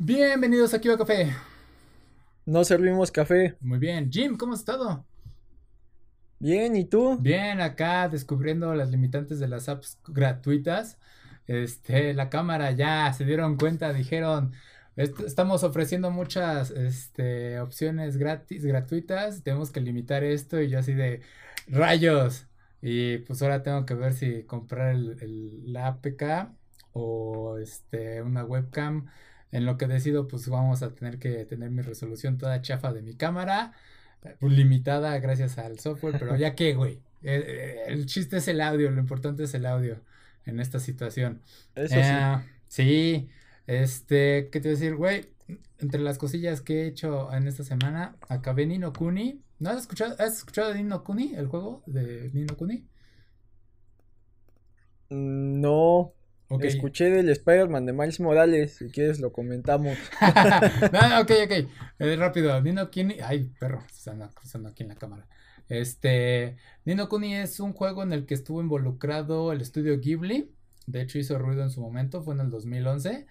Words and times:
Bienvenidos 0.00 0.74
aquí 0.74 0.88
a 0.88 0.96
Café. 0.96 1.34
No 2.46 2.62
servimos 2.62 3.10
café. 3.10 3.56
Muy 3.60 3.80
bien. 3.80 4.12
Jim, 4.12 4.36
¿cómo 4.36 4.52
has 4.52 4.60
estado? 4.60 5.04
Bien, 6.38 6.76
¿y 6.76 6.84
tú? 6.84 7.18
Bien, 7.20 7.60
acá 7.60 8.08
descubriendo 8.08 8.72
las 8.76 8.90
limitantes 8.90 9.40
de 9.40 9.48
las 9.48 9.68
apps 9.68 9.98
gratuitas. 10.06 10.98
Este, 11.48 12.14
la 12.14 12.30
cámara 12.30 12.70
ya 12.70 13.12
se 13.12 13.24
dieron 13.24 13.56
cuenta, 13.56 13.92
dijeron, 13.92 14.52
estamos 14.94 15.64
ofreciendo 15.64 16.12
muchas 16.12 16.70
este, 16.70 17.58
opciones 17.58 18.18
gratis, 18.18 18.64
gratuitas, 18.64 19.42
tenemos 19.42 19.72
que 19.72 19.80
limitar 19.80 20.22
esto 20.22 20.60
y 20.60 20.68
yo 20.68 20.78
así 20.78 20.94
de 20.94 21.22
rayos. 21.66 22.46
Y 22.80 23.18
pues 23.18 23.42
ahora 23.42 23.64
tengo 23.64 23.84
que 23.84 23.94
ver 23.94 24.14
si 24.14 24.44
comprar 24.44 24.94
el, 24.94 25.72
la 25.72 25.88
APK 25.88 26.52
o 26.92 27.58
este, 27.58 28.22
una 28.22 28.44
webcam. 28.44 29.08
En 29.50 29.64
lo 29.64 29.78
que 29.78 29.86
decido, 29.86 30.28
pues 30.28 30.48
vamos 30.48 30.82
a 30.82 30.90
tener 30.94 31.18
que 31.18 31.44
tener 31.44 31.70
mi 31.70 31.82
resolución 31.82 32.38
toda 32.38 32.60
chafa 32.60 32.92
de 32.92 33.02
mi 33.02 33.14
cámara, 33.14 33.72
pues, 34.40 34.52
limitada 34.52 35.18
gracias 35.18 35.58
al 35.58 35.78
software, 35.78 36.16
pero 36.18 36.36
ya 36.36 36.54
que, 36.56 36.74
güey. 36.74 37.00
El, 37.22 37.42
eh, 37.42 37.44
eh, 37.48 37.84
el, 37.88 38.06
chiste 38.06 38.36
es 38.36 38.48
el 38.48 38.60
audio, 38.60 38.90
lo 38.90 39.00
importante 39.00 39.44
es 39.44 39.54
el 39.54 39.66
audio 39.66 40.00
en 40.46 40.60
esta 40.60 40.78
situación. 40.78 41.42
Eso 41.74 41.94
sí. 41.94 42.00
Eh, 42.00 42.38
sí, 42.68 43.28
este, 43.66 44.48
¿qué 44.52 44.60
te 44.60 44.68
voy 44.68 44.76
a 44.76 44.78
decir, 44.78 44.94
güey? 44.96 45.28
Entre 45.78 46.00
las 46.00 46.18
cosillas 46.18 46.60
que 46.60 46.82
he 46.82 46.86
hecho 46.86 47.32
en 47.32 47.48
esta 47.48 47.64
semana, 47.64 48.16
acabé 48.28 48.66
Nino 48.66 48.92
Kuni. 48.92 49.42
¿No 49.58 49.70
has 49.70 49.78
escuchado, 49.78 50.14
has 50.18 50.38
escuchado 50.38 50.68
de 50.68 50.76
Nino 50.76 51.02
Kuni, 51.02 51.34
el 51.34 51.46
juego 51.48 51.82
de 51.86 52.30
Nino 52.32 52.56
Kuni? 52.56 52.86
Mm, 56.48 56.58
no, 56.58 56.64
Escuché 56.64 57.10
del 57.10 57.28
Spider-Man 57.28 57.86
de 57.86 57.92
Miles 57.92 58.20
Morales, 58.20 58.76
si 58.76 58.88
quieres 58.90 59.20
lo 59.20 59.32
comentamos. 59.32 59.96
no, 60.92 61.20
ok, 61.20 61.30
ok. 61.44 61.68
Eh, 61.98 62.16
rápido, 62.16 62.60
Nino 62.62 62.90
Kuni. 62.90 63.16
Ay, 63.20 63.50
perro, 63.58 63.84
anda 64.06 64.30
cruzando 64.34 64.68
aquí 64.70 64.82
en 64.82 64.88
la 64.88 64.94
cámara. 64.94 65.26
Este, 65.68 66.56
Nino 66.84 67.08
Kuni 67.08 67.34
es 67.34 67.60
un 67.60 67.74
juego 67.74 68.02
en 68.02 68.12
el 68.12 68.24
que 68.24 68.34
estuvo 68.34 68.60
involucrado 68.62 69.52
el 69.52 69.60
estudio 69.60 69.98
Ghibli. 70.00 70.50
De 70.86 71.02
hecho, 71.02 71.18
hizo 71.18 71.38
ruido 71.38 71.62
en 71.62 71.70
su 71.70 71.82
momento, 71.82 72.22
fue 72.22 72.34
en 72.34 72.40
el 72.40 72.50
2011. 72.50 73.26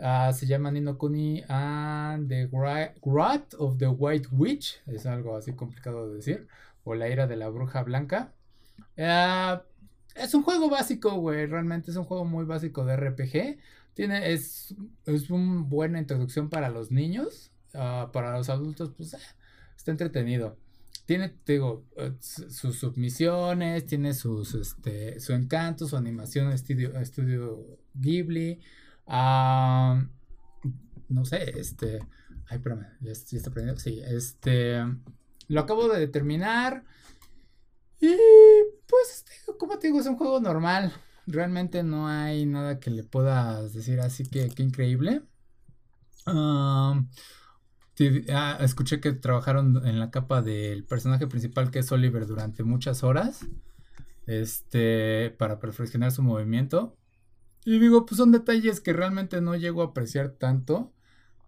Ah, 0.00 0.32
se 0.32 0.46
llama 0.46 0.70
Nino 0.70 0.96
Kuni 0.98 1.42
and 1.48 2.28
the 2.28 2.48
Wrath 2.52 3.54
of 3.58 3.78
the 3.78 3.88
White 3.88 4.28
Witch. 4.30 4.80
Es 4.86 5.06
algo 5.06 5.36
así 5.36 5.54
complicado 5.54 6.08
de 6.08 6.16
decir. 6.16 6.46
O 6.84 6.94
la 6.94 7.08
ira 7.08 7.26
de 7.26 7.36
la 7.36 7.48
bruja 7.48 7.82
blanca. 7.82 8.32
Uh, 8.96 9.58
es 10.18 10.34
un 10.34 10.42
juego 10.42 10.68
básico, 10.68 11.14
güey. 11.14 11.46
Realmente 11.46 11.90
es 11.90 11.96
un 11.96 12.04
juego 12.04 12.24
muy 12.24 12.44
básico 12.44 12.84
de 12.84 12.96
RPG. 12.96 13.58
Tiene, 13.94 14.32
es, 14.32 14.74
es 15.06 15.30
una 15.30 15.62
buena 15.62 15.98
introducción 15.98 16.50
para 16.50 16.70
los 16.70 16.90
niños. 16.90 17.52
Ah, 17.74 18.10
para 18.12 18.36
los 18.36 18.48
adultos, 18.48 18.92
pues 18.96 19.14
eh, 19.14 19.18
está 19.76 19.90
entretenido. 19.90 20.56
Tiene, 21.06 21.34
digo, 21.46 21.84
eh, 21.96 22.12
sus 22.20 22.78
submisiones, 22.78 23.86
tiene 23.86 24.14
sus, 24.14 24.54
este, 24.54 25.20
su 25.20 25.32
encanto, 25.32 25.86
su 25.86 25.96
animación 25.96 26.52
estudio, 26.52 26.98
estudio 26.98 27.78
Ghibli. 27.94 28.60
Ah, 29.06 30.04
no 31.08 31.24
sé, 31.24 31.58
este. 31.58 32.00
Ay, 32.46 32.56
espérame, 32.58 32.86
ya, 33.00 33.12
ya 33.12 33.36
está 33.36 33.50
aprendiendo. 33.50 33.80
Sí, 33.80 34.00
este. 34.04 34.84
Lo 35.48 35.60
acabo 35.60 35.88
de 35.88 36.08
terminar. 36.08 36.84
Y 38.00 38.16
pues, 38.86 39.24
como 39.58 39.78
te 39.78 39.88
digo, 39.88 40.00
es 40.00 40.06
un 40.06 40.16
juego 40.16 40.40
normal. 40.40 40.92
Realmente 41.26 41.82
no 41.82 42.08
hay 42.08 42.46
nada 42.46 42.80
que 42.80 42.90
le 42.90 43.04
puedas 43.04 43.74
decir 43.74 44.00
así 44.00 44.24
que, 44.24 44.48
que 44.48 44.62
increíble. 44.62 45.22
ah, 48.32 48.58
escuché 48.60 49.00
que 49.00 49.12
trabajaron 49.12 49.86
en 49.86 49.98
la 49.98 50.10
capa 50.10 50.42
del 50.42 50.84
personaje 50.84 51.26
principal 51.26 51.70
que 51.70 51.80
es 51.80 51.92
Oliver 51.92 52.26
durante 52.26 52.62
muchas 52.62 53.02
horas. 53.02 53.46
Este, 54.26 55.34
para 55.38 55.58
perfeccionar 55.58 56.12
su 56.12 56.22
movimiento. 56.22 56.96
Y 57.64 57.78
digo, 57.78 58.06
pues 58.06 58.18
son 58.18 58.30
detalles 58.30 58.80
que 58.80 58.92
realmente 58.92 59.40
no 59.40 59.56
llego 59.56 59.82
a 59.82 59.86
apreciar 59.86 60.30
tanto. 60.30 60.92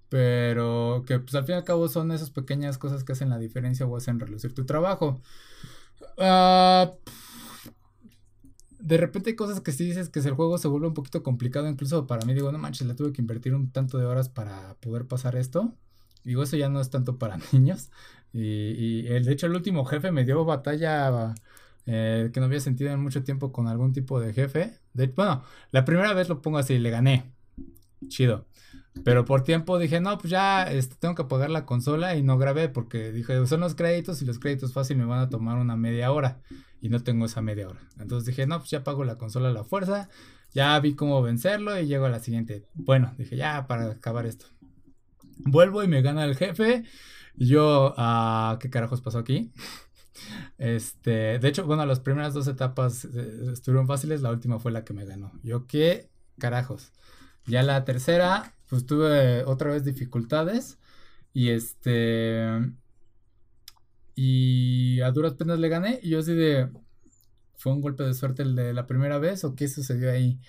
Pero 0.08 1.04
que 1.06 1.20
pues 1.20 1.34
al 1.36 1.44
fin 1.44 1.54
y 1.54 1.58
al 1.58 1.64
cabo 1.64 1.88
son 1.88 2.10
esas 2.10 2.30
pequeñas 2.30 2.78
cosas 2.78 3.04
que 3.04 3.12
hacen 3.12 3.30
la 3.30 3.38
diferencia 3.38 3.86
o 3.86 3.96
hacen 3.96 4.18
relucir 4.18 4.54
tu 4.54 4.66
trabajo. 4.66 5.22
Ah, 6.20 6.92
de 8.78 8.96
repente 8.96 9.30
hay 9.30 9.36
cosas 9.36 9.60
que 9.60 9.72
sí 9.72 9.84
dices 9.84 10.08
que 10.08 10.20
el 10.20 10.32
juego 10.32 10.58
se 10.58 10.68
vuelve 10.68 10.88
un 10.88 10.94
poquito 10.94 11.22
complicado, 11.22 11.68
incluso 11.68 12.06
para 12.06 12.24
mí, 12.26 12.34
digo, 12.34 12.50
no 12.52 12.58
manches, 12.58 12.86
le 12.86 12.94
tuve 12.94 13.12
que 13.12 13.20
invertir 13.22 13.54
un 13.54 13.70
tanto 13.70 13.98
de 13.98 14.06
horas 14.06 14.28
para 14.28 14.74
poder 14.80 15.06
pasar 15.06 15.36
esto. 15.36 15.74
Digo, 16.24 16.42
eso 16.42 16.56
ya 16.56 16.68
no 16.68 16.80
es 16.80 16.90
tanto 16.90 17.18
para 17.18 17.38
niños. 17.52 17.90
Y, 18.32 19.06
el, 19.08 19.24
de 19.24 19.32
hecho, 19.32 19.46
el 19.46 19.54
último 19.54 19.84
jefe 19.84 20.12
me 20.12 20.24
dio 20.24 20.44
batalla 20.44 21.34
eh, 21.86 22.30
que 22.32 22.40
no 22.40 22.46
había 22.46 22.60
sentido 22.60 22.90
en 22.92 23.00
mucho 23.00 23.24
tiempo 23.24 23.52
con 23.52 23.66
algún 23.68 23.92
tipo 23.92 24.20
de 24.20 24.32
jefe. 24.32 24.78
De, 24.92 25.08
bueno, 25.08 25.44
la 25.72 25.84
primera 25.84 26.12
vez 26.14 26.28
lo 26.28 26.42
pongo 26.42 26.58
así, 26.58 26.78
le 26.78 26.90
gané. 26.90 27.32
Chido. 28.08 28.46
Pero 29.04 29.24
por 29.24 29.42
tiempo 29.42 29.78
dije, 29.78 30.00
no, 30.00 30.18
pues 30.18 30.30
ya 30.30 30.64
este, 30.64 30.96
tengo 30.96 31.14
que 31.14 31.22
apagar 31.22 31.50
la 31.50 31.64
consola 31.64 32.16
y 32.16 32.22
no 32.22 32.38
grabé 32.38 32.68
porque 32.68 33.12
dije, 33.12 33.46
son 33.46 33.60
los 33.60 33.74
créditos 33.74 34.20
y 34.22 34.24
los 34.24 34.38
créditos 34.38 34.72
fácil 34.72 34.96
me 34.96 35.04
van 35.04 35.20
a 35.20 35.28
tomar 35.28 35.58
una 35.58 35.76
media 35.76 36.12
hora 36.12 36.40
y 36.80 36.88
no 36.88 37.02
tengo 37.02 37.26
esa 37.26 37.40
media 37.40 37.68
hora. 37.68 37.80
Entonces 37.98 38.26
dije, 38.26 38.46
no, 38.46 38.58
pues 38.58 38.70
ya 38.70 38.78
apago 38.78 39.04
la 39.04 39.16
consola 39.16 39.48
a 39.48 39.52
la 39.52 39.64
fuerza, 39.64 40.08
ya 40.52 40.78
vi 40.80 40.94
cómo 40.94 41.22
vencerlo 41.22 41.78
y 41.78 41.86
llego 41.86 42.06
a 42.06 42.10
la 42.10 42.20
siguiente. 42.20 42.66
Bueno, 42.74 43.14
dije, 43.18 43.36
ya 43.36 43.66
para 43.66 43.90
acabar 43.90 44.26
esto. 44.26 44.46
Vuelvo 45.38 45.82
y 45.82 45.88
me 45.88 46.02
gana 46.02 46.24
el 46.24 46.36
jefe. 46.36 46.84
Yo, 47.36 47.94
ah, 47.96 48.58
¿qué 48.60 48.70
carajos 48.70 49.00
pasó 49.00 49.18
aquí? 49.18 49.52
Este, 50.58 51.38
de 51.38 51.48
hecho, 51.48 51.64
bueno, 51.64 51.86
las 51.86 52.00
primeras 52.00 52.34
dos 52.34 52.46
etapas 52.46 53.06
eh, 53.06 53.52
estuvieron 53.52 53.86
fáciles, 53.86 54.20
la 54.20 54.30
última 54.30 54.58
fue 54.58 54.70
la 54.70 54.84
que 54.84 54.92
me 54.92 55.06
ganó. 55.06 55.32
Yo, 55.42 55.66
¿qué 55.66 56.10
carajos? 56.38 56.92
Ya 57.46 57.62
la 57.62 57.86
tercera, 57.86 58.54
pues 58.70 58.86
tuve 58.86 59.44
otra 59.44 59.72
vez 59.72 59.84
dificultades. 59.84 60.78
Y 61.34 61.50
este. 61.50 62.48
Y 64.14 65.00
a 65.00 65.10
duras 65.12 65.34
penas 65.34 65.58
le 65.58 65.68
gané. 65.68 66.00
Y 66.02 66.10
yo 66.10 66.20
así 66.20 66.34
de. 66.34 66.70
¿Fue 67.56 67.72
un 67.72 67.80
golpe 67.82 68.04
de 68.04 68.14
suerte 68.14 68.42
el 68.42 68.56
de 68.56 68.72
la 68.72 68.86
primera 68.86 69.18
vez 69.18 69.44
o 69.44 69.54
qué 69.54 69.68
sucedió 69.68 70.10
ahí? 70.10 70.40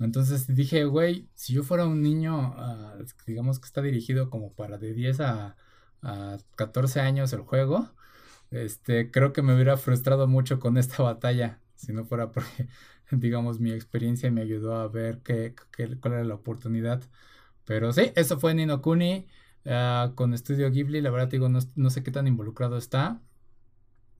Entonces 0.00 0.46
dije, 0.54 0.84
güey, 0.86 1.28
si 1.34 1.54
yo 1.54 1.62
fuera 1.62 1.86
un 1.86 2.02
niño, 2.02 2.54
ah, 2.56 2.96
digamos 3.26 3.60
que 3.60 3.66
está 3.66 3.82
dirigido 3.82 4.30
como 4.30 4.52
para 4.54 4.78
de 4.78 4.94
10 4.94 5.20
a, 5.20 5.56
a 6.02 6.38
14 6.56 7.00
años 7.00 7.32
el 7.32 7.42
juego, 7.42 7.90
este, 8.50 9.10
creo 9.10 9.32
que 9.32 9.42
me 9.42 9.54
hubiera 9.54 9.76
frustrado 9.76 10.28
mucho 10.28 10.60
con 10.60 10.78
esta 10.78 11.02
batalla, 11.04 11.60
si 11.76 11.92
no 11.92 12.04
fuera 12.06 12.30
porque 12.32 12.68
digamos, 13.10 13.60
mi 13.60 13.72
experiencia 13.72 14.30
me 14.30 14.42
ayudó 14.42 14.76
a 14.76 14.88
ver 14.88 15.20
qué, 15.22 15.54
cuál 16.00 16.14
era 16.14 16.24
la 16.24 16.34
oportunidad. 16.34 17.02
Pero 17.64 17.92
sí, 17.92 18.12
eso 18.14 18.38
fue 18.38 18.54
Nino 18.54 18.82
Kuni 18.82 19.26
ah, 19.66 20.12
con 20.14 20.34
Estudio 20.34 20.70
Ghibli. 20.70 21.00
La 21.00 21.10
verdad, 21.10 21.28
digo, 21.28 21.48
no, 21.48 21.90
sé 21.90 22.02
qué 22.02 22.10
tan 22.10 22.26
involucrado 22.26 22.76
está. 22.76 23.20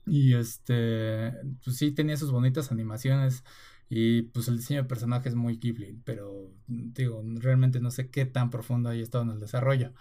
Y 0.07 0.35
este, 0.35 1.33
pues 1.65 1.77
sí, 1.77 1.93
tenía 1.93 2.17
sus 2.17 2.31
bonitas 2.31 2.73
animaciones. 2.73 3.45
Y 3.89 4.23
pues 4.23 4.49
el 4.49 4.57
diseño 4.59 4.83
de 4.83 4.89
personaje 4.89 5.29
es 5.29 5.35
muy 5.35 5.59
Ghibli. 5.59 6.01
Pero 6.05 6.51
digo, 6.67 7.23
realmente 7.37 7.81
no 7.81 7.91
sé 7.91 8.11
qué 8.11 8.27
tan 8.27 8.51
profundo 8.51 8.89
haya 8.89 9.03
estado 9.03 9.25
en 9.25 9.31
el 9.31 9.41
desarrollo. 9.41 9.93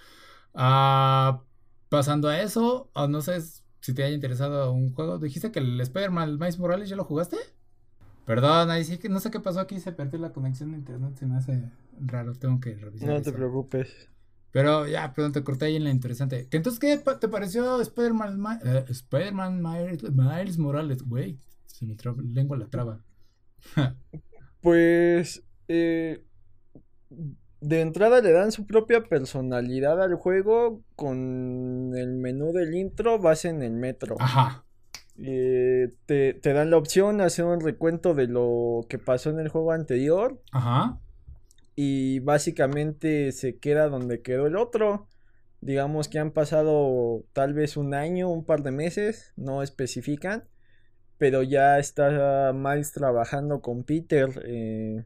Ah, 0.53 1.43
pasando 1.89 2.29
a 2.29 2.41
eso, 2.41 2.91
no 3.09 3.21
sé 3.21 3.41
si 3.81 3.93
te 3.93 4.03
haya 4.03 4.15
interesado 4.15 4.71
un 4.71 4.93
juego. 4.93 5.19
Dijiste 5.19 5.51
que 5.51 5.59
el 5.59 5.79
Spider-Man 5.81 6.39
Miles 6.39 6.59
Morales 6.59 6.89
ya 6.89 6.95
lo 6.95 7.03
jugaste. 7.03 7.37
Perdón, 8.25 8.71
ahí 8.71 8.85
sí 8.85 8.97
que 8.97 9.09
no 9.09 9.19
sé 9.19 9.31
qué 9.31 9.39
pasó 9.41 9.59
aquí, 9.59 9.79
se 9.79 9.91
perdió 9.91 10.19
la 10.19 10.31
conexión 10.31 10.71
de 10.71 10.77
internet, 10.77 11.17
se 11.17 11.25
me 11.25 11.35
hace 11.35 11.69
raro, 11.99 12.33
tengo 12.35 12.59
que 12.59 12.75
revisar. 12.75 13.09
No 13.09 13.21
te 13.21 13.31
preocupes. 13.31 14.09
Pero 14.51 14.87
ya, 14.87 15.11
perdón, 15.13 15.31
te 15.31 15.43
corté 15.43 15.65
ahí 15.65 15.75
en 15.77 15.83
la 15.83 15.89
interesante. 15.89 16.47
entonces 16.51 16.79
qué 16.79 17.01
te 17.19 17.27
pareció 17.27 17.81
Spider-Man 17.81 18.59
eh, 18.63 18.85
Spider 18.89 19.33
Miles, 19.33 20.57
Morales? 20.59 21.01
Güey, 21.01 21.39
se 21.65 21.85
me 21.87 21.95
traba, 21.95 22.21
lengua 22.21 22.57
la 22.57 22.67
traba. 22.67 23.03
pues, 24.61 25.43
eh, 25.67 26.23
de 27.61 27.81
entrada 27.81 28.21
le 28.21 28.31
dan 28.31 28.51
su 28.51 28.67
propia 28.67 29.03
personalidad 29.05 30.01
al 30.01 30.15
juego 30.15 30.83
con 30.95 31.93
el 31.95 32.13
menú 32.13 32.51
del 32.51 32.75
intro, 32.75 33.17
vas 33.17 33.45
en 33.45 33.63
el 33.63 33.71
metro. 33.71 34.17
Ajá. 34.19 34.65
Eh, 35.17 35.93
te, 36.05 36.53
dan 36.53 36.71
la 36.71 36.77
opción 36.77 37.17
de 37.17 37.23
hacer 37.23 37.45
un 37.45 37.61
recuento 37.61 38.13
de 38.13 38.27
lo 38.27 38.85
que 38.89 38.99
pasó 38.99 39.29
en 39.29 39.39
el 39.39 39.49
juego 39.49 39.71
anterior. 39.71 40.41
Ajá. 40.51 40.99
Y 41.75 42.19
básicamente 42.19 43.31
se 43.31 43.57
queda 43.57 43.87
donde 43.87 44.21
quedó 44.21 44.47
el 44.47 44.55
otro. 44.55 45.07
Digamos 45.61 46.07
que 46.07 46.19
han 46.19 46.31
pasado 46.31 47.25
tal 47.33 47.53
vez 47.53 47.77
un 47.77 47.93
año, 47.93 48.29
un 48.29 48.45
par 48.45 48.63
de 48.63 48.71
meses, 48.71 49.33
no 49.35 49.63
especifican. 49.63 50.43
Pero 51.17 51.41
ya 51.43 51.79
está 51.79 52.51
Miles 52.53 52.91
trabajando 52.91 53.61
con 53.61 53.83
Peter. 53.83 54.43
Eh, 54.45 55.05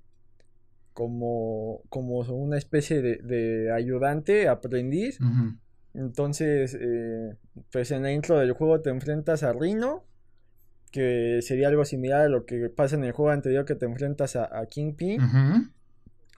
como, 0.97 1.83
como 1.89 2.21
una 2.21 2.57
especie 2.57 3.03
de, 3.03 3.71
ayudante, 3.71 4.47
aprendiz. 4.47 5.19
Entonces, 5.93 6.75
eh, 6.79 7.35
pues 7.71 7.91
en 7.91 8.01
la 8.01 8.11
intro 8.11 8.39
del 8.39 8.53
juego 8.53 8.81
te 8.81 8.89
enfrentas 8.89 9.43
a 9.43 9.53
Rino, 9.53 10.05
que 10.91 11.39
sería 11.43 11.67
algo 11.67 11.85
similar 11.85 12.21
a 12.21 12.29
lo 12.29 12.47
que 12.47 12.69
pasa 12.69 12.95
en 12.95 13.03
el 13.03 13.11
juego 13.11 13.29
anterior 13.29 13.63
que 13.63 13.75
te 13.75 13.85
enfrentas 13.85 14.35
a, 14.35 14.65
Kingpin. 14.65 15.21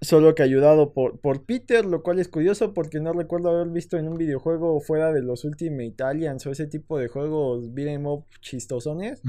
Solo 0.01 0.33
que 0.33 0.43
ayudado 0.43 0.93
por, 0.93 1.19
por 1.19 1.45
Peter, 1.45 1.83
lo 1.85 2.03
cual 2.03 2.19
es 2.19 2.29
curioso 2.29 2.73
porque 2.73 3.01
no 3.01 3.11
recuerdo 3.11 3.49
haber 3.49 3.67
visto 3.67 3.97
en 3.97 4.07
un 4.07 4.17
videojuego 4.17 4.79
fuera 4.79 5.11
de 5.11 5.21
los 5.21 5.43
Ultimate 5.43 6.01
Aliens 6.01 6.45
o 6.45 6.51
ese 6.51 6.67
tipo 6.67 6.97
de 6.97 7.09
juegos 7.09 7.73
beat'em 7.73 8.05
up 8.05 8.25
chistosones 8.39 9.21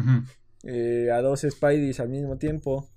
eh, 0.63 1.11
a 1.13 1.23
dos 1.23 1.41
Spideys 1.41 1.99
al 1.99 2.09
mismo 2.09 2.39
tiempo. 2.39 2.89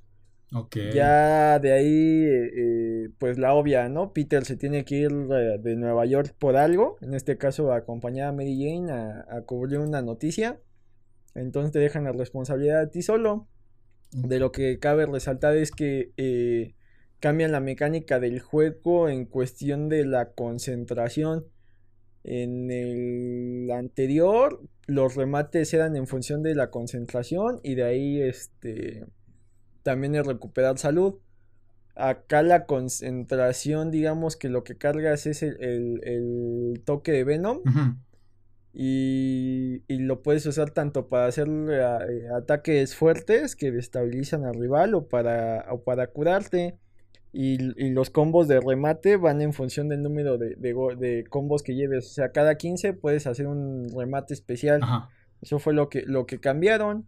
Ya 0.94 1.58
de 1.58 1.74
ahí, 1.74 2.26
eh, 2.28 3.10
pues 3.18 3.40
la 3.40 3.56
obvia, 3.56 3.90
¿no? 3.90 4.14
Peter 4.14 4.46
se 4.46 4.56
tiene 4.56 4.86
que 4.86 4.96
ir 4.98 5.12
de 5.12 5.76
Nueva 5.76 6.06
York 6.06 6.36
por 6.38 6.58
algo, 6.58 6.98
en 7.02 7.16
este 7.16 7.40
caso 7.40 7.72
a 7.72 7.78
acompañar 7.78 8.28
a 8.28 8.32
Mary 8.34 8.60
Jane 8.62 8.92
a, 8.92 9.42
cubrir 9.46 9.80
una 9.80 10.04
noticia. 10.04 10.60
Entonces 11.34 11.72
te 11.72 11.80
dejan 11.80 12.04
la 12.04 12.12
responsabilidad 12.12 12.82
a 12.82 12.92
ti 12.92 13.02
solo. 13.02 13.48
De 14.12 14.38
lo 14.38 14.52
que 14.52 14.78
cabe 14.78 15.08
resaltar 15.08 15.58
es 15.58 15.72
que 15.72 16.12
eh, 16.18 16.76
cambian 17.24 17.54
la 17.54 17.62
mecánica 17.62 18.20
del 18.20 18.42
juego 18.42 19.08
en 19.08 19.24
cuestión 19.24 19.88
de 19.88 20.04
la 20.04 20.32
concentración. 20.32 21.46
En 22.26 22.70
el 22.70 23.72
anterior, 23.72 24.60
los 24.88 25.16
remates 25.16 25.74
eran 25.74 25.96
en 25.96 26.06
función 26.06 26.44
de 26.44 26.54
la 26.54 26.70
concentración 26.70 27.62
y 27.64 27.76
de 27.76 27.84
ahí 27.86 28.22
este 28.22 29.06
también 29.84 30.16
es 30.16 30.28
recuperar 30.28 30.78
salud. 30.78 31.16
Acá 31.96 32.44
la 32.44 32.66
concentración, 32.66 33.90
digamos 33.90 34.36
que 34.36 34.50
lo 34.50 34.66
que 34.66 34.78
cargas 34.78 35.26
es 35.26 35.44
el, 35.44 36.82
toque 36.84 37.14
de 37.14 37.24
Venom. 37.24 37.62
y, 38.74 39.82
lo 39.88 40.22
puedes 40.24 40.46
usar 40.46 40.72
tanto 40.72 41.08
para 41.08 41.28
hacer 41.28 41.48
eh, 41.70 42.28
ataques 42.36 42.98
fuertes 42.98 43.56
que 43.56 43.72
destabilizan 43.72 44.44
al 44.44 44.56
rival 44.56 44.94
o 44.94 45.08
para, 45.08 45.68
o 45.72 45.86
para 45.86 46.08
curarte. 46.08 46.83
Y, 47.36 47.58
los 47.90 48.12
combos 48.12 48.48
de 48.48 48.60
remate 48.60 49.18
van 49.18 49.42
en 49.42 49.54
función 49.54 49.90
del 49.90 50.04
número 50.04 50.38
de, 50.38 50.56
de, 50.56 51.24
combos 51.28 51.64
que 51.64 51.74
lleves. 51.74 52.12
O 52.12 52.14
sea, 52.14 52.32
cada 52.32 52.56
15 52.56 52.94
puedes 52.94 53.26
hacer 53.26 53.48
un 53.48 53.90
remate 53.96 54.36
especial. 54.36 54.82
Eso 55.42 55.58
fue 55.58 55.74
lo 55.74 55.90
que, 55.90 56.04
lo 56.04 56.28
que 56.28 56.40
cambiaron 56.40 57.08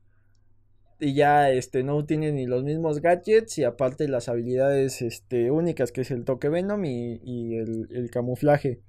y 1.00 1.14
ya 1.14 1.52
este 1.52 1.84
no 1.84 2.06
tiene 2.06 2.32
ni 2.32 2.46
los 2.46 2.64
mismos 2.64 3.02
gadgets 3.02 3.58
y 3.58 3.64
aparte 3.64 4.08
las 4.08 4.30
habilidades 4.30 5.02
este 5.02 5.52
únicas 5.52 5.92
que 5.92 6.02
es 6.02 6.12
el 6.12 6.24
toque 6.24 6.50
Venom 6.50 6.86
y, 6.86 7.56
el, 7.56 8.10
camuflaje 8.12 8.80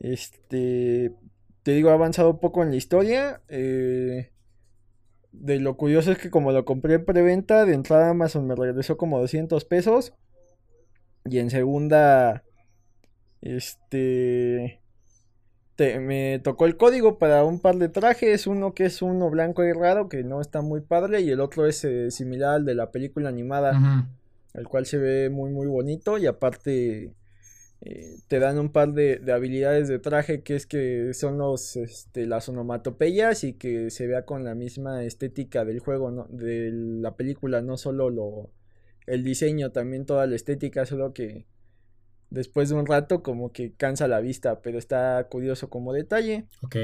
este 0.00 1.12
te 1.62 1.72
digo 1.72 1.90
ha 1.90 1.94
avanzado 1.94 2.40
poco 2.40 2.62
en 2.62 2.70
la 2.70 2.76
historia 2.76 3.42
eh, 3.48 4.30
de 5.32 5.60
lo 5.60 5.76
curioso 5.76 6.12
es 6.12 6.18
que 6.18 6.30
como 6.30 6.52
lo 6.52 6.64
compré 6.64 6.94
en 6.94 7.04
preventa 7.04 7.66
de 7.66 7.74
entrada 7.74 8.10
Amazon 8.10 8.46
me 8.46 8.54
regresó 8.54 8.96
como 8.96 9.18
200 9.18 9.64
pesos 9.66 10.14
y 11.24 11.38
en 11.38 11.50
segunda 11.50 12.44
este 13.40 14.80
me 15.78 16.38
tocó 16.38 16.66
el 16.66 16.76
código 16.76 17.18
para 17.18 17.42
un 17.44 17.58
par 17.58 17.76
de 17.76 17.88
trajes, 17.88 18.46
uno 18.46 18.74
que 18.74 18.84
es 18.84 19.02
uno 19.02 19.28
blanco 19.28 19.64
y 19.64 19.72
raro, 19.72 20.08
que 20.08 20.22
no 20.22 20.40
está 20.40 20.62
muy 20.62 20.80
padre, 20.80 21.22
y 21.22 21.30
el 21.30 21.40
otro 21.40 21.66
es 21.66 21.84
eh, 21.84 22.12
similar 22.12 22.56
al 22.56 22.64
de 22.64 22.76
la 22.76 22.92
película 22.92 23.28
animada, 23.28 24.06
el 24.52 24.68
cual 24.68 24.86
se 24.86 24.98
ve 24.98 25.30
muy 25.30 25.50
muy 25.50 25.66
bonito, 25.66 26.16
y 26.18 26.26
aparte 26.26 27.12
eh, 27.80 28.16
te 28.28 28.38
dan 28.38 28.58
un 28.58 28.70
par 28.70 28.92
de, 28.92 29.20
habilidades 29.32 29.88
de 29.88 29.98
traje 29.98 30.42
que 30.42 30.54
es 30.54 30.66
que 30.66 31.12
son 31.12 31.38
los 31.38 31.74
este, 31.76 32.26
las 32.26 32.48
onomatopeyas 32.48 33.42
y 33.42 33.54
que 33.54 33.90
se 33.90 34.06
vea 34.06 34.24
con 34.24 34.44
la 34.44 34.54
misma 34.54 35.02
estética 35.02 35.64
del 35.64 35.80
juego, 35.80 36.12
¿no? 36.12 36.26
de 36.30 36.70
la 36.72 37.16
película, 37.16 37.62
no 37.62 37.76
solo 37.76 38.10
lo 38.10 38.50
el 39.06 39.24
diseño, 39.24 39.72
también 39.72 40.06
toda 40.06 40.26
la 40.26 40.36
estética, 40.36 40.86
solo 40.86 41.12
que 41.12 41.46
después 42.30 42.68
de 42.68 42.74
un 42.74 42.86
rato 42.86 43.22
como 43.22 43.52
que 43.52 43.72
cansa 43.74 44.08
la 44.08 44.20
vista, 44.20 44.60
pero 44.60 44.78
está 44.78 45.26
curioso 45.28 45.70
como 45.70 45.92
detalle. 45.92 46.46
Ok. 46.62 46.76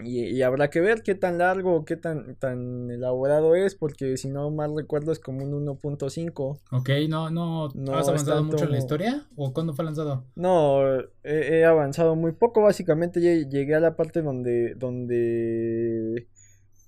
Y, 0.00 0.42
habrá 0.42 0.70
que 0.70 0.80
ver 0.80 1.02
qué 1.04 1.14
tan 1.14 1.38
largo 1.38 1.84
qué 1.84 1.96
tan, 1.96 2.34
tan 2.34 2.90
elaborado 2.90 3.54
es, 3.54 3.76
porque 3.76 4.16
si 4.16 4.28
no 4.28 4.50
mal 4.50 4.74
recuerdo 4.76 5.12
es 5.12 5.20
como 5.20 5.44
un 5.44 5.66
1.5. 5.66 6.60
Ok, 6.72 6.90
no, 7.08 7.30
no, 7.30 7.68
no 7.74 7.96
¿has 7.96 8.08
avanzado 8.08 8.42
mucho 8.42 8.64
en 8.64 8.72
la 8.72 8.78
historia? 8.78 9.26
¿O 9.36 9.52
cuándo 9.52 9.72
fue 9.72 9.84
lanzado? 9.84 10.24
No, 10.34 10.80
he, 11.22 11.64
avanzado 11.64 12.16
muy 12.16 12.32
poco, 12.32 12.62
básicamente 12.62 13.20
llegué 13.20 13.74
a 13.74 13.80
la 13.80 13.94
parte 13.94 14.20
donde, 14.20 14.74
donde 14.74 16.26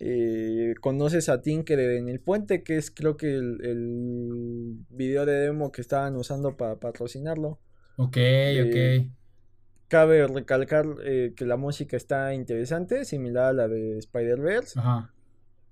eh, 0.01 0.75
conoces 0.81 1.29
a 1.29 1.41
Tinker 1.41 1.79
en 1.79 2.09
el 2.09 2.19
puente, 2.19 2.65
que 2.65 2.77
es 2.77 2.91
creo 2.91 3.17
que 3.17 3.35
el, 3.35 3.65
el 3.65 4.36
video 4.91 5.27
de 5.27 5.33
demo 5.33 5.73
que 5.73 5.81
estaban 5.81 6.17
usando 6.17 6.57
para 6.57 6.77
patrocinarlo. 6.77 7.59
Ok, 7.97 8.17
eh, 8.17 9.07
ok. 9.07 9.13
Cabe 9.89 10.27
recalcar 10.27 10.87
eh, 11.05 11.33
que 11.37 11.45
la 11.45 11.57
música 11.57 11.97
está 11.97 12.35
interesante, 12.35 13.05
similar 13.05 13.51
a 13.51 13.53
la 13.53 13.69
de 13.69 13.99
Spider-Verse. 13.99 14.79
Ajá. 14.79 15.13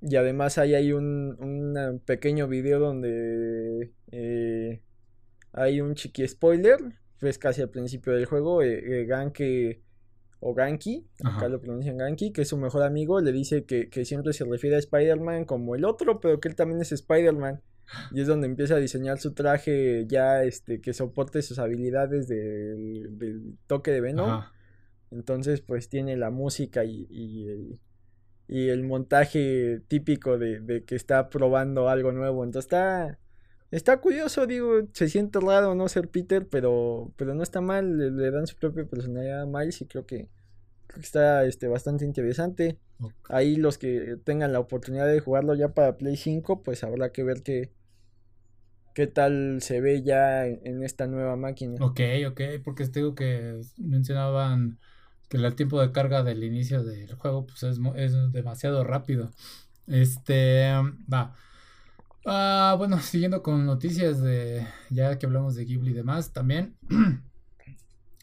Y 0.00 0.16
además 0.16 0.58
ahí 0.58 0.74
hay 0.74 0.92
un, 0.92 1.36
un 1.40 2.00
pequeño 2.04 2.46
video 2.46 2.78
donde 2.78 3.92
eh, 4.12 4.82
hay 5.52 5.80
un 5.80 5.94
chiqui 5.94 6.28
spoiler. 6.28 6.78
Es 7.20 7.38
casi 7.38 7.62
al 7.62 7.70
principio 7.70 8.12
del 8.12 8.26
juego. 8.26 8.62
Eh, 8.62 9.06
Ganke 9.06 9.82
o 10.46 10.52
Ganki, 10.52 11.06
acá 11.24 11.48
lo 11.48 11.58
pronuncian 11.58 11.96
Ganki, 11.96 12.30
que 12.30 12.42
es 12.42 12.48
su 12.48 12.58
mejor 12.58 12.82
amigo, 12.82 13.18
le 13.22 13.32
dice 13.32 13.64
que, 13.64 13.88
que 13.88 14.04
siempre 14.04 14.34
se 14.34 14.44
refiere 14.44 14.76
a 14.76 14.78
Spider-Man 14.78 15.46
como 15.46 15.74
el 15.74 15.86
otro, 15.86 16.20
pero 16.20 16.38
que 16.38 16.48
él 16.48 16.54
también 16.54 16.82
es 16.82 16.92
Spider-Man. 16.92 17.62
Y 18.12 18.20
es 18.20 18.26
donde 18.26 18.46
empieza 18.46 18.76
a 18.76 18.78
diseñar 18.78 19.18
su 19.18 19.32
traje 19.32 20.06
ya 20.06 20.42
este 20.42 20.80
que 20.80 20.92
soporte 20.92 21.42
sus 21.42 21.58
habilidades 21.58 22.28
del, 22.28 23.56
toque 23.66 23.90
de 23.90 24.00
Venom. 24.00 24.42
Entonces, 25.10 25.60
pues 25.60 25.88
tiene 25.88 26.16
la 26.16 26.30
música 26.30 26.84
y, 26.84 27.06
y, 27.10 28.68
el, 28.68 28.82
montaje 28.82 29.80
típico 29.88 30.38
de, 30.38 30.84
que 30.86 30.96
está 30.96 31.28
probando 31.28 31.88
algo 31.88 32.12
nuevo. 32.12 32.44
Entonces 32.44 32.66
está, 32.66 33.18
está 33.70 34.00
curioso, 34.00 34.46
digo, 34.46 34.88
se 34.92 35.08
siente 35.08 35.38
raro 35.40 35.74
no 35.74 35.88
ser 35.88 36.08
Peter, 36.08 36.48
pero, 36.48 37.12
pero 37.16 37.34
no 37.34 37.42
está 37.42 37.60
mal, 37.60 38.16
le, 38.16 38.30
dan 38.30 38.46
su 38.46 38.56
propia 38.56 38.84
personalidad 38.84 39.42
a 39.42 39.46
Miles 39.46 39.80
y 39.80 39.86
creo 39.86 40.04
que, 40.04 40.28
está 41.00 41.44
este, 41.44 41.68
bastante 41.68 42.04
interesante. 42.04 42.78
Ahí 43.28 43.56
los 43.56 43.78
que 43.78 44.16
tengan 44.24 44.52
la 44.52 44.60
oportunidad 44.60 45.06
de 45.06 45.20
jugarlo 45.20 45.54
ya 45.54 45.74
para 45.74 45.96
Play 45.96 46.16
5, 46.16 46.62
pues 46.62 46.84
habrá 46.84 47.10
que 47.10 47.22
ver 47.22 47.42
qué, 47.42 47.72
qué 48.94 49.06
tal 49.06 49.58
se 49.60 49.80
ve 49.80 50.02
ya 50.02 50.46
en, 50.46 50.82
esta 50.82 51.06
nueva 51.06 51.36
máquina. 51.36 51.74
Ok, 51.80 52.00
ok, 52.28 52.40
porque 52.64 52.86
te 52.86 53.00
digo 53.00 53.14
que 53.14 53.60
mencionaban 53.76 54.78
que 55.28 55.36
el 55.36 55.54
tiempo 55.54 55.80
de 55.80 55.92
carga 55.92 56.22
del 56.22 56.44
inicio 56.44 56.84
del 56.84 57.14
juego 57.14 57.46
pues 57.46 57.62
es, 57.64 57.78
es 57.96 58.32
demasiado 58.32 58.84
rápido. 58.84 59.30
Este, 59.86 60.70
va. 61.12 61.34
Ah, 62.26 62.74
bueno, 62.78 62.98
siguiendo 63.00 63.42
con 63.42 63.66
noticias 63.66 64.22
de, 64.22 64.66
ya 64.90 65.18
que 65.18 65.26
hablamos 65.26 65.54
de 65.56 65.64
Ghibli 65.64 65.90
y 65.90 65.94
demás, 65.94 66.32
también. 66.32 66.76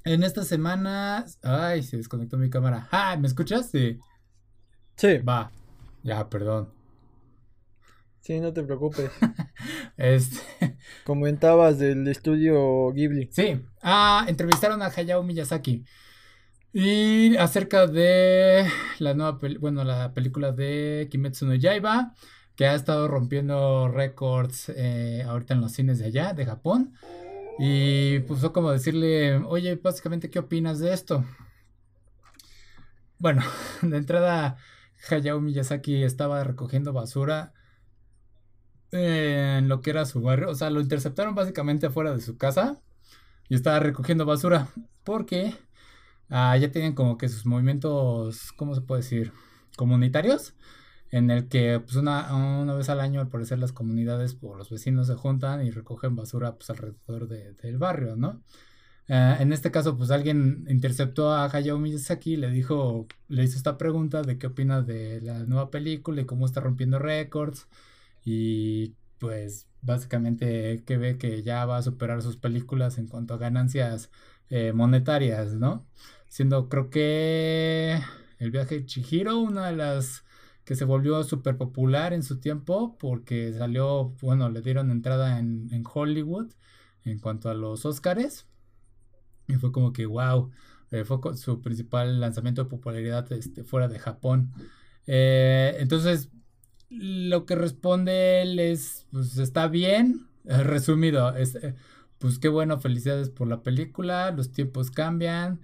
en 0.04 0.24
esta 0.24 0.44
semana, 0.44 1.26
ay, 1.44 1.84
se 1.84 1.98
desconectó 1.98 2.38
mi 2.38 2.50
cámara. 2.50 2.88
Ah, 2.92 3.18
¿me 3.20 3.28
escuchas? 3.28 3.70
Sí. 3.70 4.00
Sí. 4.96 5.18
Va. 5.20 5.52
Ya, 6.04 6.30
perdón. 6.30 6.74
Sí, 8.22 8.40
no 8.40 8.54
te 8.54 8.64
preocupes. 8.64 9.12
este. 9.98 10.78
Comentabas 11.04 11.80
del 11.80 12.08
estudio 12.08 12.92
Ghibli. 12.92 13.30
Sí. 13.32 13.62
Ah, 13.82 14.26
entrevistaron 14.28 14.82
a 14.82 14.88
Hayao 14.88 15.24
Miyazaki. 15.24 15.84
Y 16.74 17.36
acerca 17.38 17.88
de 17.88 18.66
la 19.00 19.14
nueva, 19.14 19.40
bueno, 19.60 19.84
la 19.84 20.14
película 20.14 20.52
de 20.54 21.08
Kimetsu 21.12 21.46
no 21.46 21.56
Yaiba, 21.56 22.14
que 22.56 22.66
ha 22.66 22.76
estado 22.76 23.08
rompiendo 23.08 23.90
récords 23.90 24.72
eh, 24.76 25.24
ahorita 25.28 25.54
en 25.54 25.62
los 25.62 25.74
cines 25.74 26.00
de 26.00 26.06
allá, 26.06 26.34
de 26.34 26.46
Japón. 26.46 26.94
Y 27.64 28.22
fue 28.28 28.52
como 28.52 28.72
decirle, 28.72 29.36
oye, 29.38 29.76
básicamente, 29.76 30.32
¿qué 30.32 30.40
opinas 30.40 30.80
de 30.80 30.94
esto? 30.94 31.24
Bueno, 33.20 33.44
de 33.84 33.98
entrada, 33.98 34.58
Hayao 35.08 35.40
Miyazaki 35.40 36.04
estaba 36.04 36.44
recogiendo 36.44 36.92
basura 36.92 37.54
en 38.92 39.68
lo 39.68 39.82
que 39.82 39.92
era 39.92 40.06
su 40.06 40.22
barrio. 40.22 40.50
O 40.50 40.56
sea, 40.56 40.72
lo 40.72 40.82
interceptaron 40.82 41.36
básicamente 41.36 41.86
afuera 41.86 42.16
de 42.16 42.22
su 42.22 42.36
casa 42.36 42.82
y 43.48 43.54
estaba 43.54 43.80
recogiendo 43.80 44.26
basura 44.26 44.70
porque 45.04 45.54
ah, 46.30 46.58
ya 46.58 46.72
tienen 46.72 46.96
como 46.96 47.20
que 47.20 47.30
sus 47.30 47.46
movimientos, 47.46 48.54
¿cómo 48.54 48.74
se 48.74 48.82
puede 48.82 49.04
decir? 49.04 49.34
Comunitarios. 49.78 50.56
En 51.12 51.30
el 51.32 51.48
que 51.50 51.80
pues 51.80 51.96
una, 51.96 52.34
una 52.36 52.74
vez 52.74 52.90
al 52.90 53.02
año 53.02 53.22
al 53.22 53.30
parecer 53.30 53.60
las 53.60 53.74
comunidades 53.74 54.38
o 54.42 54.56
los 54.56 54.70
vecinos 54.70 55.08
se 55.08 55.16
juntan 55.16 55.66
y 55.66 55.72
recogen 55.72 56.16
basura 56.16 56.56
pues 56.56 56.70
alrededor 56.70 57.28
del 57.28 57.78
barrio, 57.78 58.16
¿no? 58.16 58.42
Eh, 59.08 59.38
en 59.40 59.52
este 59.52 59.72
caso, 59.72 59.98
pues 59.98 60.10
alguien 60.12 60.66
interceptó 60.70 61.32
a 61.34 61.46
Hayao 61.46 61.78
Miyazaki 61.80 62.34
y 62.34 62.38
le 62.38 62.50
dijo, 62.50 63.08
le 63.28 63.44
hizo 63.44 63.58
esta 63.58 63.78
pregunta 63.78 64.22
de 64.22 64.38
qué 64.38 64.48
opina 64.48 64.82
de 64.82 65.20
la 65.22 65.40
nueva 65.46 65.70
película 65.70 66.22
y 66.22 66.26
cómo 66.26 66.46
está 66.46 66.62
rompiendo 66.62 66.98
récords. 67.00 67.68
Y 68.24 68.96
pues 69.20 69.68
básicamente 69.82 70.84
que 70.86 70.98
ve 70.98 71.18
que 71.18 71.44
ya 71.44 71.66
va 71.66 71.78
a 71.78 71.82
superar 71.84 72.22
sus 72.22 72.38
películas 72.38 72.98
en 72.98 73.08
cuanto 73.08 73.34
a 73.34 73.38
ganancias 73.38 74.12
eh, 74.50 74.74
monetarias, 74.74 75.54
¿no? 75.56 75.86
Siendo 76.28 76.70
creo 76.70 76.90
que 76.90 78.00
el 78.40 78.52
viaje 78.52 78.80
de 78.80 78.86
Chihiro, 78.86 79.40
una 79.40 79.68
de 79.68 79.76
las 79.76 80.24
que 80.66 80.76
se 80.76 80.86
volvió 80.86 81.24
súper 81.24 81.58
popular 81.58 82.14
en 82.14 82.24
su 82.24 82.40
tiempo 82.40 82.98
porque 83.00 83.54
salió, 83.54 84.16
bueno, 84.22 84.50
le 84.50 84.62
dieron 84.62 84.92
entrada 84.92 85.40
en, 85.40 85.84
Hollywood 85.92 86.52
en 87.04 87.20
cuanto 87.20 87.50
a 87.50 87.54
los 87.54 87.86
Oscars 87.86 88.46
y 89.48 89.56
fue 89.56 89.72
como 89.72 89.92
que, 89.92 90.06
wow, 90.06 90.52
eh, 90.92 91.04
fue 91.04 91.20
su 91.36 91.62
principal 91.62 92.20
lanzamiento 92.20 92.64
de 92.64 92.70
popularidad 92.70 93.32
este, 93.34 93.64
fuera 93.64 93.88
de 93.88 94.00
Japón. 94.00 94.54
Eh, 95.08 95.78
entonces, 95.80 96.30
lo 96.90 97.46
que 97.46 97.56
responde 97.56 98.42
él 98.42 98.60
es, 98.60 99.08
pues 99.12 99.38
está 99.38 99.68
bien, 99.68 100.28
eh, 100.46 100.64
resumido, 100.64 101.36
es, 101.36 101.58
pues 102.20 102.40
qué 102.40 102.50
bueno, 102.50 102.80
felicidades 102.80 103.30
por 103.30 103.48
la 103.48 103.64
película, 103.64 104.32
los 104.32 104.52
tiempos 104.52 104.92
cambian 104.92 105.60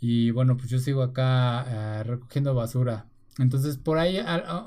y 0.00 0.32
bueno, 0.32 0.56
pues 0.56 0.68
yo 0.68 0.78
sigo 0.80 1.02
acá 1.02 2.02
recogiendo 2.02 2.54
basura. 2.54 3.06
Entonces, 3.38 3.78
por 3.78 3.98
ahí 3.98 4.18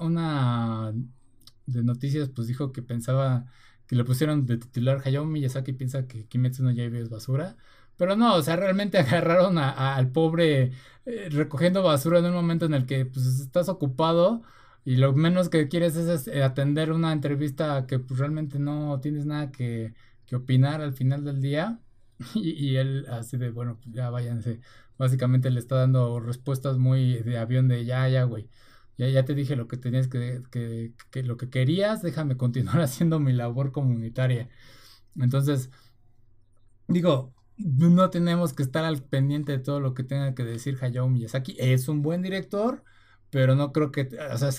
una 0.01 0.93
de 1.65 1.83
noticias 1.83 2.29
pues 2.29 2.47
dijo 2.47 2.71
que 2.71 2.81
pensaba 2.81 3.45
que 3.87 3.95
le 3.95 4.03
pusieron 4.03 4.45
de 4.45 4.57
titular 4.57 5.01
Hayao 5.05 5.25
Miyazaki 5.25 5.73
piensa 5.73 6.07
que 6.07 6.25
Kimetsu 6.27 6.63
no 6.63 6.71
Yaiba 6.71 6.97
es 6.99 7.09
basura. 7.09 7.57
Pero 7.97 8.15
no, 8.15 8.35
o 8.35 8.41
sea, 8.41 8.55
realmente 8.55 8.97
agarraron 8.99 9.57
a, 9.57 9.95
al 9.95 10.11
pobre 10.11 10.71
eh, 11.05 11.29
recogiendo 11.29 11.83
basura 11.83 12.19
en 12.19 12.25
un 12.25 12.33
momento 12.33 12.65
en 12.65 12.73
el 12.73 12.85
que 12.85 13.05
pues 13.05 13.25
estás 13.25 13.69
ocupado 13.69 14.43
y 14.83 14.97
lo 14.97 15.13
menos 15.13 15.49
que 15.49 15.67
quieres 15.67 15.95
es, 15.95 16.27
eh, 16.27 16.43
atender 16.43 16.91
una 16.91 17.11
entrevista 17.13 17.87
que 17.87 17.99
pues 17.99 18.19
realmente 18.19 18.59
no 18.59 18.99
tienes 19.01 19.25
nada 19.25 19.51
que, 19.51 19.93
que 20.25 20.35
opinar 20.35 20.81
al 20.81 20.93
final 20.93 21.23
del 21.23 21.41
día. 21.41 21.79
Y, 22.35 22.51
y, 22.51 22.77
él 22.77 23.05
así 23.09 23.35
de, 23.37 23.49
bueno, 23.49 23.77
pues 23.81 23.93
ya 23.93 24.09
váyanse. 24.09 24.61
Básicamente 24.97 25.49
le 25.51 25.59
está 25.59 25.75
dando 25.75 26.19
respuestas 26.19 26.77
muy 26.77 27.15
de 27.23 27.37
avión 27.37 27.67
de 27.67 27.85
ya, 27.85 28.07
ya, 28.09 28.23
güey. 28.23 28.49
Ya, 28.97 29.09
ya 29.09 29.25
te 29.25 29.35
dije 29.35 29.55
lo 29.55 29.67
que 29.67 29.77
tenías 29.77 30.07
que, 30.07 30.41
que, 31.11 31.23
lo 31.23 31.37
que 31.37 31.49
querías, 31.49 32.01
déjame 32.01 32.37
continuar 32.37 32.79
haciendo 32.81 33.19
mi 33.19 33.33
labor 33.33 33.71
comunitaria. 33.71 34.49
Entonces, 35.19 35.69
digo, 36.87 37.33
no 37.57 38.09
tenemos 38.09 38.53
que 38.53 38.63
estar 38.63 38.83
al 38.85 39.03
pendiente 39.03 39.51
de 39.53 39.59
todo 39.59 39.79
lo 39.79 39.93
que 39.93 40.03
tenga 40.03 40.35
que 40.35 40.43
decir 40.43 40.77
Hayao 40.81 41.09
Miyazaki. 41.09 41.55
Es 41.59 41.87
un 41.87 42.01
buen 42.01 42.21
director, 42.21 42.83
pero 43.29 43.55
no 43.55 43.71
creo 43.71 43.91
que 43.91 44.09
o 44.31 44.37
sea, 44.37 44.51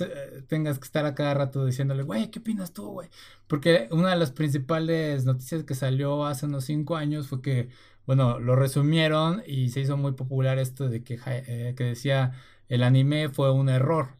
tengas 0.48 0.78
que 0.78 0.84
estar 0.86 1.06
a 1.06 1.14
cada 1.14 1.34
rato 1.34 1.64
diciéndole, 1.64 2.02
güey, 2.02 2.30
¿qué 2.30 2.40
opinas 2.40 2.72
tú, 2.72 2.90
güey? 2.90 3.08
Porque 3.46 3.88
una 3.90 4.10
de 4.10 4.16
las 4.16 4.32
principales 4.32 5.24
noticias 5.24 5.64
que 5.64 5.74
salió 5.74 6.24
hace 6.26 6.46
unos 6.46 6.64
cinco 6.64 6.96
años 6.96 7.28
fue 7.28 7.42
que, 7.42 7.68
bueno, 8.06 8.38
lo 8.40 8.56
resumieron 8.56 9.42
y 9.46 9.70
se 9.70 9.80
hizo 9.80 9.96
muy 9.96 10.12
popular 10.12 10.58
esto 10.58 10.88
de 10.88 11.02
que, 11.04 11.18
eh, 11.26 11.74
que 11.76 11.84
decía 11.84 12.32
el 12.68 12.82
anime 12.82 13.28
fue 13.30 13.52
un 13.52 13.68
error. 13.68 14.16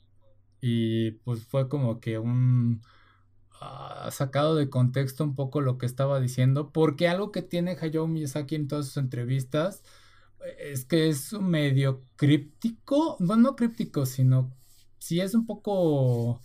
Y 0.61 1.13
pues 1.13 1.45
fue 1.45 1.69
como 1.69 2.01
que 2.01 2.19
un 2.19 2.83
ha 3.61 4.11
sacado 4.11 4.55
de 4.57 4.71
contexto 4.71 5.25
un 5.25 5.35
poco 5.35 5.61
lo 5.61 5.79
que 5.79 5.87
estaba 5.87 6.21
diciendo, 6.21 6.73
porque 6.73 7.09
algo 7.09 7.33
que 7.33 7.43
tiene 7.43 7.77
Hayao 7.81 8.07
Miyazaki 8.07 8.55
en 8.55 8.69
todas 8.69 8.87
sus 8.87 8.99
entrevistas 8.99 9.83
eh, 10.45 10.73
es 10.73 10.85
que 10.85 11.09
es 11.09 11.33
medio 11.35 12.05
críptico, 12.17 13.17
bueno, 13.21 13.43
no 13.43 13.57
críptico, 13.57 14.07
sino 14.07 14.53
si 14.99 15.21
es 15.21 15.35
un 15.35 15.47
poco... 15.47 16.41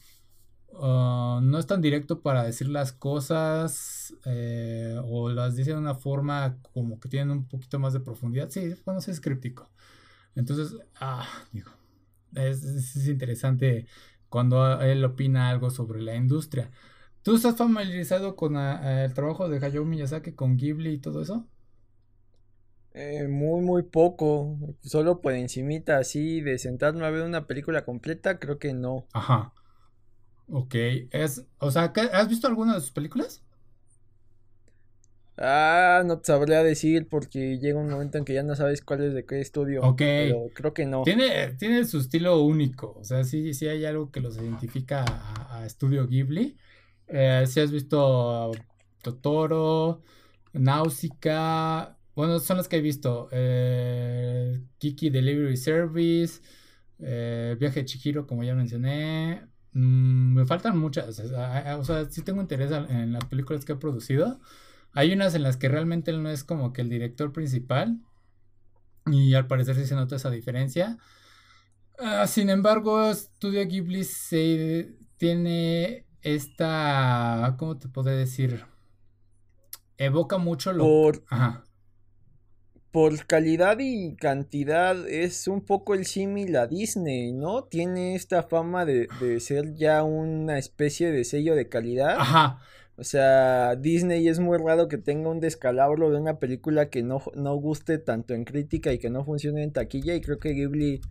Ah, 0.83 1.39
no 1.43 1.59
es 1.59 1.67
tan 1.67 1.79
directo 1.81 2.21
para 2.21 2.43
decir 2.43 2.67
las 2.67 2.91
cosas 2.91 4.15
eh, 4.25 5.00
o 5.05 5.29
las 5.29 5.55
dice 5.55 5.71
de 5.71 5.77
una 5.77 5.93
forma 5.93 6.57
como 6.73 7.00
que 7.00 7.07
tienen 7.07 7.29
un 7.31 7.47
poquito 7.47 7.77
más 7.79 7.93
de 7.93 8.00
profundidad. 8.00 8.50
Sí, 8.50 8.73
bueno, 8.83 9.00
sí 9.00 9.11
es 9.11 9.21
críptico. 9.21 9.69
Entonces, 10.35 10.75
ah, 11.00 11.27
digo, 11.51 11.71
es, 12.35 12.63
es 12.63 13.07
interesante 13.07 13.88
cuando 14.29 14.81
él 14.81 15.05
opina 15.05 15.50
algo 15.50 15.69
sobre 15.69 16.01
la 16.01 16.15
industria. 16.15 16.71
¿Tú 17.23 17.35
estás 17.35 17.57
familiarizado 17.57 18.35
con 18.35 18.57
ah, 18.57 19.03
el 19.05 19.13
trabajo 19.13 19.50
de 19.50 19.63
Hayao 19.65 19.85
Miyazaki, 19.85 20.33
con 20.33 20.57
Ghibli 20.57 20.93
y 20.93 20.97
todo 21.00 21.21
eso? 21.21 21.47
Eh, 22.93 23.27
muy, 23.27 23.61
muy 23.61 23.83
poco. 23.83 24.57
Solo 24.81 25.21
por 25.21 25.33
encimita, 25.33 25.97
así, 25.97 26.41
de 26.41 26.57
sentarme 26.57 27.05
a 27.05 27.09
ver 27.09 27.23
una 27.23 27.47
película 27.47 27.85
completa, 27.85 28.39
creo 28.39 28.59
que 28.59 28.73
no. 28.73 29.05
Ajá. 29.13 29.53
Ok. 30.50 30.75
Es, 31.12 31.45
o 31.60 31.71
sea, 31.71 31.93
¿has 32.13 32.27
visto 32.27 32.48
alguna 32.48 32.75
de 32.75 32.81
sus 32.81 32.91
películas? 32.91 33.43
Ah, 35.38 36.03
no 36.05 36.19
te 36.19 36.27
sabría 36.27 36.62
decir 36.62 37.07
porque 37.10 37.57
llega 37.57 37.79
un 37.79 37.89
momento 37.89 38.17
en 38.17 38.25
que 38.25 38.33
ya 38.33 38.43
no 38.43 38.55
sabes 38.55 38.81
cuál 38.81 39.03
es 39.03 39.13
de 39.13 39.25
qué 39.25 39.41
estudio. 39.41 39.81
Ok. 39.81 39.98
Pero 39.98 40.50
creo 40.53 40.74
que 40.74 40.86
no. 40.86 41.03
Tiene, 41.03 41.53
tiene 41.57 41.86
su 41.86 42.00
estilo 42.00 42.41
único. 42.41 42.95
O 43.00 43.03
sea, 43.03 43.24
sí, 43.24 43.53
sí 43.53 43.67
hay 43.67 43.86
algo 43.86 44.12
que 44.12 44.19
los 44.19 44.38
identifica 44.38 45.03
a, 45.50 45.65
Estudio 45.65 46.07
Ghibli. 46.07 46.57
Eh, 47.07 47.45
si 47.48 47.60
has 47.60 47.71
visto 47.71 48.51
Totoro, 49.01 50.01
Náusica, 50.53 51.98
bueno, 52.15 52.39
son 52.39 52.57
las 52.57 52.67
que 52.67 52.77
he 52.77 52.81
visto. 52.81 53.29
Eh, 53.31 54.62
Kiki 54.77 55.10
Delivery 55.10 55.57
Service, 55.57 56.41
eh, 57.00 57.55
Viaje 57.60 57.81
de 57.81 57.86
Chihiro, 57.86 58.27
como 58.27 58.43
ya 58.43 58.53
mencioné. 58.53 59.48
Mm, 59.73 60.35
me 60.35 60.45
faltan 60.45 60.77
muchas. 60.77 61.19
O 61.19 61.83
sea, 61.83 62.09
sí 62.09 62.21
tengo 62.21 62.41
interés 62.41 62.71
en 62.71 63.13
las 63.13 63.25
películas 63.25 63.65
que 63.65 63.73
ha 63.73 63.79
producido. 63.79 64.39
Hay 64.93 65.13
unas 65.13 65.35
en 65.35 65.43
las 65.43 65.57
que 65.57 65.69
realmente 65.69 66.11
él 66.11 66.21
no 66.21 66.29
es 66.29 66.43
como 66.43 66.73
que 66.73 66.81
el 66.81 66.89
director 66.89 67.31
principal. 67.31 68.01
Y 69.05 69.33
al 69.33 69.47
parecer 69.47 69.75
sí 69.75 69.85
se 69.85 69.95
nota 69.95 70.15
esa 70.15 70.29
diferencia. 70.29 70.97
Ah, 71.97 72.27
sin 72.27 72.49
embargo, 72.49 73.13
Studio 73.13 73.65
Ghibli 73.65 74.03
se 74.03 74.95
tiene 75.17 76.07
esta, 76.21 77.55
¿cómo 77.57 77.77
te 77.77 77.87
puedo 77.87 78.09
decir? 78.09 78.65
Evoca 79.97 80.37
mucho 80.37 80.73
lo... 80.73 80.83
Por, 80.83 81.23
por 82.91 83.25
calidad 83.25 83.77
y 83.79 84.15
cantidad 84.15 85.07
es 85.07 85.48
un 85.48 85.62
poco 85.62 85.93
el 85.93 86.05
símil 86.05 86.55
a 86.55 86.67
Disney, 86.67 87.31
¿no? 87.31 87.63
Tiene 87.63 88.15
esta 88.15 88.43
fama 88.43 88.86
de, 88.86 89.07
de 89.19 89.39
ser 89.39 89.74
ya 89.75 90.03
una 90.03 90.57
especie 90.57 91.12
de 91.12 91.24
sello 91.24 91.55
de 91.55 91.69
calidad. 91.69 92.15
Ajá. 92.19 92.60
O 92.98 93.03
sea, 93.03 93.75
Disney 93.77 94.27
es 94.27 94.39
muy 94.39 94.57
raro 94.60 94.88
que 94.88 95.00
tenga 95.00 95.29
un 95.29 95.39
descalabro 95.39 96.12
de 96.12 96.17
una 96.19 96.38
película 96.38 96.89
que 96.89 97.01
no, 97.01 97.24
no 97.33 97.55
guste 97.55 97.98
tanto 97.98 98.36
en 98.36 98.43
crítica 98.43 98.93
y 98.93 99.00
que 99.00 99.10
no 99.10 99.24
funcione 99.25 99.63
en 99.63 99.71
taquilla. 99.71 100.13
Y 100.13 100.21
creo 100.21 100.38
que 100.38 100.53
Ghibli 100.53 101.01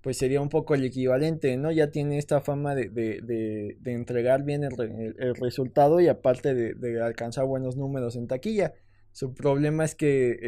pues 0.00 0.16
sería 0.16 0.40
un 0.40 0.48
poco 0.48 0.74
el 0.74 0.84
equivalente, 0.84 1.56
¿no? 1.56 1.70
Ya 1.70 1.90
tiene 1.90 2.18
esta 2.18 2.40
fama 2.40 2.74
de, 2.74 2.88
de, 2.88 3.20
de, 3.22 3.76
de 3.80 3.92
entregar 3.92 4.42
bien 4.44 4.64
el, 4.64 4.72
el, 5.18 5.34
resultado 5.36 6.00
y 6.00 6.08
aparte 6.08 6.54
de, 6.54 7.02
alcanzar 7.02 7.44
buenos 7.44 7.76
números 7.76 8.16
en 8.16 8.26
taquilla. 8.26 8.72
Su 9.12 9.34
problema 9.34 9.84
es 9.84 9.94
que 9.94 10.38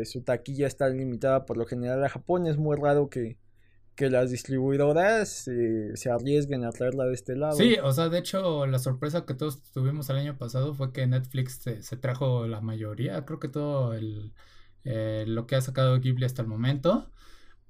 eh, 0.00 0.04
su 0.04 0.22
taquilla 0.22 0.66
está 0.66 0.88
limitada 0.88 1.46
por 1.46 1.56
lo 1.56 1.66
general 1.66 2.04
a 2.04 2.08
Japón. 2.08 2.46
Es 2.46 2.58
muy 2.58 2.76
raro 2.76 3.08
que, 3.08 3.38
que 3.94 4.10
las 4.10 4.30
distribuidoras 4.30 5.48
eh, 5.48 5.92
se 5.94 6.10
arriesguen 6.10 6.64
a 6.64 6.70
traerla 6.70 7.04
de 7.04 7.14
este 7.14 7.36
lado. 7.36 7.56
Sí, 7.56 7.76
o 7.82 7.92
sea, 7.92 8.08
de 8.08 8.18
hecho, 8.18 8.66
la 8.66 8.78
sorpresa 8.78 9.26
que 9.26 9.34
todos 9.34 9.62
tuvimos 9.72 10.08
el 10.10 10.16
año 10.16 10.38
pasado 10.38 10.74
fue 10.74 10.92
que 10.92 11.06
Netflix 11.06 11.60
se, 11.80 11.96
trajo 11.96 12.46
la 12.46 12.60
mayoría, 12.60 13.24
creo 13.24 13.40
que 13.40 13.48
todo 13.48 13.94
el, 13.94 14.32
eh, 14.84 15.24
lo 15.26 15.46
que 15.46 15.56
ha 15.56 15.60
sacado 15.60 15.98
Ghibli 15.98 16.24
hasta 16.24 16.42
el 16.42 16.48
momento. 16.48 17.10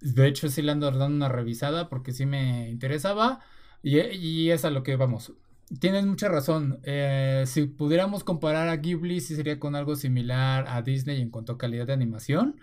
De 0.00 0.26
hecho, 0.26 0.48
sí 0.48 0.62
le 0.62 0.72
ando 0.72 0.90
dando 0.90 1.16
una 1.16 1.28
revisada 1.28 1.88
porque 1.88 2.12
sí 2.12 2.26
me 2.26 2.70
interesaba. 2.70 3.40
Y, 3.82 3.98
y 3.98 4.50
es 4.50 4.64
a 4.64 4.70
lo 4.70 4.82
que 4.82 4.96
vamos. 4.96 5.32
Tienes 5.78 6.04
mucha 6.04 6.28
razón. 6.28 6.80
Eh, 6.82 7.44
si 7.46 7.66
pudiéramos 7.66 8.24
comparar 8.24 8.68
a 8.68 8.76
Ghibli, 8.76 9.20
sí 9.20 9.36
sería 9.36 9.60
con 9.60 9.76
algo 9.76 9.94
similar 9.94 10.66
a 10.68 10.82
Disney 10.82 11.20
en 11.20 11.30
cuanto 11.30 11.52
a 11.52 11.58
calidad 11.58 11.86
de 11.86 11.92
animación. 11.92 12.60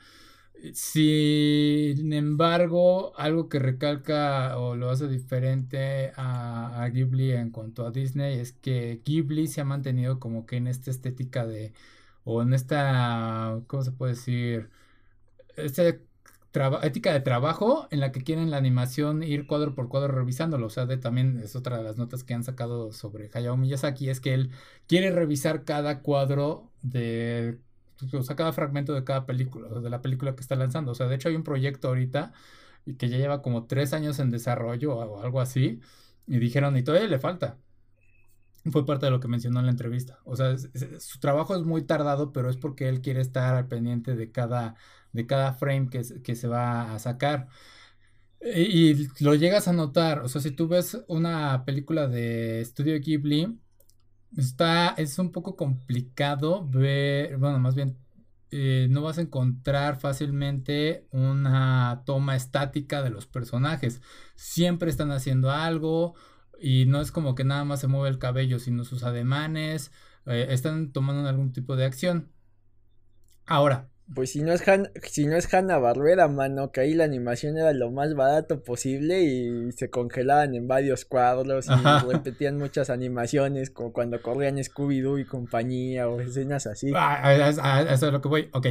Sin 0.73 2.13
embargo, 2.13 3.13
algo 3.17 3.47
que 3.47 3.59
recalca 3.59 4.57
o 4.57 4.75
lo 4.75 4.89
hace 4.89 5.07
diferente 5.07 6.11
a, 6.17 6.83
a, 6.83 6.89
Ghibli 6.89 7.31
en 7.31 7.51
cuanto 7.51 7.85
a 7.85 7.91
Disney 7.91 8.39
es 8.39 8.53
que 8.53 9.01
Ghibli 9.05 9.47
se 9.47 9.61
ha 9.61 9.65
mantenido 9.65 10.19
como 10.19 10.45
que 10.45 10.57
en 10.57 10.67
esta 10.67 10.91
estética 10.91 11.45
de, 11.45 11.73
o 12.25 12.41
en 12.41 12.53
esta, 12.53 13.61
¿cómo 13.67 13.83
se 13.83 13.91
puede 13.91 14.13
decir? 14.13 14.69
Este 15.57 16.01
ética 16.83 17.13
de 17.13 17.19
trabajo 17.21 17.87
en 17.91 17.99
la 17.99 18.11
que 18.11 18.23
quieren 18.23 18.51
la 18.51 18.57
animación 18.57 19.23
ir 19.23 19.47
cuadro 19.47 19.75
por 19.75 19.89
cuadro 19.89 20.13
revisándolo. 20.13 20.67
O 20.67 20.69
sea, 20.69 20.85
de, 20.85 20.97
también 20.97 21.39
es 21.43 21.55
otra 21.55 21.77
de 21.77 21.83
las 21.83 21.97
notas 21.97 22.23
que 22.23 22.33
han 22.33 22.43
sacado 22.43 22.91
sobre 22.93 23.29
Hayao 23.33 23.57
Miyazaki, 23.57 24.09
es 24.09 24.19
que 24.19 24.33
él 24.33 24.51
quiere 24.87 25.11
revisar 25.11 25.63
cada 25.65 26.01
cuadro 26.01 26.71
de, 26.81 27.59
o 28.13 28.23
sea, 28.23 28.35
cada 28.35 28.53
fragmento 28.53 28.93
de 28.93 29.03
cada 29.03 29.25
película, 29.25 29.79
de 29.79 29.89
la 29.89 30.01
película 30.01 30.35
que 30.35 30.41
está 30.41 30.55
lanzando. 30.55 30.91
O 30.91 30.95
sea, 30.95 31.07
de 31.07 31.15
hecho 31.15 31.29
hay 31.29 31.35
un 31.35 31.43
proyecto 31.43 31.89
ahorita 31.89 32.33
que 32.97 33.09
ya 33.09 33.17
lleva 33.17 33.41
como 33.41 33.65
tres 33.67 33.93
años 33.93 34.19
en 34.19 34.31
desarrollo 34.31 34.95
o 34.97 35.21
algo 35.21 35.41
así, 35.41 35.81
y 36.25 36.39
dijeron, 36.39 36.77
y 36.77 36.83
todavía 36.83 37.07
le 37.09 37.19
falta. 37.19 37.59
Fue 38.71 38.85
parte 38.85 39.05
de 39.05 39.11
lo 39.11 39.19
que 39.19 39.27
mencionó 39.27 39.59
en 39.59 39.65
la 39.65 39.71
entrevista. 39.71 40.19
O 40.25 40.35
sea, 40.35 40.55
su 40.57 41.19
trabajo 41.19 41.55
es 41.55 41.63
muy 41.63 41.83
tardado, 41.83 42.31
pero 42.33 42.49
es 42.49 42.57
porque 42.57 42.89
él 42.89 43.01
quiere 43.01 43.21
estar 43.21 43.55
al 43.55 43.67
pendiente 43.67 44.15
de 44.15 44.31
cada 44.31 44.75
de 45.17 45.25
cada 45.27 45.53
frame 45.53 45.89
que, 45.89 46.35
se 46.35 46.47
va 46.47 46.93
a 46.93 46.99
sacar. 46.99 47.47
Y, 48.41 49.07
lo 49.23 49.35
llegas 49.35 49.67
a 49.67 49.73
notar, 49.73 50.19
o 50.19 50.29
sea, 50.29 50.41
si 50.41 50.51
tú 50.51 50.67
ves 50.67 51.03
una 51.07 51.65
película 51.65 52.07
de 52.07 52.63
Studio 52.65 52.99
Ghibli, 52.99 53.59
está, 54.37 54.89
es 54.97 55.17
un 55.19 55.31
poco 55.31 55.55
complicado 55.55 56.67
ver, 56.67 57.37
bueno, 57.37 57.59
más 57.59 57.75
bien, 57.75 57.97
eh, 58.51 58.87
no 58.89 59.01
vas 59.01 59.17
a 59.17 59.21
encontrar 59.21 59.99
fácilmente 59.99 61.07
una 61.11 62.03
toma 62.05 62.35
estática 62.35 63.01
de 63.01 63.09
los 63.09 63.25
personajes. 63.27 64.01
Siempre 64.35 64.89
están 64.89 65.11
haciendo 65.11 65.51
algo 65.51 66.15
y 66.59 66.85
no 66.85 67.01
es 67.01 67.11
como 67.11 67.35
que 67.35 67.43
nada 67.43 67.63
más 67.65 67.79
se 67.79 67.87
mueve 67.87 68.09
el 68.09 68.19
cabello, 68.19 68.59
sino 68.59 68.83
sus 68.83 69.03
ademanes, 69.03 69.91
eh, 70.25 70.47
están 70.49 70.91
tomando 70.91 71.27
algún 71.27 71.53
tipo 71.53 71.75
de 71.75 71.85
acción. 71.85 72.31
Ahora, 73.45 73.89
pues 74.13 74.31
si 74.31 74.41
no 74.41 74.53
es 74.53 74.65
Han, 74.67 74.89
si 75.03 75.25
no 75.25 75.35
es 75.35 75.53
Hanna 75.53 75.77
Barbera, 75.79 76.29
mano, 76.29 76.71
que 76.71 76.81
ahí 76.81 76.93
la 76.93 77.03
animación 77.03 77.57
era 77.57 77.73
lo 77.73 77.91
más 77.91 78.13
barato 78.15 78.63
posible 78.63 79.21
y 79.23 79.71
se 79.73 79.89
congelaban 79.89 80.55
en 80.55 80.67
varios 80.67 81.03
cuadros 81.03 81.67
y 81.67 82.07
repetían 82.11 82.57
muchas 82.57 82.89
animaciones 82.89 83.69
como 83.69 83.91
cuando 83.91 84.21
corrían 84.21 84.57
Scooby-Doo 84.57 85.19
y 85.19 85.25
compañía 85.25 86.07
o 86.07 86.21
escenas 86.21 86.67
así. 86.67 86.91
Ah, 86.95 87.85
eso 87.89 88.07
es 88.07 88.13
lo 88.13 88.21
que 88.21 88.27
voy. 88.29 88.49
Ok. 88.53 88.67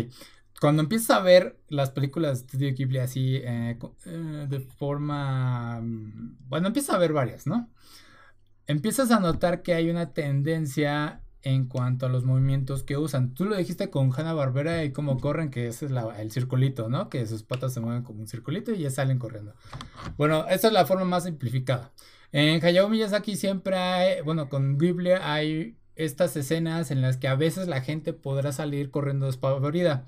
Cuando 0.60 0.82
empiezas 0.82 1.10
a 1.10 1.20
ver 1.20 1.58
las 1.68 1.90
películas 1.90 2.46
de 2.46 2.48
Studio 2.48 2.74
Ghibli 2.74 2.98
así 2.98 3.36
eh, 3.36 3.78
eh, 4.06 4.46
de 4.48 4.60
forma... 4.60 5.80
Mm, 5.80 6.36
bueno, 6.48 6.68
empiezas 6.68 6.94
a 6.94 6.98
ver 6.98 7.12
varias, 7.12 7.46
¿no? 7.46 7.70
Empiezas 8.66 9.10
a 9.10 9.20
notar 9.20 9.62
que 9.62 9.74
hay 9.74 9.90
una 9.90 10.12
tendencia 10.12 11.22
en 11.42 11.66
cuanto 11.68 12.06
a 12.06 12.08
los 12.08 12.24
movimientos 12.24 12.82
que 12.82 12.96
usan. 12.96 13.32
Tú 13.32 13.44
lo 13.44 13.56
dijiste 13.56 13.88
con 13.88 14.10
Hanna 14.12 14.32
Barbera 14.32 14.82
y 14.82 14.92
cómo 14.92 15.20
corren, 15.20 15.50
que 15.50 15.68
ese 15.68 15.86
es 15.86 15.92
el 16.18 16.32
circulito, 16.32 16.88
¿no? 16.88 17.08
Que 17.08 17.24
sus 17.26 17.44
patas 17.44 17.72
se 17.72 17.78
mueven 17.78 18.02
como 18.02 18.20
un 18.20 18.26
circulito 18.26 18.72
y 18.72 18.78
ya 18.78 18.90
salen 18.90 19.20
corriendo. 19.20 19.54
Bueno, 20.16 20.46
esa 20.48 20.66
es 20.66 20.72
la 20.72 20.86
forma 20.86 21.04
más 21.04 21.22
simplificada. 21.22 21.92
En 22.32 22.64
Hayao 22.64 22.88
Miyazaki 22.88 23.36
siempre 23.36 23.76
hay, 23.76 24.22
bueno, 24.22 24.48
con 24.48 24.76
Ghibli 24.76 25.12
hay 25.12 25.78
estas 25.94 26.36
escenas 26.36 26.90
en 26.90 27.00
las 27.00 27.16
que 27.16 27.28
a 27.28 27.36
veces 27.36 27.68
la 27.68 27.80
gente 27.80 28.12
podrá 28.12 28.50
salir 28.50 28.90
corriendo 28.90 29.26
despavorida. 29.26 30.04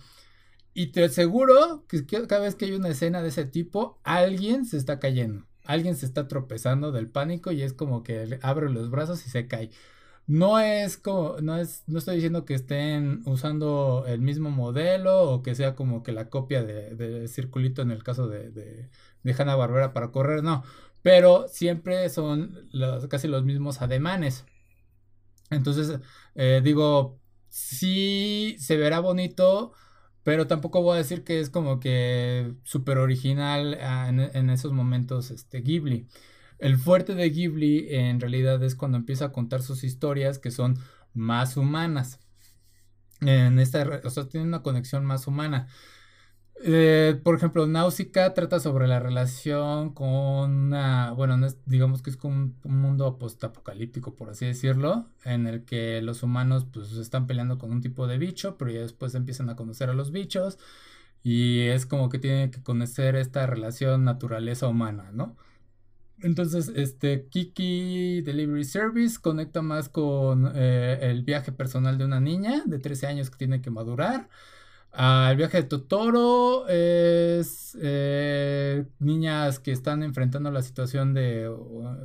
Y 0.75 0.89
te 0.89 1.05
aseguro 1.05 1.85
que 1.89 2.05
cada 2.07 2.43
vez 2.43 2.55
que 2.55 2.67
hay 2.67 2.73
una 2.73 2.89
escena 2.91 3.23
de 3.23 3.29
ese 3.29 3.45
tipo, 3.45 3.99
alguien 4.05 4.65
se 4.65 4.77
está 4.77 4.99
cayendo. 5.01 5.47
Alguien 5.65 5.97
se 5.97 6.07
está 6.07 6.29
tropezando 6.29 6.93
del 6.93 7.09
pánico 7.11 7.53
y 7.53 7.63
es 7.63 7.73
como 7.75 8.03
que 8.03 8.39
abre 8.43 8.71
los 8.71 8.91
brazos 8.91 9.27
y 9.27 9.31
se 9.31 9.49
cae. 9.49 9.71
No 10.29 10.61
es 10.61 10.99
como, 10.99 11.41
no 11.41 11.57
es, 11.57 11.85
no 11.87 11.99
estoy 11.99 12.17
diciendo 12.17 12.45
que 12.45 12.55
estén 12.55 13.23
usando 13.27 14.05
el 14.07 14.21
mismo 14.21 14.51
modelo 14.51 15.23
o 15.31 15.43
que 15.43 15.55
sea 15.55 15.75
como 15.75 16.03
que 16.03 16.13
la 16.13 16.29
copia 16.29 16.63
de, 16.63 17.27
circulito 17.29 17.83
en 17.83 17.91
el 17.91 18.05
caso 18.05 18.29
de, 18.29 18.51
de, 18.51 18.91
Hanna 19.39 19.57
Barbera 19.57 19.93
para 19.95 20.13
correr, 20.13 20.43
no. 20.45 20.65
Pero 21.03 21.49
siempre 21.49 22.09
son 22.11 22.69
casi 23.09 23.27
los 23.29 23.45
mismos 23.45 23.81
ademanes. 23.83 24.45
Entonces, 25.51 26.01
eh, 26.35 26.61
digo, 26.63 27.19
sí 27.49 28.57
se 28.59 28.77
verá 28.77 29.01
bonito, 29.01 29.73
pero 30.29 30.47
tampoco 30.47 30.83
voy 30.83 30.97
a 30.97 30.99
decir 30.99 31.25
que 31.25 31.41
es 31.41 31.49
como 31.49 31.81
que 31.81 32.53
súper 32.63 32.99
original 32.99 33.79
ah, 33.81 34.11
en, 34.11 34.21
en, 34.21 34.51
esos 34.51 34.73
momentos 34.73 35.31
este, 35.31 35.63
Ghibli. 35.63 36.07
El 36.59 36.77
fuerte 36.77 37.15
de 37.15 37.31
Ghibli 37.31 37.87
en 37.89 38.21
realidad 38.21 38.63
es 38.63 38.75
cuando 38.75 38.99
empieza 38.99 39.25
a 39.25 39.33
contar 39.33 39.63
sus 39.63 39.85
historias 39.85 40.39
que 40.39 40.51
son 40.51 40.77
más 41.15 41.57
humanas. 41.57 42.21
En 43.23 43.59
esta, 43.59 44.03
o 44.05 44.11
sea, 44.11 44.29
tiene 44.29 44.45
una 44.45 44.63
conexión 44.63 45.03
más 45.07 45.27
humana. 45.27 45.67
Eh, 46.65 47.21
por 47.23 47.37
ejemplo, 47.37 47.67
Náusica 47.67 48.35
trata 48.35 48.59
sobre 48.59 48.89
la 48.89 48.99
relación 48.99 49.95
con 49.95 50.51
una, 50.51 51.13
bueno, 51.13 51.37
digamos 51.67 52.03
que 52.03 52.11
es 52.11 52.17
como 52.17 52.35
un, 52.35 52.57
mundo 52.65 53.17
postapocalíptico, 53.19 54.17
por 54.17 54.31
así 54.31 54.47
decirlo, 54.47 55.07
en 55.25 55.47
el 55.47 55.65
que 55.65 56.03
los 56.03 56.23
humanos 56.23 56.67
pues 56.73 56.93
están 56.93 57.27
peleando 57.29 57.59
con 57.59 57.71
un 57.71 57.81
tipo 57.81 58.07
de 58.09 58.19
bicho, 58.19 58.57
pero 58.59 58.73
ya 58.73 58.81
después 58.81 59.15
empiezan 59.15 59.51
a 59.51 59.57
conocer 59.57 59.89
a 59.89 59.95
los 59.95 60.11
bichos 60.11 60.59
y 61.23 61.61
es 61.63 61.87
como 61.87 62.09
que 62.09 62.19
tienen 62.19 62.51
que 62.51 62.63
conocer 62.63 63.17
esta 63.17 63.47
relación 63.47 64.05
naturaleza 64.05 64.69
humana, 64.69 65.11
¿no? 65.13 65.37
Entonces, 66.21 66.73
este 66.75 67.29
Kiki 67.29 68.23
Delivery 68.23 68.65
Service 68.65 69.19
conecta 69.21 69.63
más 69.63 69.89
con 69.89 70.51
eh, 70.55 70.99
el 71.03 71.23
viaje 71.23 71.53
personal 71.53 71.97
de 71.99 72.05
una 72.05 72.21
niña 72.21 72.63
de 72.67 72.79
13 72.81 73.07
años 73.07 73.31
que 73.31 73.37
tiene 73.37 73.61
que 73.61 73.71
madurar. 73.71 74.29
Ah, 75.01 75.29
el 75.31 75.37
viaje 75.37 75.59
de 75.59 75.63
Totoro 75.63 76.67
es 76.67 77.79
eh, 77.81 78.85
niñas 78.99 79.61
que 79.61 79.71
están 79.71 80.03
enfrentando 80.03 80.51
la 80.51 80.61
situación 80.61 81.15
de, 81.15 81.49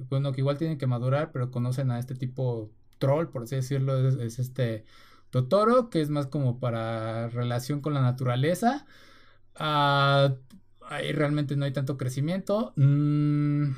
bueno, 0.09 0.31
que 0.31 0.41
igual 0.41 0.59
tienen 0.59 0.77
que 0.77 0.85
madurar, 0.85 1.31
pero 1.31 1.49
conocen 1.49 1.89
a 1.89 1.97
este 1.97 2.13
tipo 2.13 2.69
troll, 2.99 3.29
por 3.29 3.43
así 3.43 3.55
decirlo, 3.55 3.97
es, 4.09 4.37
este 4.37 4.85
Totoro, 5.31 5.89
que 5.89 6.01
es 6.01 6.11
más 6.11 6.27
como 6.27 6.59
para 6.59 7.29
relación 7.29 7.81
con 7.81 7.95
la 7.95 8.01
naturaleza. 8.03 8.85
Ah, 9.55 10.35
ahí 10.81 11.13
realmente 11.13 11.55
no 11.55 11.65
hay 11.65 11.73
tanto 11.73 11.97
crecimiento. 11.97 12.73
Mm, 12.75 13.71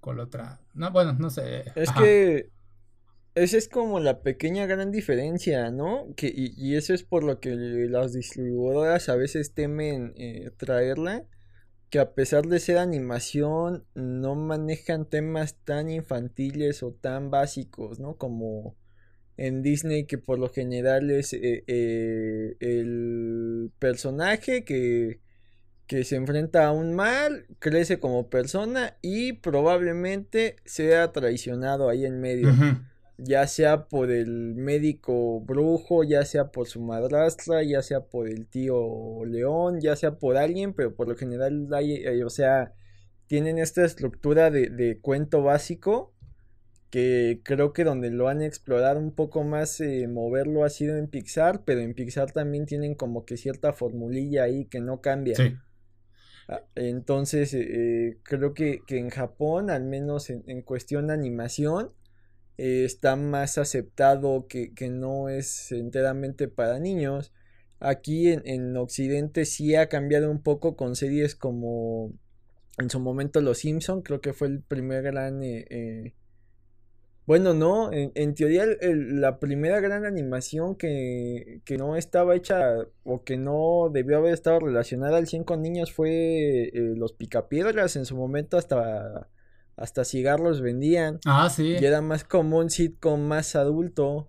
con 0.00 0.16
la 0.16 0.22
otra. 0.22 0.60
No, 0.72 0.90
bueno, 0.90 1.12
no 1.12 1.28
sé. 1.28 1.70
Es 1.74 1.92
que 1.92 2.48
esa 3.34 3.56
es 3.56 3.68
como 3.68 4.00
la 4.00 4.22
pequeña 4.22 4.66
gran 4.66 4.90
diferencia, 4.90 5.70
¿no? 5.70 6.14
Que, 6.16 6.32
y, 6.34 6.76
eso 6.76 6.94
es 6.94 7.02
por 7.02 7.24
lo 7.24 7.40
que 7.40 7.54
las 7.54 8.12
distribuidoras 8.12 9.08
a 9.08 9.16
veces 9.16 9.54
temen 9.54 10.14
eh, 10.16 10.50
traerla. 10.56 11.24
Que 11.90 11.98
a 11.98 12.14
pesar 12.14 12.46
de 12.46 12.58
ser 12.58 12.78
animación, 12.78 13.84
no 13.94 14.34
manejan 14.34 15.06
temas 15.08 15.56
tan 15.64 15.90
infantiles 15.90 16.82
o 16.82 16.92
tan 16.92 17.30
básicos, 17.30 18.00
¿no? 18.00 18.16
Como 18.16 18.76
en 19.36 19.62
Disney, 19.62 20.06
que 20.06 20.18
por 20.18 20.38
lo 20.38 20.48
general 20.48 21.10
es 21.10 21.34
eh, 21.34 21.64
eh, 21.66 22.56
el 22.60 23.72
personaje 23.78 24.64
que 24.64 25.20
que 25.86 26.04
se 26.04 26.16
enfrenta 26.16 26.66
a 26.66 26.72
un 26.72 26.94
mal, 26.94 27.44
crece 27.58 28.00
como 28.00 28.30
persona 28.30 28.96
y 29.02 29.34
probablemente 29.34 30.56
sea 30.64 31.12
traicionado 31.12 31.90
ahí 31.90 32.06
en 32.06 32.18
medio. 32.18 32.48
Ya 33.24 33.46
sea 33.46 33.86
por 33.86 34.10
el 34.10 34.54
médico 34.54 35.40
brujo, 35.40 36.04
ya 36.04 36.24
sea 36.24 36.50
por 36.50 36.66
su 36.66 36.80
madrastra, 36.80 37.62
ya 37.62 37.82
sea 37.82 38.00
por 38.00 38.28
el 38.28 38.46
tío 38.46 39.24
león, 39.24 39.80
ya 39.80 39.96
sea 39.96 40.18
por 40.18 40.36
alguien, 40.36 40.74
pero 40.74 40.94
por 40.94 41.08
lo 41.08 41.16
general 41.16 41.68
hay, 41.72 41.94
eh, 41.94 42.24
o 42.24 42.30
sea, 42.30 42.72
tienen 43.26 43.58
esta 43.58 43.84
estructura 43.84 44.50
de, 44.50 44.68
de, 44.70 44.98
cuento 45.00 45.42
básico 45.42 46.12
que 46.92 47.40
creo 47.42 47.72
que 47.72 47.84
donde 47.84 48.10
lo 48.10 48.28
han 48.28 48.42
explorado 48.42 49.00
un 49.00 49.14
poco 49.14 49.44
más 49.44 49.80
eh, 49.80 50.06
moverlo 50.08 50.62
ha 50.62 50.68
sido 50.68 50.98
en 50.98 51.08
Pixar, 51.08 51.64
pero 51.64 51.80
en 51.80 51.94
Pixar 51.94 52.32
también 52.32 52.66
tienen 52.66 52.94
como 52.94 53.24
que 53.24 53.38
cierta 53.38 53.72
formulilla 53.72 54.42
ahí 54.42 54.66
que 54.66 54.80
no 54.80 55.00
cambia. 55.00 55.34
Sí. 55.36 55.56
Ah, 56.48 56.60
entonces, 56.74 57.54
eh, 57.54 58.18
creo 58.22 58.52
que, 58.52 58.82
en 58.88 59.08
Japón, 59.08 59.70
al 59.70 59.84
menos 59.84 60.28
en, 60.28 60.60
cuestión 60.60 61.06
de 61.06 61.14
animación, 61.14 61.92
eh, 62.58 62.84
está 62.84 63.16
más 63.16 63.58
aceptado 63.58 64.46
que, 64.48 64.72
no 64.90 65.28
es 65.28 65.72
enteramente 65.72 66.48
para 66.48 66.78
niños. 66.78 67.32
Aquí 67.80 68.28
en, 68.30 68.42
en, 68.46 68.76
Occidente 68.76 69.44
sí 69.44 69.74
ha 69.74 69.88
cambiado 69.88 70.30
un 70.30 70.42
poco 70.42 70.76
con 70.76 70.96
series 70.96 71.34
como 71.34 72.12
en 72.78 72.90
su 72.90 73.00
momento 73.00 73.40
Los 73.40 73.58
Simpson, 73.58 74.02
creo 74.02 74.20
que 74.20 74.32
fue 74.32 74.48
el 74.48 74.62
primer 74.62 75.02
gran 75.02 75.40
eh, 75.42 76.14
bueno, 77.24 77.54
no, 77.54 77.90
en, 77.92 78.34
teoría 78.34 78.66
la 78.80 79.38
primera 79.38 79.78
gran 79.78 80.04
animación 80.04 80.74
que, 80.74 81.60
que, 81.64 81.78
no 81.78 81.96
estaba 81.96 82.34
hecha 82.34 82.78
o 83.04 83.22
que 83.22 83.36
no 83.36 83.90
debió 83.92 84.18
haber 84.18 84.34
estado 84.34 84.58
relacionada 84.58 85.18
al 85.18 85.28
100 85.28 85.44
con 85.44 85.62
niños 85.62 85.92
fue 85.92 86.64
eh, 86.64 86.70
los 86.74 87.12
picapiedras. 87.12 87.94
En 87.94 88.06
su 88.06 88.16
momento 88.16 88.56
hasta, 88.58 89.28
hasta 89.76 90.04
cigarros 90.04 90.60
vendían. 90.60 91.18
Ah, 91.26 91.48
sí. 91.50 91.76
Y 91.80 91.84
era 91.84 92.00
más 92.00 92.24
como 92.24 92.58
un 92.58 92.70
sitcom 92.70 93.20
más 93.20 93.56
adulto. 93.56 94.28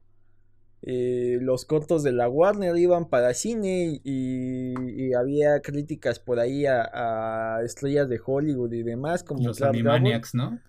eh, 0.81 1.37
los 1.41 1.63
cortos 1.65 2.03
de 2.03 2.11
la 2.11 2.27
Warner 2.27 2.75
iban 2.77 3.07
para 3.07 3.33
cine 3.33 4.01
y, 4.03 5.13
había 5.13 5.61
críticas 5.61 6.19
por 6.19 6.39
ahí 6.39 6.65
a, 6.65 7.59
estrellas 7.63 8.09
de 8.09 8.19
Hollywood 8.23 8.73
y 8.73 8.83
demás 8.83 9.23
como 9.23 9.47
los 9.47 9.61
Animaniacs, 9.61 10.33
¿no? 10.35 10.59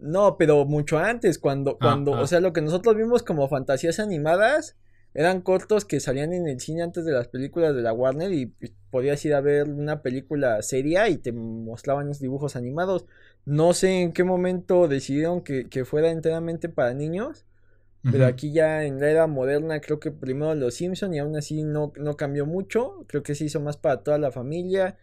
No, 0.00 0.36
pero 0.36 0.64
mucho 0.66 0.98
antes, 0.98 1.38
cuando, 1.38 1.72
ah, 1.72 1.78
cuando, 1.80 2.12
o 2.12 2.22
ah. 2.22 2.26
sea, 2.26 2.40
lo 2.40 2.52
que 2.52 2.60
nosotros 2.60 2.96
vimos 2.96 3.22
como 3.22 3.48
fantasías 3.48 3.98
animadas 3.98 4.76
eran 5.14 5.40
cortos 5.40 5.86
que 5.86 5.98
salían 5.98 6.34
en 6.34 6.46
el 6.46 6.60
cine 6.60 6.82
antes 6.82 7.06
de 7.06 7.12
las 7.12 7.28
películas 7.28 7.74
de 7.74 7.80
la 7.80 7.94
Warner 7.94 8.32
y 8.32 8.52
podías 8.90 9.24
ir 9.24 9.34
a 9.34 9.40
ver 9.40 9.66
una 9.66 10.02
película 10.02 10.60
seria 10.60 11.08
y 11.08 11.16
te 11.16 11.32
mostraban 11.32 12.08
los 12.08 12.20
dibujos 12.20 12.54
animados. 12.54 13.06
No 13.46 13.72
sé 13.72 14.02
en 14.02 14.12
qué 14.12 14.24
momento 14.24 14.88
decidieron 14.88 15.42
que, 15.42 15.68
que 15.68 15.84
fuera 15.86 16.10
enteramente 16.10 16.68
para 16.68 16.92
niños 16.94 17.46
pero 18.10 18.26
aquí 18.26 18.52
ya 18.52 18.84
en 18.84 19.00
la 19.00 19.10
era 19.10 19.26
moderna 19.26 19.80
creo 19.80 19.98
que 19.98 20.12
primero 20.12 20.54
los 20.54 20.74
Simpson 20.74 21.12
y 21.14 21.18
aún 21.18 21.36
así 21.36 21.64
no, 21.64 21.92
no 21.96 22.16
cambió 22.16 22.46
mucho. 22.46 23.04
Creo 23.08 23.22
que 23.22 23.34
se 23.34 23.44
hizo 23.44 23.60
más 23.60 23.76
para 23.76 24.02
toda 24.02 24.18
la 24.18 24.30
familia. 24.30 24.96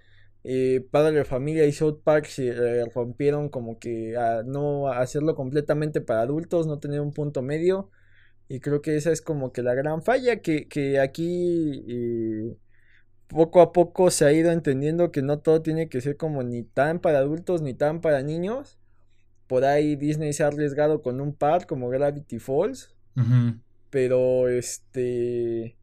Eh, 0.43 0.85
Padre 0.91 1.17
de 1.19 1.25
Familia 1.25 1.65
y 1.65 1.71
South 1.73 1.99
Park 2.03 2.25
se 2.27 2.49
eh, 2.49 2.85
rompieron 2.93 3.49
como 3.49 3.79
que 3.79 4.15
a 4.17 4.43
no 4.43 4.89
hacerlo 4.89 5.35
completamente 5.35 6.01
para 6.01 6.21
adultos, 6.21 6.67
no 6.67 6.79
tener 6.79 7.01
un 7.01 7.13
punto 7.13 7.41
medio. 7.41 7.89
Y 8.47 8.59
creo 8.59 8.81
que 8.81 8.95
esa 8.95 9.11
es 9.11 9.21
como 9.21 9.51
que 9.51 9.63
la 9.63 9.73
gran 9.73 10.03
falla 10.03 10.41
que, 10.41 10.67
que 10.67 10.99
aquí 10.99 11.83
eh, 11.87 12.55
poco 13.27 13.61
a 13.61 13.73
poco 13.73 14.11
se 14.11 14.25
ha 14.25 14.31
ido 14.31 14.51
entendiendo 14.51 15.11
que 15.11 15.21
no 15.21 15.39
todo 15.39 15.61
tiene 15.61 15.89
que 15.89 16.01
ser 16.01 16.17
como 16.17 16.43
ni 16.43 16.63
tan 16.63 16.99
para 16.99 17.19
adultos 17.19 17.61
ni 17.61 17.73
tan 17.73 18.01
para 18.01 18.21
niños. 18.21 18.77
Por 19.47 19.65
ahí 19.65 19.95
Disney 19.95 20.33
se 20.33 20.43
ha 20.43 20.47
arriesgado 20.47 21.01
con 21.01 21.21
un 21.21 21.33
par 21.33 21.65
como 21.67 21.89
Gravity 21.89 22.39
Falls. 22.39 22.93
Pero 23.89 24.49
este. 24.49 25.77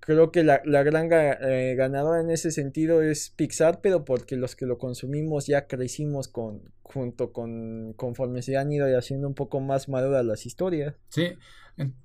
Creo 0.00 0.32
que 0.32 0.42
la, 0.42 0.60
gran 0.64 1.10
eh, 1.12 1.74
ganadora 1.76 2.20
en 2.20 2.30
ese 2.30 2.50
sentido 2.50 3.02
es 3.02 3.30
Pixar, 3.30 3.80
pero 3.80 4.04
porque 4.04 4.36
los 4.36 4.56
que 4.56 4.66
lo 4.66 4.78
consumimos 4.78 5.46
ya 5.46 5.66
crecimos 5.66 6.26
con, 6.26 6.72
junto 6.92 7.32
con 7.32 7.92
conforme 7.94 8.42
se 8.42 8.56
han 8.56 8.72
ido 8.72 8.86
haciendo 8.98 9.28
un 9.28 9.34
poco 9.34 9.60
más 9.60 9.88
maduras 9.88 10.24
las 10.24 10.46
historias. 10.46 10.94
Sí, 11.08 11.34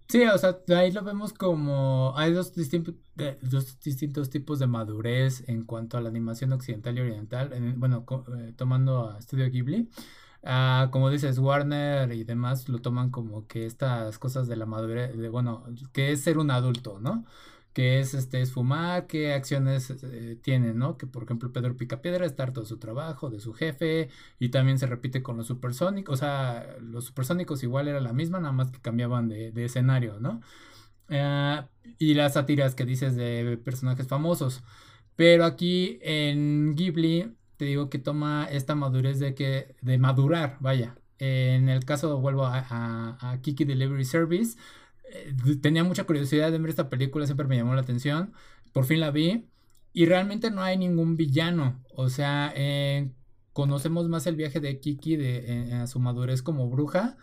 sí, 0.07 0.23
o 0.25 0.37
sea, 0.37 0.59
ahí 0.75 0.91
lo 0.91 1.03
vemos 1.03 1.33
como 1.33 2.13
hay 2.15 2.31
dos, 2.33 2.53
distintos 2.53 2.95
dos 3.41 3.79
distintos 3.79 4.29
tipos 4.29 4.59
de 4.59 4.67
madurez 4.67 5.47
en 5.47 5.63
cuanto 5.63 5.97
a 5.97 6.01
la 6.01 6.09
animación 6.09 6.53
occidental 6.53 6.97
y 6.97 7.01
oriental, 7.01 7.51
bueno, 7.77 8.05
eh, 8.37 8.53
tomando 8.55 9.09
a 9.09 9.21
Studio 9.21 9.49
Ghibli. 9.49 9.89
Ah, 10.47 10.89
como 10.91 11.09
dices, 11.09 11.39
Warner 11.39 12.11
y 12.13 12.23
demás 12.23 12.69
lo 12.69 12.77
toman 12.79 13.09
como 13.09 13.47
que 13.47 13.65
estas 13.65 14.19
cosas 14.19 14.47
de 14.47 14.55
la 14.55 14.67
madurez, 14.67 15.17
de, 15.17 15.27
bueno, 15.29 15.65
que 15.91 16.11
es 16.11 16.21
ser 16.21 16.37
un 16.37 16.51
adulto, 16.51 16.99
¿no? 16.99 17.25
Que 17.75 17.99
es 17.99 18.15
este 18.15 18.41
es 18.41 18.51
fumar, 18.53 19.05
qué 19.07 19.33
acciones 19.33 19.91
eh, 20.03 20.39
tienen, 20.41 20.79
¿no? 20.79 20.97
Que 20.97 21.07
por 21.07 21.23
ejemplo 21.23 21.51
Pedro 21.53 21.77
Picapiedra 21.77 22.25
está 22.25 22.43
harto 22.43 22.61
de 22.61 22.67
su 22.67 22.79
trabajo, 22.79 23.29
de 23.29 23.39
su 23.39 23.53
jefe, 23.53 24.09
y 24.39 24.49
también 24.49 24.79
se 24.79 24.87
repite 24.87 25.21
con 25.21 25.37
los 25.37 25.47
supersónicos, 25.47 26.13
o 26.15 26.17
sea, 26.17 26.77
los 26.81 27.05
supersónicos 27.05 27.63
igual 27.63 27.87
era 27.89 28.01
la 28.01 28.13
misma, 28.13 28.39
nada 28.39 28.53
más 28.53 28.71
que 28.71 28.79
cambiaban 28.81 29.27
de, 29.29 29.51
escenario, 29.65 30.19
¿no? 30.19 30.41
Ah, 31.09 31.69
y 31.99 32.15
las 32.15 32.33
sátiras 32.33 32.75
que 32.75 32.85
dices 32.85 33.15
de 33.15 33.57
personajes 33.63 34.07
famosos. 34.07 34.63
Pero 35.15 35.45
aquí 35.45 35.99
en 36.01 36.75
Ghibli 36.75 37.35
te 37.57 37.65
digo 37.65 37.89
que 37.89 37.99
toma 37.99 38.47
esta 38.51 38.75
madurez 38.75 39.19
de 39.19 39.35
que 39.35 39.75
de 39.81 39.97
madurar, 39.97 40.57
vaya. 40.59 40.97
en 41.19 41.69
el 41.69 41.85
caso, 41.85 42.19
vuelvo 42.19 42.45
a, 42.45 43.39
Kiki 43.41 43.65
Delivery 43.65 44.05
Service, 44.05 44.57
eh, 44.57 44.59
tenía 45.61 45.83
mucha 45.83 46.05
curiosidad 46.05 46.51
de 46.51 46.57
ver 46.59 46.69
esta 46.69 46.89
película, 46.89 47.25
siempre 47.25 47.47
me 47.47 47.57
llamó 47.57 47.75
la 47.75 47.81
atención, 47.81 48.33
por 48.73 48.85
fin 48.85 48.99
la 48.99 49.11
vi, 49.11 49.47
y 49.93 50.05
realmente 50.05 50.51
no 50.51 50.61
hay 50.61 50.77
ningún 50.77 51.17
villano, 51.17 51.83
o 51.93 52.09
sea, 52.09 52.51
eh, 52.55 53.11
conocemos 53.53 54.09
más 54.09 54.27
el 54.27 54.35
viaje 54.35 54.59
de 54.59 54.79
Kiki 54.79 55.15
de, 55.15 55.73
a 55.73 55.87
su 55.87 55.99
madurez 55.99 56.41
como 56.41 56.69
bruja, 56.69 57.17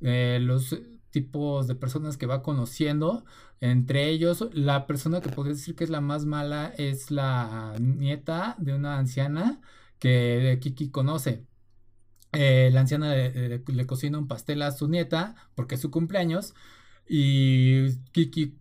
eh, 0.00 0.38
los 0.40 0.78
tipos 1.10 1.66
de 1.66 1.74
personas 1.74 2.16
que 2.16 2.26
va 2.26 2.42
conociendo, 2.42 3.24
entre 3.60 4.08
ellos 4.08 4.48
la 4.52 4.86
persona 4.86 5.20
que 5.20 5.30
podría 5.30 5.54
decir 5.54 5.74
que 5.74 5.84
es 5.84 5.90
la 5.90 6.00
más 6.00 6.26
mala 6.26 6.72
es 6.76 7.10
la 7.10 7.74
nieta 7.80 8.54
de 8.58 8.74
una 8.74 8.98
anciana, 8.98 9.60
que 9.98 10.58
Kiki 10.60 10.90
conoce. 10.90 11.44
Eh, 12.32 12.70
la 12.72 12.80
anciana 12.80 13.14
le, 13.14 13.86
cocina 13.86 14.18
un 14.18 14.28
pastel 14.28 14.60
a 14.62 14.70
su 14.70 14.86
nieta 14.86 15.34
porque 15.54 15.76
es 15.76 15.80
su 15.80 15.90
cumpleaños 15.90 16.54
y 17.08 17.96
Kiki 18.12 18.54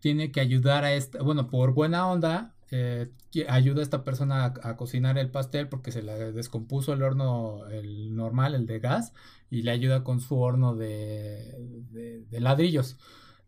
tiene 0.00 0.32
que 0.32 0.40
ayudar 0.40 0.84
a 0.84 0.94
esta, 0.94 1.22
bueno, 1.22 1.48
por 1.48 1.72
buena 1.74 2.08
onda, 2.08 2.54
eh, 2.70 3.10
ayuda 3.48 3.80
a 3.80 3.82
esta 3.82 4.04
persona 4.04 4.44
a, 4.44 4.76
cocinar 4.76 5.18
el 5.18 5.30
pastel 5.30 5.68
porque 5.68 5.92
se 5.92 6.02
le 6.02 6.32
descompuso 6.32 6.92
el 6.92 7.02
horno, 7.02 7.66
el 7.70 8.14
normal, 8.14 8.54
el 8.54 8.66
de 8.66 8.80
gas, 8.80 9.12
y 9.50 9.62
le 9.62 9.70
ayuda 9.70 10.04
con 10.04 10.20
su 10.20 10.38
horno 10.38 10.74
de, 10.74 12.24
ladrillos. 12.30 12.96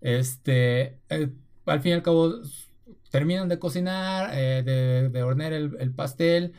Este, 0.01 0.99
eh, 1.09 1.31
al 1.67 1.81
fin 1.81 1.91
y 1.93 1.95
al 1.95 2.03
cabo, 2.03 2.35
terminan 3.11 3.49
de 3.49 3.59
cocinar, 3.59 4.35
de, 4.35 5.11
de 5.11 5.23
hornear 5.23 5.53
el 5.53 5.91
pastel 5.95 6.55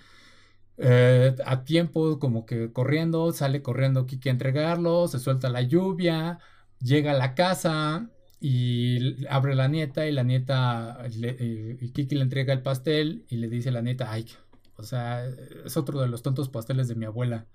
eh, 0.78 1.36
a 1.46 1.64
tiempo, 1.64 2.20
como 2.20 2.46
que 2.46 2.72
corriendo, 2.72 3.32
sale 3.32 3.62
corriendo 3.64 4.06
Kiki 4.06 4.30
a 4.30 4.32
entregarlo, 4.32 5.08
se 5.08 5.20
suelta 5.20 5.50
la 5.50 5.62
lluvia, 5.64 6.40
llega 6.80 7.12
a 7.12 7.18
la 7.18 7.36
casa 7.36 8.10
y 8.40 9.26
abre 9.28 9.56
la 9.56 9.68
nieta 9.68 10.08
y 10.08 10.12
la 10.12 10.24
nieta, 10.24 11.00
eh, 11.24 11.92
Kiki 11.94 12.16
le 12.16 12.22
entrega 12.22 12.54
el 12.54 12.62
pastel 12.62 13.26
y 13.30 13.38
le 13.38 13.48
dice 13.50 13.70
a 13.70 13.72
la 13.72 13.82
nieta, 13.82 14.12
ay, 14.12 14.28
o 14.76 14.84
sea, 14.84 15.26
es 15.28 15.76
otro 15.78 16.00
de 16.02 16.08
los 16.08 16.22
tontos 16.22 16.50
pasteles 16.50 16.88
de 16.88 16.96
mi 16.96 17.06
abuela. 17.06 17.48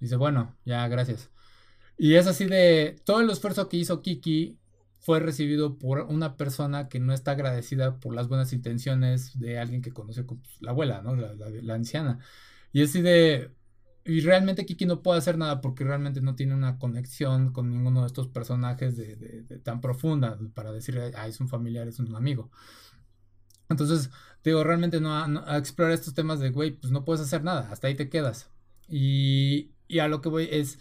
Dice, 0.00 0.16
bueno, 0.16 0.56
ya, 0.64 0.86
gracias. 0.88 1.30
Y 1.96 2.14
es 2.14 2.26
así 2.28 2.46
de, 2.46 3.00
todo 3.04 3.20
el 3.20 3.30
esfuerzo 3.30 3.68
que 3.68 3.78
hizo 3.78 4.02
Kiki 4.02 4.58
fue 5.00 5.20
recibido 5.20 5.78
por 5.78 6.00
una 6.02 6.36
persona 6.36 6.88
que 6.88 7.00
no 7.00 7.12
está 7.12 7.32
agradecida 7.32 7.98
por 7.98 8.14
las 8.14 8.28
buenas 8.28 8.52
intenciones 8.52 9.38
de 9.38 9.58
alguien 9.58 9.82
que 9.82 9.92
conoce 9.92 10.24
la 10.60 10.70
abuela, 10.70 11.02
¿no? 11.02 11.16
la 11.16 11.74
anciana. 11.74 12.20
Y 12.72 12.82
así 12.82 13.02
de... 13.02 13.50
Y 14.08 14.22
realmente 14.22 14.64
Kiki 14.64 14.86
no 14.86 15.02
puede 15.02 15.18
hacer 15.18 15.36
nada 15.36 15.60
porque 15.60 15.84
realmente 15.84 16.22
no 16.22 16.34
tiene 16.34 16.54
una 16.54 16.78
conexión 16.78 17.52
con 17.52 17.68
ninguno 17.70 18.00
de 18.00 18.06
estos 18.06 18.26
personajes 18.26 18.96
de, 18.96 19.60
tan 19.62 19.82
profunda 19.82 20.38
para 20.54 20.72
decir, 20.72 20.98
ah, 21.14 21.26
es 21.28 21.40
un 21.40 21.48
familiar, 21.48 21.86
es 21.86 21.98
un 21.98 22.16
amigo. 22.16 22.50
Entonces, 23.68 24.10
digo, 24.42 24.64
realmente 24.64 24.98
no 24.98 25.14
a, 25.14 25.58
explorar 25.58 25.92
estos 25.92 26.14
temas 26.14 26.40
de, 26.40 26.48
güey, 26.48 26.70
pues 26.70 26.90
no 26.90 27.04
puedes 27.04 27.20
hacer 27.20 27.44
nada, 27.44 27.68
hasta 27.70 27.88
ahí 27.88 27.96
te 27.96 28.08
quedas. 28.08 28.50
Y, 28.88 29.72
y 29.88 29.98
a 29.98 30.08
lo 30.08 30.22
que 30.22 30.30
voy 30.30 30.48
es, 30.50 30.78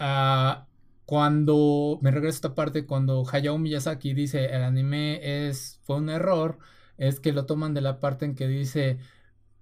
uh, 0.00 0.64
cuando 1.04 1.98
me 2.00 2.10
regreso 2.10 2.36
a 2.36 2.38
esta 2.38 2.54
parte, 2.54 2.86
cuando 2.86 3.22
Hayao 3.30 3.58
Miyazaki 3.58 4.14
dice 4.14 4.46
el 4.46 4.62
anime 4.64 5.48
es, 5.48 5.78
fue 5.84 5.96
un 5.96 6.08
error, 6.08 6.58
es 6.96 7.20
que 7.20 7.32
lo 7.32 7.44
toman 7.44 7.74
de 7.74 7.82
la 7.82 8.00
parte 8.00 8.24
en 8.24 8.34
que 8.34 8.48
dice, 8.48 8.98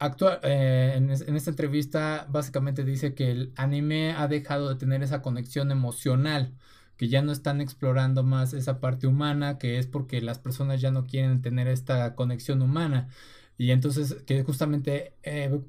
Actua 0.04 0.38
eh, 0.42 0.92
en, 0.96 1.10
esta 1.10 1.50
entrevista 1.50 2.26
básicamente 2.28 2.84
dice 2.84 3.14
que 3.14 3.30
el 3.30 3.52
anime 3.56 4.12
ha 4.12 4.28
dejado 4.28 4.68
de 4.68 4.76
tener 4.76 5.02
esa 5.02 5.22
conexión 5.22 5.70
emocional, 5.70 6.54
que 6.98 7.08
ya 7.08 7.22
no 7.22 7.32
están 7.32 7.60
explorando 7.62 8.22
más 8.22 8.52
esa 8.52 8.80
parte 8.80 9.06
humana, 9.06 9.58
que 9.58 9.78
es 9.78 9.86
porque 9.86 10.20
las 10.20 10.38
personas 10.38 10.80
ya 10.82 10.90
no 10.90 11.06
quieren 11.06 11.40
tener 11.42 11.68
esta 11.68 12.14
conexión 12.14 12.60
humana 12.62 13.08
y 13.56 13.70
entonces 13.70 14.14
que 14.26 14.42
justamente 14.44 15.14
eh, 15.22 15.60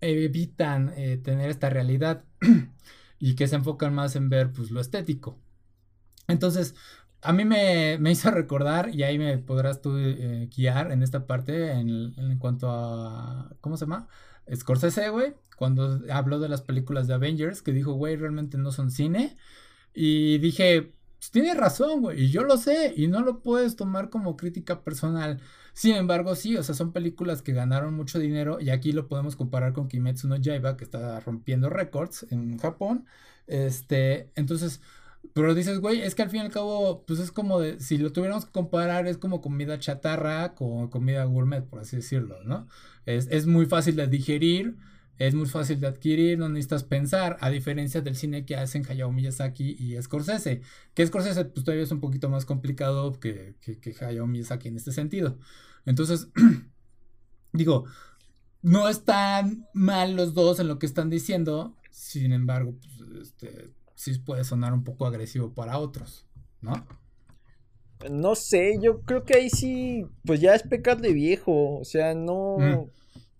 evitan 0.00 0.92
eh, 0.96 1.18
tener 1.18 1.50
esta 1.50 1.68
realidad 1.70 2.24
y 3.18 3.34
que 3.34 3.46
se 3.46 3.56
enfocan 3.56 3.94
más 3.94 4.16
en 4.16 4.28
ver 4.30 4.52
pues 4.52 4.70
lo 4.70 4.80
estético. 4.80 5.38
Entonces, 6.28 6.74
a 7.22 7.32
mí 7.32 7.44
me, 7.44 7.98
hizo 8.10 8.30
recordar, 8.32 8.94
y 8.94 9.04
ahí 9.04 9.18
me 9.18 9.38
podrás 9.38 9.80
tú 9.80 9.96
eh, 9.96 10.48
guiar 10.54 10.92
en 10.92 11.02
esta 11.02 11.26
parte 11.26 11.70
en, 11.72 12.38
cuanto 12.38 12.70
a, 12.70 13.54
¿cómo 13.60 13.76
se 13.76 13.86
llama? 13.86 14.08
Scorsese, 14.52 15.08
güey, 15.08 15.34
cuando 15.56 16.00
habló 16.12 16.40
de 16.40 16.48
las 16.48 16.62
películas 16.62 17.06
de 17.06 17.14
Avengers, 17.14 17.62
que 17.62 17.72
dijo, 17.72 17.92
güey, 17.92 18.16
realmente 18.16 18.58
no 18.58 18.72
son 18.72 18.90
cine. 18.90 19.36
Y 19.94 20.38
dije, 20.38 20.94
pues 21.18 21.30
tiene 21.30 21.54
razón, 21.54 22.00
güey, 22.02 22.24
y 22.24 22.30
yo 22.30 22.42
lo 22.42 22.56
sé, 22.56 22.92
y 22.96 23.06
no 23.06 23.20
lo 23.22 23.42
puedes 23.42 23.76
tomar 23.76 24.10
como 24.10 24.36
crítica 24.36 24.82
personal. 24.82 25.40
Sin 25.74 25.94
embargo, 25.94 26.34
sí, 26.34 26.56
o 26.56 26.62
sea, 26.62 26.74
son 26.74 26.92
películas 26.92 27.42
que 27.42 27.52
ganaron 27.52 27.94
mucho 27.94 28.18
dinero, 28.18 28.58
y 28.60 28.70
aquí 28.70 28.92
lo 28.92 29.08
podemos 29.08 29.36
comparar 29.36 29.72
con 29.72 29.88
Kimetsu 29.88 30.28
no 30.28 30.36
Yaiba, 30.36 30.76
que 30.76 30.84
está 30.84 31.20
rompiendo 31.20 31.70
récords 31.70 32.26
en 32.30 32.58
Japón. 32.58 33.06
Este, 33.46 34.30
entonces 34.34 34.80
pero 35.34 35.54
dices, 35.54 35.78
güey, 35.78 36.02
es 36.02 36.14
que 36.14 36.22
al 36.22 36.30
fin 36.30 36.42
y 36.42 36.44
al 36.44 36.50
cabo, 36.50 37.04
pues 37.06 37.18
es 37.18 37.30
como 37.32 37.60
de, 37.60 37.80
si 37.80 37.96
lo 37.96 38.12
tuviéramos 38.12 38.44
que 38.44 38.52
comparar, 38.52 39.06
es 39.06 39.18
como 39.18 39.40
comida 39.40 39.78
chatarra 39.78 40.54
con 40.54 40.88
comida 40.88 41.24
gourmet, 41.24 41.64
por 41.64 41.80
así 41.80 41.96
decirlo, 41.96 42.42
¿no? 42.44 42.68
Es, 43.06 43.46
muy 43.46 43.66
fácil 43.66 43.96
de 43.96 44.06
digerir, 44.08 44.76
es 45.18 45.34
muy 45.34 45.46
fácil 45.46 45.80
de 45.80 45.86
adquirir, 45.86 46.38
no 46.38 46.48
necesitas 46.48 46.84
pensar, 46.84 47.38
a 47.40 47.50
diferencia 47.50 48.00
del 48.02 48.16
cine 48.16 48.44
que 48.44 48.56
hacen 48.56 48.84
Hayao 48.88 49.10
Miyazaki 49.10 49.76
y 49.78 50.00
Scorsese, 50.02 50.60
que 50.94 51.06
Scorsese 51.06 51.44
pues 51.46 51.64
todavía 51.64 51.84
es 51.84 51.92
un 51.92 52.00
poquito 52.00 52.28
más 52.28 52.44
complicado 52.44 53.12
que, 53.18 53.54
que, 53.60 53.94
Hayao 54.04 54.26
Miyazaki 54.26 54.68
en 54.68 54.76
este 54.76 54.92
sentido. 54.92 55.38
Entonces, 55.86 56.28
digo, 57.52 57.86
no 58.60 58.88
están 58.88 59.66
mal 59.72 60.14
los 60.14 60.34
dos 60.34 60.60
en 60.60 60.68
lo 60.68 60.78
que 60.78 60.86
están 60.86 61.10
diciendo, 61.10 61.76
sin 61.90 62.32
embargo, 62.32 62.74
pues, 62.80 63.28
este, 63.28 63.70
sí 64.02 64.18
puede 64.18 64.42
sonar 64.42 64.72
un 64.72 64.82
poco 64.82 65.06
agresivo 65.06 65.54
para 65.54 65.78
otros, 65.78 66.26
¿no? 66.60 66.86
No 68.10 68.34
sé, 68.34 68.78
yo 68.80 69.02
creo 69.02 69.24
que 69.24 69.36
ahí 69.36 69.48
sí, 69.48 70.04
pues 70.24 70.40
ya 70.40 70.54
es 70.54 70.64
pecar 70.64 71.00
de 71.00 71.12
viejo, 71.12 71.78
o 71.78 71.84
sea, 71.84 72.14
no... 72.14 72.56
Mm. 72.58 72.90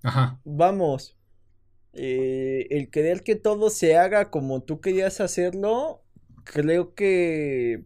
Ajá. 0.05 0.41
Vamos, 0.45 1.17
eh, 1.93 2.69
el 2.71 2.91
querer 2.91 3.23
que 3.23 3.35
todo 3.35 3.71
se 3.71 3.97
haga 3.97 4.31
como 4.31 4.63
tú 4.63 4.81
querías 4.81 5.21
hacerlo, 5.21 6.05
creo 6.45 6.95
que 6.95 7.85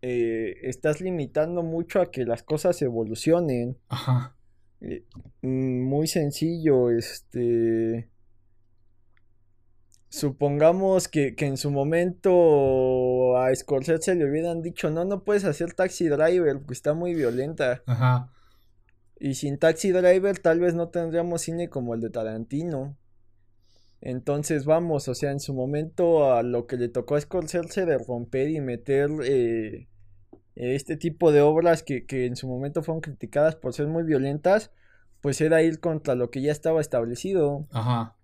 eh, 0.00 0.56
estás 0.62 1.02
limitando 1.02 1.62
mucho 1.62 2.00
a 2.00 2.10
que 2.10 2.24
las 2.24 2.42
cosas 2.42 2.80
evolucionen. 2.80 3.76
Ajá. 3.88 4.36
Eh, 4.80 5.04
mm, 5.42 5.82
muy 5.82 6.06
sencillo, 6.06 6.90
este... 6.90 8.10
Supongamos 10.14 11.08
que, 11.08 11.34
que, 11.34 11.46
en 11.46 11.56
su 11.56 11.72
momento 11.72 13.36
a 13.36 13.52
Scorsese 13.52 14.14
le 14.14 14.30
hubieran 14.30 14.62
dicho, 14.62 14.88
no, 14.88 15.04
no 15.04 15.24
puedes 15.24 15.44
hacer 15.44 15.72
Taxi 15.72 16.06
Driver 16.06 16.56
porque 16.58 16.72
está 16.72 16.94
muy 16.94 17.14
violenta. 17.14 17.82
Ajá. 17.84 18.30
Y 19.18 19.34
sin 19.34 19.58
Taxi 19.58 19.90
Driver 19.90 20.38
tal 20.38 20.60
vez 20.60 20.76
no 20.76 20.90
tendríamos 20.90 21.42
cine 21.42 21.68
como 21.68 21.94
el 21.94 22.00
de 22.00 22.10
Tarantino. 22.10 22.96
Entonces 24.00 24.64
vamos, 24.64 25.08
o 25.08 25.16
sea, 25.16 25.32
en 25.32 25.40
su 25.40 25.52
momento 25.52 26.32
a 26.32 26.44
lo 26.44 26.68
que 26.68 26.76
le 26.76 26.88
tocó 26.88 27.16
a 27.16 27.20
Scorsese 27.20 27.84
de 27.84 27.98
romper 27.98 28.50
y 28.50 28.60
meter 28.60 29.10
eh, 29.24 29.88
este 30.54 30.96
tipo 30.96 31.32
de 31.32 31.40
obras 31.40 31.82
que, 31.82 32.04
en 32.08 32.36
su 32.36 32.46
momento 32.46 32.84
fueron 32.84 33.00
criticadas 33.00 33.56
por 33.56 33.74
ser 33.74 33.88
muy 33.88 34.04
violentas, 34.04 34.70
pues 35.20 35.40
era 35.40 35.60
ir 35.64 35.80
contra 35.80 36.14
lo 36.14 36.30
que 36.30 36.40
ya 36.40 36.52
estaba 36.52 36.80
establecido. 36.80 37.66
Ajá. 37.72 38.14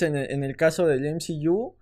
En 0.00 0.44
el, 0.44 0.56
caso 0.56 0.86
del 0.86 1.04
MCU, 1.04 1.76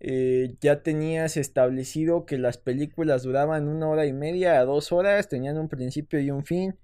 eh, 0.00 0.56
ya 0.60 0.82
tenías 0.82 1.36
establecido 1.36 2.26
que 2.26 2.38
las 2.38 2.58
películas 2.58 3.22
duraban 3.22 3.68
una 3.68 3.88
hora 3.88 4.06
y 4.06 4.12
media 4.12 4.58
a 4.58 4.64
dos 4.64 4.92
horas, 4.92 5.28
tenían 5.28 5.58
un 5.58 5.68
principio 5.68 6.20
y 6.20 6.30
un 6.30 6.44
fin, 6.44 6.76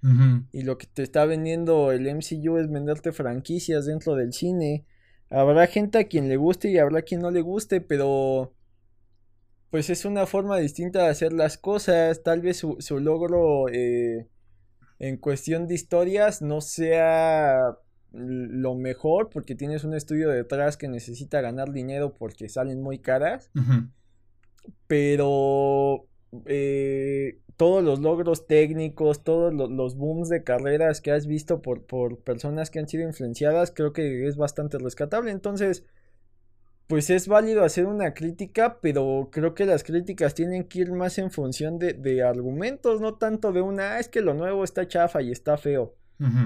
y 0.52 0.62
lo 0.62 0.78
que 0.78 0.86
te 0.86 1.02
está 1.02 1.24
vendiendo 1.24 1.92
el 1.92 2.06
MCU 2.06 2.58
es 2.58 2.70
venderte 2.70 3.12
franquicias 3.12 3.86
dentro 3.86 4.14
del 4.14 4.32
cine 4.32 4.84
Habrá 5.30 5.66
gente 5.66 5.98
a 5.98 6.04
quien 6.04 6.28
le 6.28 6.36
guste 6.36 6.70
y 6.70 6.78
habrá 6.78 7.02
quien 7.02 7.20
no 7.20 7.30
le 7.30 7.40
guste, 7.40 7.80
pero 7.80 8.54
pues 9.70 9.90
es 9.90 10.04
una 10.04 10.26
forma 10.26 10.58
distinta 10.58 11.02
de 11.02 11.08
hacer 11.08 11.32
las 11.32 11.58
cosas. 11.58 12.22
Tal 12.22 12.40
vez 12.40 12.58
su, 12.58 13.00
logro 13.00 13.68
eh, 13.68 14.28
en 15.00 15.16
cuestión 15.16 15.66
de 15.66 15.74
historias 15.74 16.42
no 16.42 16.60
sea 16.60 17.76
lo 18.16 18.74
mejor 18.74 19.28
porque 19.30 19.54
tienes 19.54 19.84
un 19.84 19.94
estudio 19.94 20.30
detrás 20.30 20.76
que 20.76 20.88
necesita 20.88 21.40
ganar 21.40 21.72
dinero 21.72 22.14
porque 22.14 22.48
salen 22.48 22.82
muy 22.82 22.98
caras. 22.98 23.50
Pero 24.86 26.06
eh, 26.46 27.38
todos 27.56 27.84
los 27.84 28.00
logros 28.00 28.46
técnicos, 28.46 29.22
todos 29.22 29.52
los, 29.54 29.96
booms 29.96 30.28
de 30.28 30.42
carreras 30.42 31.00
que 31.00 31.12
has 31.12 31.26
visto 31.26 31.62
por, 31.62 31.84
por 31.84 32.18
personas 32.20 32.70
que 32.70 32.78
han 32.78 32.88
sido 32.88 33.06
influenciadas, 33.06 33.70
creo 33.70 33.92
que 33.92 34.26
es 34.26 34.36
bastante 34.36 34.78
rescatable. 34.78 35.30
Entonces, 35.30 35.84
pues 36.86 37.10
es 37.10 37.26
válido 37.26 37.64
hacer 37.64 37.86
una 37.86 38.14
crítica, 38.14 38.78
pero 38.80 39.28
creo 39.32 39.54
que 39.54 39.66
las 39.66 39.82
críticas 39.82 40.34
tienen 40.34 40.64
que 40.64 40.80
ir 40.80 40.92
más 40.92 41.18
en 41.18 41.30
función 41.30 41.78
de, 41.78 42.22
argumentos, 42.22 43.00
no 43.00 43.14
tanto 43.14 43.52
de 43.52 43.60
una, 43.60 43.94
ah, 43.94 44.00
es 44.00 44.08
que 44.08 44.20
lo 44.20 44.34
nuevo 44.34 44.62
está 44.62 44.86
chafa 44.86 45.22
y 45.22 45.32
está 45.32 45.56
feo. 45.56 45.94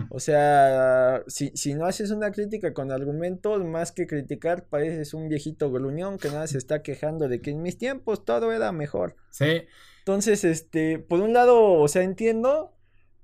O 0.09 0.19
sea, 0.19 1.23
si, 1.29 1.53
si, 1.55 1.75
no 1.75 1.87
haces 1.87 2.11
una 2.11 2.33
crítica 2.33 2.75
con 2.75 2.91
argumentos, 2.91 3.65
más 3.65 3.93
que 3.93 4.09
criticar, 4.09 4.65
pareces 4.65 5.15
un 5.15 5.29
viejito 5.29 5.71
gruñón 5.71 6.19
que 6.19 6.29
nada 6.29 6.49
se 6.49 6.59
está 6.59 6.83
quejando 6.83 7.29
de 7.29 7.41
que 7.41 7.51
en 7.51 7.63
mis 7.63 7.79
tiempos 7.79 8.25
todo 8.25 8.53
era 8.53 8.73
mejor. 8.73 9.15
Sí, 9.31 9.63
entonces, 10.01 10.43
este, 10.43 10.99
por 10.99 11.21
un 11.21 11.33
lado, 11.33 11.75
o 11.75 11.87
sea, 11.87 12.03
entiendo, 12.03 12.75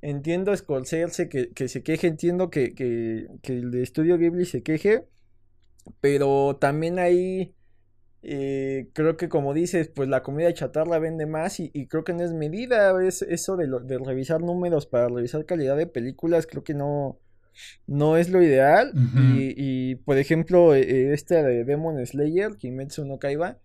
entiendo 0.03 0.57
Scorsese 0.57 1.29
que, 1.29 1.51
que 1.51 1.69
se 1.69 1.83
queje, 1.83 2.07
entiendo 2.07 2.49
que, 2.49 2.75
que, 2.75 3.27
que 3.43 3.55
el 3.55 3.73
de 3.73 3.83
Estudio 3.83 4.17
Ghibli 4.17 4.45
se 4.45 4.63
queje, 4.63 5.09
pero 6.01 6.59
también 6.61 7.01
ahí 7.01 7.56
eh, 8.29 8.89
creo 8.93 9.17
que 9.17 9.29
como 9.29 9.55
dices, 9.55 9.89
pues 9.89 10.09
la 10.09 10.25
comida 10.25 10.53
chatarra 10.53 10.99
vende 10.99 11.27
más 11.27 11.61
y, 11.61 11.71
creo 11.87 12.03
que 12.03 12.13
no 12.13 12.25
es 12.25 12.33
medida, 12.33 12.93
es 13.07 13.23
eso 13.23 13.57
de, 13.57 13.69
de, 13.85 13.99
revisar 13.99 14.41
números 14.41 14.87
para 14.87 15.09
revisar 15.09 15.47
calidad 15.47 15.77
de 15.77 15.87
películas, 15.87 16.49
creo 16.49 16.65
que 16.65 16.75
no, 16.75 17.21
no 17.87 18.17
es 18.17 18.29
lo 18.31 18.43
ideal. 18.43 18.93
y, 19.37 19.55
y, 19.57 19.95
por 19.95 20.19
ejemplo, 20.19 20.75
eh, 20.75 21.13
este 21.13 21.41
de 21.41 21.65
Demon 21.65 22.05
Slayer, 22.05 22.57
Kimetsu 22.57 23.05
no 23.05 23.21
Kaiba, 23.21 23.59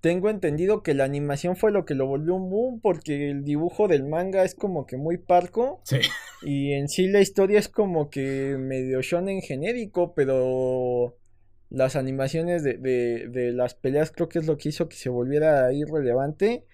tengo 0.00 0.30
entendido 0.30 0.84
que 0.84 0.94
la 0.94 1.02
animación 1.02 1.56
fue 1.56 1.72
lo 1.72 1.84
que 1.84 1.96
lo 1.96 2.06
volvió 2.06 2.36
un 2.36 2.48
boom 2.48 2.80
porque 2.80 3.30
el 3.30 3.42
dibujo 3.42 3.88
del 3.88 4.04
manga 4.04 4.44
es 4.44 4.54
como 4.54 4.86
que 4.86 4.96
muy 4.96 5.18
parco. 5.18 5.80
Sí. 5.84 5.98
Y 6.42 6.72
en 6.72 6.88
sí 6.88 7.08
la 7.08 7.20
historia 7.20 7.58
es 7.58 7.68
como 7.68 8.10
que 8.10 8.56
medio 8.58 9.02
shonen 9.02 9.42
genérico, 9.42 10.14
pero 10.14 11.16
las 11.70 11.96
animaciones 11.96 12.62
de, 12.62 12.74
de, 12.78 13.28
de 13.28 13.52
las 13.52 13.74
peleas 13.74 14.12
creo 14.12 14.28
que 14.28 14.38
es 14.38 14.46
lo 14.46 14.56
que 14.56 14.68
hizo 14.68 14.88
que 14.88 14.96
se 14.96 15.08
volviera 15.08 15.72
irrelevante. 15.72 16.64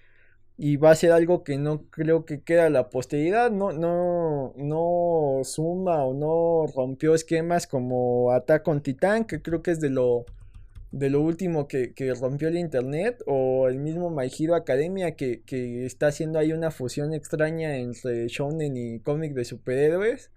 Y 0.57 0.77
va 0.77 0.91
a 0.91 0.95
ser 0.95 1.11
algo 1.11 1.43
que 1.43 1.57
no 1.57 1.89
creo 1.89 2.25
que 2.25 2.41
queda 2.43 2.67
a 2.67 2.69
la 2.69 2.89
posteridad. 2.89 3.49
No, 3.51 3.71
no, 3.71 4.53
no 4.57 5.41
suma 5.43 6.03
o 6.03 6.13
no 6.13 6.71
rompió 6.71 7.15
esquemas 7.15 7.65
como 7.65 8.31
Attack 8.31 8.67
on 8.67 8.81
Titan, 8.81 9.25
que 9.25 9.41
creo 9.41 9.63
que 9.63 9.71
es 9.71 9.79
de 9.79 9.89
lo 9.89 10.25
de 10.91 11.09
lo 11.09 11.21
último 11.21 11.67
que, 11.67 11.93
rompió 12.19 12.49
el 12.49 12.57
internet 12.57 13.23
o 13.25 13.67
el 13.69 13.79
mismo 13.79 14.09
My 14.09 14.29
Academia 14.53 15.15
que, 15.15 15.41
está 15.85 16.07
haciendo 16.07 16.37
ahí 16.37 16.51
una 16.51 16.69
fusión 16.69 17.13
extraña 17.13 17.77
entre 17.77 18.27
shonen 18.27 18.75
y 18.75 18.99
cómic 18.99 19.33
de 19.33 19.45
superhéroes 19.45 20.31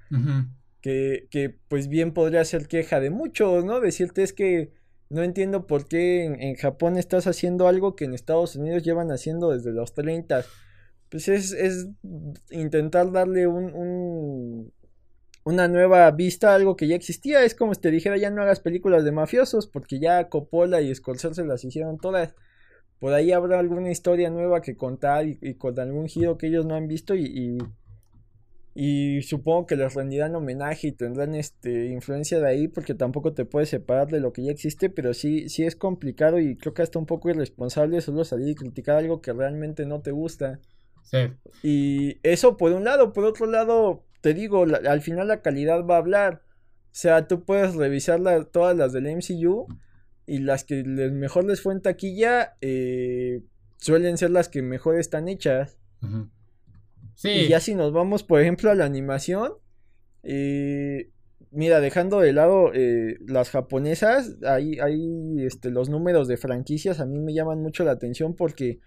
que, 0.84 1.56
pues 1.68 1.88
bien 1.88 2.12
podría 2.12 2.44
ser 2.44 2.68
queja 2.68 3.00
de 3.00 3.08
muchos, 3.08 3.64
¿no? 3.64 3.80
Decirte 3.80 4.22
es 4.22 4.34
que 4.34 4.72
no 5.08 5.22
entiendo 5.22 5.66
por 5.66 5.88
qué 5.88 6.24
en, 6.24 6.54
Japón 6.56 6.98
estás 6.98 7.26
haciendo 7.26 7.68
algo 7.68 7.96
que 7.96 8.04
en 8.04 8.12
Estados 8.12 8.56
Unidos 8.56 8.82
llevan 8.82 9.10
haciendo 9.10 9.50
desde 9.50 9.72
los 9.72 9.94
30 9.94 10.44
pues 11.10 11.28
es, 11.28 11.52
es 11.52 11.86
intentar 12.50 13.12
darle 13.12 13.46
un, 13.46 14.72
una 15.44 15.68
nueva 15.68 16.10
vista 16.10 16.54
algo 16.54 16.76
que 16.76 16.88
ya 16.88 16.96
existía. 16.96 17.44
Es 17.44 17.54
como 17.54 17.72
si 17.72 17.80
te 17.80 17.92
dijera, 17.92 18.16
ya 18.16 18.30
no 18.30 18.42
hagas 18.42 18.60
películas 18.60 19.04
de 19.04 19.12
mafiosos, 19.12 19.68
porque 19.68 20.00
ya 20.00 20.28
Coppola 20.28 20.80
y 20.80 20.92
Scorsese 20.92 21.44
las 21.44 21.64
hicieron 21.64 21.98
todas. 21.98 22.34
Por 22.98 23.12
ahí 23.12 23.30
habrá 23.30 23.60
alguna 23.60 23.92
historia 23.92 24.28
nueva 24.28 24.60
que 24.60 24.76
contar 24.76 25.26
y, 25.28 25.54
con 25.54 25.78
algún 25.78 26.08
giro 26.08 26.36
que 26.36 26.48
ellos 26.48 26.66
no 26.66 26.74
han 26.74 26.88
visto 26.88 27.14
y, 27.14 27.24
y, 27.24 27.58
supongo 29.22 29.66
que 29.66 29.76
les 29.76 29.94
rendirán 29.94 30.34
homenaje 30.34 30.88
y 30.88 30.92
tendrán 30.92 31.34
este 31.36 31.86
influencia 31.86 32.40
de 32.40 32.48
ahí 32.48 32.68
porque 32.68 32.94
tampoco 32.94 33.32
te 33.32 33.44
puedes 33.44 33.68
separar 33.68 34.08
de 34.08 34.18
lo 34.18 34.32
que 34.32 34.42
ya 34.42 34.50
existe, 34.50 34.90
pero 34.90 35.14
sí, 35.14 35.48
sí 35.48 35.62
es 35.62 35.76
complicado 35.76 36.40
y 36.40 36.56
creo 36.56 36.74
que 36.74 36.82
hasta 36.82 36.98
un 36.98 37.06
poco 37.06 37.30
irresponsable 37.30 38.00
solo 38.00 38.24
salir 38.24 38.48
y 38.48 38.54
criticar 38.56 38.96
algo 38.96 39.22
que 39.22 39.32
realmente 39.32 39.86
no 39.86 40.00
te 40.00 40.10
gusta. 40.10 40.58
Sí. 41.04 41.18
Y 41.62 42.18
eso 42.24 42.56
por 42.56 42.72
un 42.72 42.84
lado, 42.84 43.12
por 43.12 43.24
otro 43.24 43.46
lado, 43.46 44.04
te 44.20 44.34
digo, 44.34 44.64
al 44.64 45.02
final 45.02 45.28
la 45.28 45.42
calidad 45.42 45.84
va 45.84 45.94
a 45.96 45.98
hablar. 45.98 46.42
O 46.86 46.96
sea, 46.96 47.28
tú 47.28 47.44
puedes 47.44 47.74
revisar 47.76 48.20
todas 48.46 48.76
las 48.76 48.92
del 48.92 49.06
MCU 49.06 49.66
y 50.26 50.38
las 50.38 50.64
que 50.64 50.82
mejor 50.82 51.44
les 51.44 51.60
fue 51.60 51.74
en 51.74 51.82
taquilla 51.82 52.56
eh, 52.60 53.42
suelen 53.76 54.16
ser 54.16 54.30
las 54.30 54.48
que 54.48 54.62
mejor 54.62 54.98
están 54.98 55.28
hechas. 55.28 55.78
Sí. 57.14 57.30
Y 57.30 57.48
ya 57.48 57.60
si 57.60 57.74
nos 57.74 57.92
vamos, 57.92 58.22
por 58.22 58.40
ejemplo, 58.40 58.70
a 58.70 58.74
la 58.74 58.84
animación, 58.84 59.52
eh, 60.22 61.10
mira, 61.50 61.80
dejando 61.80 62.20
de 62.20 62.32
lado 62.32 62.72
eh, 62.74 63.18
las 63.26 63.50
japonesas, 63.50 64.36
ahí, 64.46 64.78
ahí 64.80 65.44
este, 65.44 65.70
los 65.70 65.88
números 65.88 66.28
de 66.28 66.36
franquicias 66.36 67.00
a 67.00 67.06
mí 67.06 67.18
me 67.18 67.34
llaman 67.34 67.60
mucho 67.62 67.84
la 67.84 67.92
atención 67.92 68.34
porque 68.34 68.80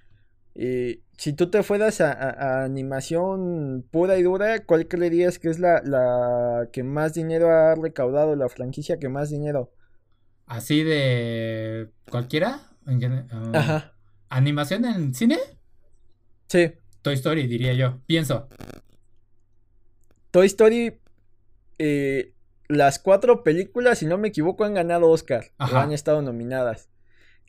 eh, 0.59 1.01
si 1.17 1.33
tú 1.33 1.51
te 1.51 1.61
fueras 1.61 2.01
a, 2.01 2.63
animación 2.63 3.85
pura 3.91 4.17
y 4.17 4.23
dura, 4.23 4.65
¿cuál 4.65 4.87
creerías 4.87 5.37
que 5.37 5.49
es 5.49 5.59
la, 5.59 6.67
que 6.73 6.83
más 6.83 7.13
dinero 7.13 7.51
ha 7.51 7.75
recaudado, 7.75 8.35
la 8.35 8.49
franquicia 8.49 8.97
que 8.97 9.07
más 9.07 9.29
dinero? 9.29 9.71
¿Así 10.47 10.83
de 10.83 11.91
cualquiera? 12.09 12.61
Ah, 12.85 13.51
Ajá. 13.53 13.93
¿Animación 14.29 14.85
en 14.85 15.13
cine? 15.13 15.37
Sí. 16.47 16.71
Toy 17.07 17.15
Story, 17.15 17.47
diría 17.47 17.71
yo. 17.71 18.01
Pienso. 18.05 18.49
Toy 20.31 20.47
Story, 20.47 20.99
eh, 21.77 22.33
las 22.67 22.99
cuatro 22.99 23.43
películas, 23.43 23.99
si 23.99 24.05
no 24.05 24.17
me 24.17 24.27
equivoco, 24.27 24.65
han 24.65 24.73
ganado 24.73 25.09
Oscar. 25.09 25.45
O 25.57 25.73
han 25.77 25.93
estado 25.93 26.21
nominadas. 26.21 26.89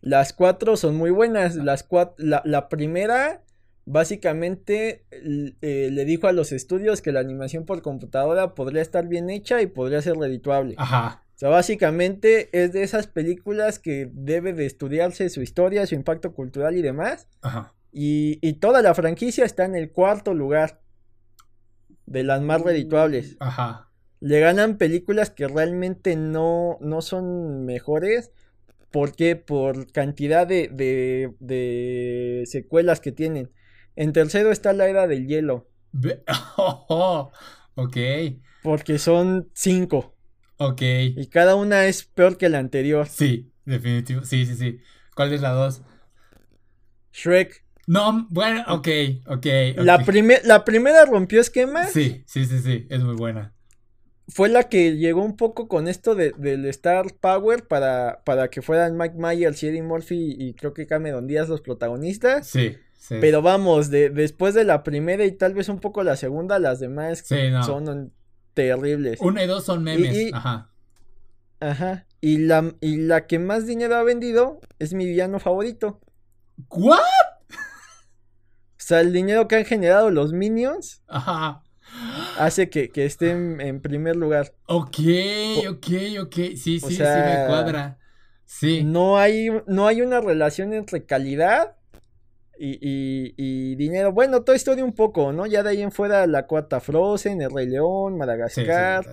Las 0.01 0.33
cuatro 0.33 0.77
son 0.77 0.95
muy 0.95 1.11
buenas. 1.11 1.57
Las 1.57 1.89
la, 2.19 2.41
la 2.45 2.69
primera, 2.69 3.43
básicamente, 3.85 5.05
eh, 5.11 5.89
le 5.91 6.05
dijo 6.05 6.29
a 6.29 6.33
los 6.33 6.53
estudios 6.53 7.03
que 7.03 7.11
la 7.11 7.19
animación 7.19 7.65
por 7.67 7.83
computadora 7.83 8.55
podría 8.55 8.83
estar 8.83 9.09
bien 9.09 9.29
hecha 9.29 9.61
y 9.61 9.67
podría 9.67 10.03
ser 10.03 10.17
redituable. 10.19 10.77
Ajá. 10.79 11.25
O 11.35 11.39
sea, 11.41 11.49
básicamente 11.49 12.49
es 12.53 12.73
de 12.73 12.85
esas 12.85 13.09
películas 13.09 13.81
que 13.81 14.09
debe 14.13 14.53
de 14.53 14.67
estudiarse 14.67 15.29
su 15.31 15.43
historia, 15.43 15.85
su 15.85 15.97
impacto 15.97 16.33
cultural 16.33 16.77
y 16.77 16.83
demás. 16.83 17.27
Ajá. 17.43 17.75
Y, 18.01 18.39
y 18.47 18.53
toda 18.61 18.81
la 18.81 18.95
franquicia 18.95 19.45
está 19.45 19.65
en 19.65 19.75
el 19.75 19.91
cuarto 19.91 20.33
lugar 20.33 20.81
de 22.07 22.23
las 22.23 22.41
más 22.41 22.63
redituables. 22.63 23.37
Ajá. 23.41 23.91
Le 24.21 24.39
ganan 24.39 24.79
películas 24.79 25.31
que 25.31 25.49
realmente 25.49 26.15
no, 26.15 26.79
no 26.81 27.03
son 27.03 27.65
mejores. 27.65 28.31
¿Por 28.93 29.17
qué? 29.17 29.35
Por 29.35 29.91
cantidad 29.91 30.47
de, 30.47 30.69
de, 30.69 31.35
de 31.41 32.45
secuelas 32.47 33.01
que 33.01 33.11
tienen. 33.11 33.51
En 33.97 34.13
tercero 34.13 34.53
está 34.53 34.73
la 34.73 34.89
era 34.89 35.09
del 35.09 35.27
hielo. 35.27 35.69
ok. 37.75 37.97
Porque 38.63 39.01
son 39.01 39.51
cinco. 39.55 40.15
Ok. 40.59 40.83
Y 40.83 41.27
cada 41.31 41.57
una 41.57 41.87
es 41.87 42.05
peor 42.05 42.39
que 42.39 42.49
la 42.49 42.61
anterior. 42.61 43.09
Sí, 43.09 43.53
definitivo. 43.65 44.25
Sí, 44.25 44.47
sí, 44.47 44.55
sí. 44.55 44.79
¿Cuál 45.17 45.33
es 45.33 45.41
la 45.41 45.51
dos? 45.51 45.83
Shrek. 47.13 47.65
No, 47.89 48.27
bueno, 48.29 48.65
ok, 48.69 48.89
ok. 49.29 49.47
La, 49.77 50.05
la 50.45 50.65
primera 50.65 51.07
rompió 51.07 51.41
esquema. 51.41 51.87
Sí, 51.87 52.23
sí, 52.27 52.45
sí, 52.45 52.59
sí, 52.59 52.87
es 52.91 53.03
muy 53.03 53.17
buena. 53.17 53.55
Fue 54.29 54.51
la 54.51 54.65
que 54.65 54.99
llegó 54.99 55.25
un 55.25 55.39
poco 55.39 55.69
con 55.69 55.89
esto 55.89 56.15
de, 56.15 56.33
del 56.37 56.67
Star 56.67 57.07
Power 57.19 57.67
para, 57.67 58.21
para 58.27 58.49
que 58.49 58.61
fueran 58.61 58.99
Mike 58.99 59.15
Myers, 59.17 59.63
Eddie 59.63 59.83
Murphy 59.83 60.37
y 60.39 60.53
creo 60.53 60.75
que 60.75 60.87
Cameron 60.87 61.27
Díaz 61.27 61.49
los 61.49 61.63
protagonistas. 61.63 62.47
Sí, 62.47 62.77
sí. 62.99 63.17
Pero 63.23 63.41
vamos, 63.41 63.89
de, 63.89 64.11
después 64.11 64.53
de 64.53 64.65
la 64.65 64.83
primera 64.83 65.25
y 65.25 65.33
tal 65.33 65.55
vez 65.55 65.71
un 65.71 65.81
poco 65.81 66.05
la 66.05 66.17
segunda, 66.17 66.59
las 66.59 66.81
demás 66.81 67.25
son 67.65 68.13
terribles. 68.53 69.19
Una 69.23 69.45
y 69.45 69.47
dos 69.47 69.65
son 69.65 69.83
memes, 69.83 70.35
ajá. 70.35 70.71
Ajá. 71.61 72.07
Y 72.21 72.37
la, 72.37 72.75
y 72.83 72.99
la 72.99 73.27
que 73.27 73.39
más 73.39 73.67
dinero 73.67 73.97
ha 73.97 74.03
vendido 74.03 74.61
es 74.79 74.93
mi 74.93 75.07
villano 75.07 75.39
favorito. 75.39 76.01
¿What? 76.69 76.99
O 78.89 78.95
sea, 78.97 79.03
el 79.03 79.13
dinero 79.13 79.49
que 79.49 79.57
han 79.57 79.67
generado 79.67 80.11
los 80.11 80.33
Minions. 80.33 81.03
Ajá. 81.09 81.63
Hace 82.39 82.71
que, 82.71 82.89
que 82.89 83.05
estén 83.05 83.61
en 83.61 83.83
primer 83.83 84.17
lugar. 84.17 84.55
Ok, 84.65 84.97
ok, 85.69 85.87
ok. 86.23 86.35
Sí, 86.57 86.81
sí, 86.81 86.81
sí 86.81 87.03
me 87.03 87.45
cuadra. 87.47 87.99
Sí. 88.47 88.85
No 88.85 89.19
hay, 89.19 89.51
no 89.67 89.87
hay 89.87 90.01
una 90.01 90.23
relación 90.23 90.73
entre 90.73 91.05
calidad 91.05 91.77
y, 92.59 92.79
y, 93.37 93.75
dinero. 93.75 94.11
Bueno, 94.13 94.43
Toy 94.43 94.57
Story 94.57 94.81
un 94.81 94.95
poco, 94.95 95.35
¿no? 95.35 95.45
Ya 95.45 95.63
de 95.63 95.69
ahí 95.69 95.83
en 95.83 95.93
fuera 95.93 96.27
la 96.27 96.47
cuarta 96.47 96.81
Frozen, 96.81 97.43
El 97.43 97.51
Rey 97.51 97.67
León, 97.67 98.17
Madagascar. 98.17 99.05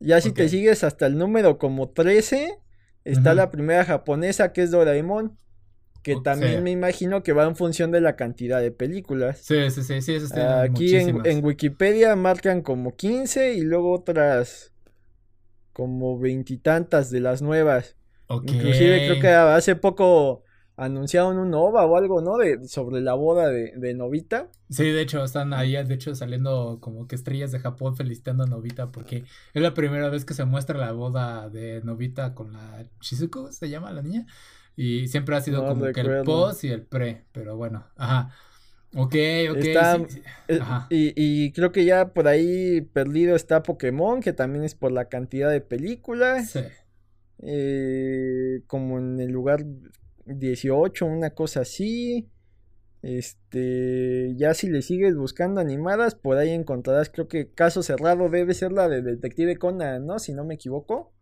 Ya 0.00 0.22
si 0.22 0.32
te 0.32 0.48
sigues 0.48 0.84
hasta 0.84 1.04
el 1.04 1.18
número 1.18 1.58
como 1.58 1.90
13, 1.90 2.58
está 3.04 3.34
la 3.34 3.50
primera 3.50 3.84
japonesa 3.84 4.54
que 4.54 4.62
es 4.62 4.70
Doraemon. 4.70 5.36
Que 6.02 6.16
también 6.16 6.64
me 6.64 6.70
imagino 6.70 7.22
que 7.22 7.32
va 7.32 7.44
en 7.44 7.54
función 7.54 7.92
de 7.92 8.00
la 8.00 8.16
cantidad 8.16 8.60
de 8.60 8.72
películas. 8.72 9.38
Sí, 9.38 9.70
sí, 9.70 9.82
sí, 9.82 10.02
sí, 10.02 10.14
eso 10.14 10.34
Aquí 10.60 10.96
en, 10.96 11.24
en, 11.24 11.44
Wikipedia 11.44 12.16
marcan 12.16 12.62
como 12.62 12.96
15 12.96 13.54
y 13.54 13.60
luego 13.60 13.92
otras 13.92 14.72
como 15.72 16.18
veintitantas 16.18 17.10
de 17.10 17.20
las 17.20 17.40
nuevas. 17.40 17.96
Inclusive 18.28 19.06
creo 19.06 19.20
que 19.20 19.28
hace 19.28 19.76
poco 19.76 20.42
anunciaron 20.76 21.38
un 21.38 21.54
OVA 21.54 21.84
o 21.84 21.96
algo, 21.96 22.22
¿no? 22.22 22.36
De, 22.38 22.66
sobre 22.66 23.00
la 23.00 23.14
boda 23.14 23.48
de, 23.48 23.72
de, 23.76 23.94
Novita. 23.94 24.48
Sí, 24.70 24.84
de 24.84 25.02
hecho, 25.02 25.22
están 25.22 25.52
ahí, 25.52 25.72
de 25.72 25.94
hecho, 25.94 26.14
saliendo 26.14 26.78
como 26.80 27.06
que 27.06 27.14
estrellas 27.14 27.52
de 27.52 27.58
Japón 27.58 27.96
felicitando 27.96 28.44
a 28.44 28.46
Novita 28.46 28.90
porque 28.90 29.24
es 29.52 29.62
la 29.62 29.74
primera 29.74 30.08
vez 30.08 30.24
que 30.24 30.34
se 30.34 30.44
muestra 30.44 30.78
la 30.78 30.92
boda 30.92 31.50
de 31.50 31.82
Novita 31.82 32.34
con 32.34 32.52
la 32.52 32.86
Shizuko, 33.00 33.52
se 33.52 33.68
llama 33.68 33.92
la 33.92 34.02
niña. 34.02 34.26
Y 34.76 35.08
siempre 35.08 35.36
ha 35.36 35.40
sido 35.40 35.66
como 35.66 35.84
que 35.92 36.00
el 36.00 36.22
post 36.24 36.64
y 36.64 36.68
el 36.68 36.82
pre, 36.82 37.24
pero 37.32 37.56
bueno, 37.56 37.86
ajá. 37.96 38.34
Ok, 38.94 39.14
ok. 39.50 39.64
Eh, 39.64 40.58
ajá. 40.60 40.86
Y, 40.90 41.12
y, 41.16 41.52
creo 41.52 41.72
que 41.72 41.84
ya 41.84 42.12
por 42.12 42.28
ahí 42.28 42.82
perdido 42.82 43.34
está 43.34 43.62
Pokémon, 43.62 44.20
que 44.20 44.32
también 44.32 44.64
es 44.64 44.74
por 44.74 44.92
la 44.92 45.08
cantidad 45.08 45.50
de 45.50 45.60
películas. 45.62 46.50
Sí. 46.50 46.60
Eh, 47.44 48.62
como 48.66 48.98
en 48.98 49.18
el 49.20 49.30
lugar 49.30 49.64
18, 50.26 51.06
una 51.06 51.30
cosa 51.30 51.60
así. 51.60 52.28
Este, 53.02 54.32
ya 54.36 54.54
si 54.54 54.68
le 54.68 54.80
sigues 54.80 55.16
buscando 55.16 55.60
animadas, 55.60 56.14
por 56.14 56.36
ahí 56.36 56.50
encontrarás, 56.50 57.10
creo 57.10 57.26
que 57.26 57.50
caso 57.50 57.82
cerrado 57.82 58.28
debe 58.28 58.54
ser 58.54 58.70
la 58.70 58.88
de 58.88 59.02
Detective 59.02 59.56
Conan, 59.56 60.06
¿no? 60.06 60.20
Si 60.20 60.32
no 60.32 60.44
me 60.44 60.54
equivoco. 60.54 61.12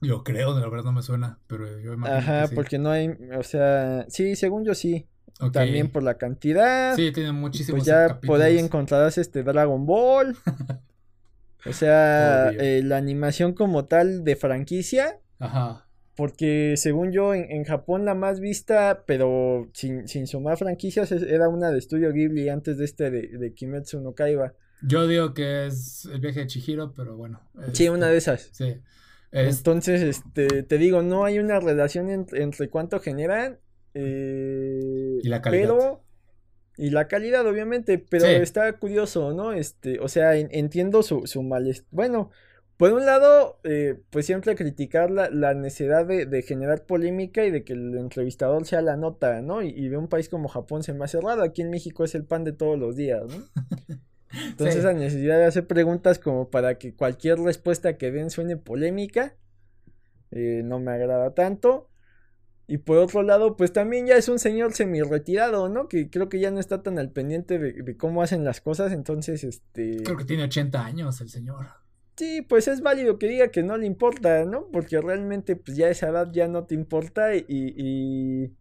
Yo 0.00 0.24
creo, 0.24 0.54
de 0.54 0.62
la 0.62 0.68
verdad 0.68 0.84
no 0.84 0.92
me 0.92 1.02
suena, 1.02 1.38
pero 1.46 1.78
yo 1.78 1.92
imagino 1.92 2.18
Ajá, 2.18 2.48
porque 2.54 2.78
no 2.78 2.90
hay, 2.90 3.10
o 3.36 3.42
sea, 3.42 4.06
sí, 4.08 4.34
según 4.36 4.64
yo 4.64 4.74
sí. 4.74 5.06
También 5.52 5.90
por 5.90 6.02
la 6.02 6.18
cantidad. 6.18 6.94
Sí, 6.96 7.12
tiene 7.12 7.32
muchísimos. 7.32 7.80
Pues 7.80 7.86
ya 7.86 8.20
por 8.20 8.42
ahí 8.42 8.58
encontrarás 8.58 9.16
este 9.16 9.42
Dragon 9.42 9.86
Ball. 9.86 10.36
o 11.66 11.72
sea, 11.72 12.50
eh, 12.50 12.82
la 12.84 12.98
animación 12.98 13.54
como 13.54 13.86
tal 13.86 14.22
de 14.22 14.36
franquicia. 14.36 15.18
Ajá. 15.38 15.86
Porque 16.14 16.74
según 16.76 17.12
yo, 17.12 17.32
en, 17.32 17.64
Japón 17.64 18.04
la 18.04 18.14
más 18.14 18.40
vista, 18.40 19.04
pero 19.06 19.70
sin, 19.72 20.06
sin 20.06 20.26
sumar 20.26 20.58
franquicias, 20.58 21.10
era 21.10 21.48
una 21.48 21.70
de 21.70 21.80
Studio 21.80 22.12
Ghibli 22.12 22.50
antes 22.50 22.76
de 22.76 22.84
este 22.84 23.10
de, 23.10 23.28
de 23.28 23.54
Kimetsu 23.54 24.00
no 24.00 24.12
Kaiba. 24.12 24.52
Yo 24.82 25.06
digo 25.06 25.32
que 25.32 25.66
es 25.66 26.04
el 26.06 26.20
viaje 26.20 26.40
de 26.40 26.46
Chihiro, 26.46 26.92
pero 26.94 27.16
bueno. 27.16 27.40
Sí, 27.72 27.88
una 27.88 28.08
de 28.08 28.18
esas. 28.18 28.50
Sí. 28.52 28.76
Entonces, 29.32 30.02
este, 30.02 30.62
te 30.62 30.78
digo, 30.78 31.02
no 31.02 31.24
hay 31.24 31.38
una 31.38 31.60
relación 31.60 32.26
entre 32.32 32.68
cuánto 32.68 32.98
generan 32.98 33.58
eh, 33.94 35.18
y 35.22 35.28
la 35.28 35.40
calidad. 35.40 35.62
Pero, 35.62 36.04
y 36.76 36.90
la 36.90 37.08
calidad, 37.08 37.46
obviamente, 37.46 37.98
pero 37.98 38.26
está 38.26 38.72
curioso, 38.78 39.32
¿no? 39.32 39.52
Este, 39.52 40.00
o 40.00 40.08
sea, 40.08 40.36
entiendo 40.36 41.02
su, 41.02 41.26
su 41.26 41.42
malestar. 41.42 41.86
Bueno, 41.90 42.30
por 42.76 42.92
un 42.92 43.04
lado, 43.04 43.60
eh, 43.64 44.00
pues 44.08 44.24
siempre 44.24 44.54
criticar 44.56 45.10
la, 45.10 45.28
la 45.28 45.52
necesidad 45.52 46.06
de, 46.06 46.24
de, 46.24 46.42
generar 46.42 46.86
polémica 46.86 47.44
y 47.44 47.50
de 47.50 47.62
que 47.62 47.74
el 47.74 47.98
entrevistador 47.98 48.64
sea 48.64 48.80
la 48.80 48.96
nota, 48.96 49.42
¿no? 49.42 49.62
Y, 49.62 49.68
y, 49.68 49.88
de 49.88 49.98
un 49.98 50.08
país 50.08 50.30
como 50.30 50.48
Japón 50.48 50.82
se 50.82 50.94
me 50.94 51.04
ha 51.04 51.08
cerrado. 51.08 51.42
Aquí 51.42 51.60
en 51.60 51.70
México 51.70 52.04
es 52.04 52.14
el 52.14 52.24
pan 52.24 52.44
de 52.44 52.52
todos 52.52 52.78
los 52.78 52.96
días, 52.96 53.22
¿no? 53.26 53.44
Entonces 54.32 54.76
esa 54.76 54.92
necesidad 54.92 55.38
de 55.38 55.46
hacer 55.46 55.66
preguntas 55.66 56.18
como 56.18 56.50
para 56.50 56.78
que 56.78 56.94
cualquier 56.94 57.38
respuesta 57.38 57.98
que 57.98 58.10
den 58.10 58.30
suene 58.30 58.56
polémica, 58.56 59.36
eh, 60.30 60.62
no 60.64 60.78
me 60.78 60.92
agrada 60.92 61.34
tanto. 61.34 61.88
Y 62.66 62.78
por 62.78 62.98
otro 62.98 63.22
lado, 63.22 63.56
pues 63.56 63.72
también 63.72 64.06
ya 64.06 64.14
es 64.14 64.28
un 64.28 64.38
señor 64.38 64.74
semi 64.74 65.02
retirado, 65.02 65.68
¿no? 65.68 65.88
Que 65.88 66.08
creo 66.08 66.28
que 66.28 66.38
ya 66.38 66.52
no 66.52 66.60
está 66.60 66.84
tan 66.84 67.00
al 67.00 67.10
pendiente 67.10 67.58
de, 67.58 67.96
cómo 67.96 68.22
hacen 68.22 68.44
las 68.44 68.60
cosas, 68.60 68.92
entonces, 68.92 69.42
este... 69.42 70.04
Creo 70.04 70.16
que 70.16 70.24
tiene 70.24 70.44
80 70.44 70.84
años 70.84 71.20
el 71.20 71.30
señor. 71.30 71.66
Sí, 72.16 72.42
pues 72.42 72.68
es 72.68 72.80
válido 72.80 73.18
que 73.18 73.26
diga 73.26 73.48
que 73.48 73.64
no 73.64 73.76
le 73.76 73.86
importa, 73.86 74.44
¿no? 74.44 74.68
Porque 74.70 75.00
realmente, 75.00 75.56
pues 75.56 75.76
ya 75.76 75.88
esa 75.88 76.10
edad 76.10 76.30
ya 76.32 76.46
no 76.46 76.64
te 76.64 76.76
importa 76.76 77.34
y... 77.34 77.44
y... 77.48 78.56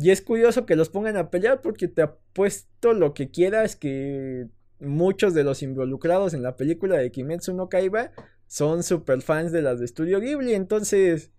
Y 0.00 0.10
es 0.10 0.22
curioso 0.22 0.64
que 0.64 0.76
los 0.76 0.90
pongan 0.90 1.16
a 1.16 1.28
pelear 1.28 1.60
porque 1.60 1.88
te 1.88 2.02
apuesto 2.02 2.92
lo 2.92 3.14
que 3.14 3.32
quieras 3.32 3.74
que 3.74 4.46
muchos 4.80 5.34
de 5.34 5.44
los 5.44 5.62
involucrados 5.62 6.34
en 6.34 6.42
la 6.42 6.56
película 6.56 6.96
de 6.96 7.10
Kimetsu 7.10 7.54
no 7.54 7.68
Kaiba 7.68 8.10
son 8.46 8.82
super 8.82 9.22
fans 9.22 9.52
de 9.52 9.62
las 9.62 9.80
de 9.80 9.86
Studio 9.86 10.20
Ghibli, 10.20 10.54
entonces 10.54 11.32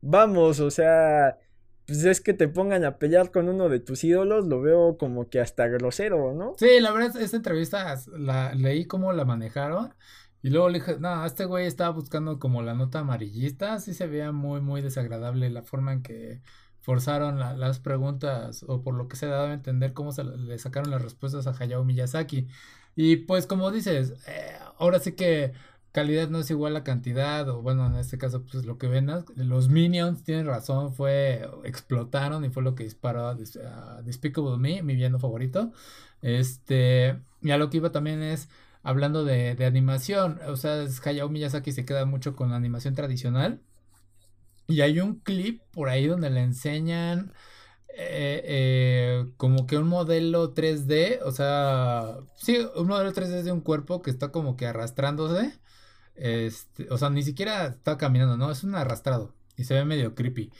vamos, 0.00 0.60
o 0.60 0.70
sea, 0.70 1.38
pues 1.86 2.04
es 2.04 2.20
que 2.20 2.34
te 2.34 2.48
pongan 2.48 2.84
a 2.84 2.98
pelear 2.98 3.30
con 3.30 3.48
uno 3.48 3.68
de 3.68 3.80
tus 3.80 4.04
ídolos, 4.04 4.46
lo 4.46 4.60
veo 4.60 4.96
como 4.98 5.28
que 5.28 5.40
hasta 5.40 5.66
grosero, 5.66 6.32
¿no? 6.34 6.54
Sí, 6.58 6.80
la 6.80 6.92
verdad, 6.92 7.20
esta 7.20 7.36
entrevista 7.36 7.96
la 8.16 8.54
leí 8.54 8.84
cómo 8.84 9.12
la 9.12 9.24
manejaron. 9.24 9.94
Y 10.42 10.50
luego 10.50 10.68
le 10.68 10.80
dije, 10.80 10.96
no, 10.98 11.24
este 11.24 11.44
güey 11.44 11.66
estaba 11.66 11.90
buscando 11.90 12.40
como 12.40 12.62
la 12.62 12.74
nota 12.74 12.98
amarillista, 12.98 13.78
sí 13.78 13.94
se 13.94 14.08
veía 14.08 14.32
muy, 14.32 14.60
muy 14.60 14.82
desagradable 14.82 15.48
la 15.50 15.62
forma 15.62 15.92
en 15.92 16.02
que 16.02 16.42
forzaron 16.80 17.38
las 17.38 17.78
preguntas 17.78 18.64
o 18.66 18.82
por 18.82 18.94
lo 18.94 19.06
que 19.06 19.14
se 19.16 19.26
daba 19.26 19.50
a 19.50 19.54
entender 19.54 19.92
cómo 19.92 20.10
se 20.10 20.24
le 20.24 20.58
sacaron 20.58 20.90
las 20.90 21.00
respuestas 21.00 21.46
a 21.46 21.54
Hayao 21.56 21.84
Miyazaki. 21.84 22.48
Y 22.96 23.16
pues 23.16 23.46
como 23.46 23.70
dices, 23.70 24.14
eh, 24.26 24.56
ahora 24.78 24.98
sí 24.98 25.12
que 25.12 25.52
calidad 25.92 26.28
no 26.30 26.40
es 26.40 26.50
igual 26.50 26.74
a 26.76 26.84
cantidad, 26.84 27.48
o 27.50 27.62
bueno, 27.62 27.86
en 27.86 27.96
este 27.96 28.18
caso, 28.18 28.44
pues 28.50 28.64
lo 28.64 28.78
que 28.78 28.88
vendas. 28.88 29.24
Los 29.36 29.68
Minions, 29.68 30.24
tienen 30.24 30.46
razón, 30.46 30.94
fue, 30.94 31.48
explotaron 31.64 32.44
y 32.44 32.50
fue 32.50 32.62
lo 32.62 32.74
que 32.74 32.84
disparó 32.84 33.28
a, 33.28 33.34
Despicable 34.02 34.56
Me, 34.58 34.82
mi 34.82 34.94
villano 34.94 35.18
favorito. 35.18 35.72
Este, 36.22 37.18
y 37.42 37.50
a 37.50 37.58
lo 37.58 37.70
que 37.70 37.78
iba 37.78 37.92
también 37.92 38.22
es, 38.22 38.48
hablando 38.82 39.24
de, 39.24 39.54
de 39.54 39.66
animación, 39.66 40.40
o 40.48 40.56
sea, 40.56 40.86
Hayao 41.04 41.28
Miyazaki 41.28 41.72
se 41.72 41.84
queda 41.84 42.06
mucho 42.06 42.34
con 42.36 42.50
la 42.50 42.56
animación 42.56 42.94
tradicional. 42.94 43.60
Y 44.68 44.80
hay 44.80 45.00
un 45.00 45.16
clip 45.20 45.60
por 45.72 45.88
ahí 45.88 46.06
donde 46.06 46.30
le 46.30 46.40
enseñan 46.40 47.32
eh, 47.96 48.42
eh, 48.44 49.26
como 49.36 49.66
que 49.66 49.78
un 49.78 49.88
modelo 49.88 50.54
3D, 50.54 51.20
o 51.24 51.32
sea, 51.32 52.16
sí, 52.36 52.58
un 52.76 52.86
modelo 52.88 53.12
3D 53.12 53.42
de 53.42 53.52
un 53.52 53.60
cuerpo 53.60 54.02
que 54.02 54.10
está 54.10 54.30
como 54.32 54.56
que 54.56 54.66
arrastrándose. 54.66 55.58
Este, 56.16 56.88
o 56.90 56.98
sea, 56.98 57.10
ni 57.10 57.22
siquiera 57.22 57.66
está 57.66 57.98
caminando, 57.98 58.36
¿no? 58.36 58.50
Es 58.50 58.64
un 58.64 58.74
arrastrado 58.74 59.34
y 59.56 59.64
se 59.64 59.74
ve 59.74 59.84
medio 59.84 60.14
creepy. 60.14 60.52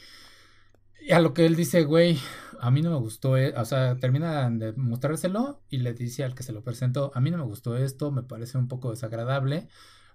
Y 1.01 1.11
a 1.11 1.19
lo 1.19 1.33
que 1.33 1.45
él 1.45 1.55
dice, 1.55 1.83
güey, 1.83 2.17
a 2.59 2.71
mí 2.71 2.81
no 2.81 2.91
me 2.91 2.97
gustó, 2.97 3.37
e-", 3.37 3.53
o 3.57 3.65
sea, 3.65 3.97
termina 3.97 4.49
de 4.49 4.73
mostrárselo 4.73 5.61
y 5.69 5.77
le 5.77 5.93
dice 5.93 6.23
al 6.23 6.33
que 6.35 6.43
se 6.43 6.53
lo 6.53 6.63
presentó, 6.63 7.11
a 7.13 7.19
mí 7.19 7.29
no 7.31 7.37
me 7.37 7.43
gustó 7.43 7.75
esto, 7.77 8.11
me 8.11 8.23
parece 8.23 8.57
un 8.57 8.67
poco 8.69 8.91
desagradable, 8.91 9.67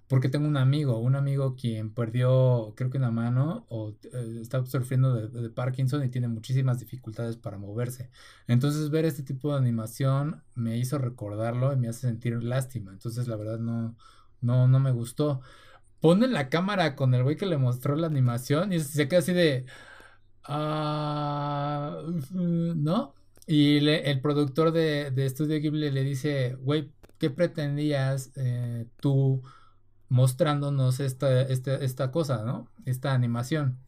porque 0.09 0.31
tengo 0.31 0.49
un 0.49 0.57
amigo, 0.57 0.99
un 0.99 1.17
amigo 1.17 1.55
quien 1.55 1.93
perdió, 1.93 2.73
creo 2.77 2.91
que 2.91 2.99
una 2.99 3.11
mano, 3.11 3.67
o 3.69 3.91
eh, 4.13 4.39
está 4.41 4.65
sufriendo 4.65 5.15
de, 5.15 5.51
Parkinson 5.51 6.03
y 6.05 6.09
tiene 6.09 6.29
muchísimas 6.29 6.81
dificultades 6.81 7.37
para 7.37 7.59
moverse. 7.59 8.11
Entonces 8.47 8.91
ver 8.91 9.05
este 9.05 9.23
tipo 9.23 9.53
de 9.53 9.59
animación 9.59 10.43
me 10.55 10.79
hizo 10.79 10.99
recordarlo 10.99 11.73
y 11.75 11.77
me 11.77 11.89
hace 11.89 12.03
sentir 12.09 12.43
lástima. 12.43 12.93
Entonces 12.93 13.29
la 13.29 13.37
verdad 13.37 13.59
no, 13.59 13.97
no, 14.41 14.67
no 14.69 14.81
me 14.81 14.93
gustó. 14.93 15.43
Pone 16.01 16.29
la 16.29 16.49
cámara 16.49 16.97
con 16.97 17.15
el 17.15 17.23
güey 17.25 17.37
que 17.37 17.47
le 17.47 17.59
mostró 17.59 17.97
la 17.97 18.07
animación 18.07 18.73
y 18.73 18.81
se 18.81 19.09
queda 19.09 19.21
así 19.21 19.33
de... 19.33 19.67
Ah, 20.45 22.03
¿No? 22.33 23.15
Y 23.47 23.87
el 23.89 24.21
productor 24.21 24.73
de, 24.73 25.11
de 25.11 25.61
Ghibli 25.61 25.91
le 25.91 26.03
dice, 26.05 26.57
güey, 26.61 26.93
¿qué 27.19 27.31
pretendías 27.31 28.33
eh, 28.37 28.87
tú 29.01 29.43
mostrándonos 30.09 31.01
esta, 31.01 31.43
esta, 31.43 31.77
esta 31.77 32.11
cosa, 32.11 32.45
¿no? 32.45 32.69
Esta 32.85 33.15
animación. 33.15 33.79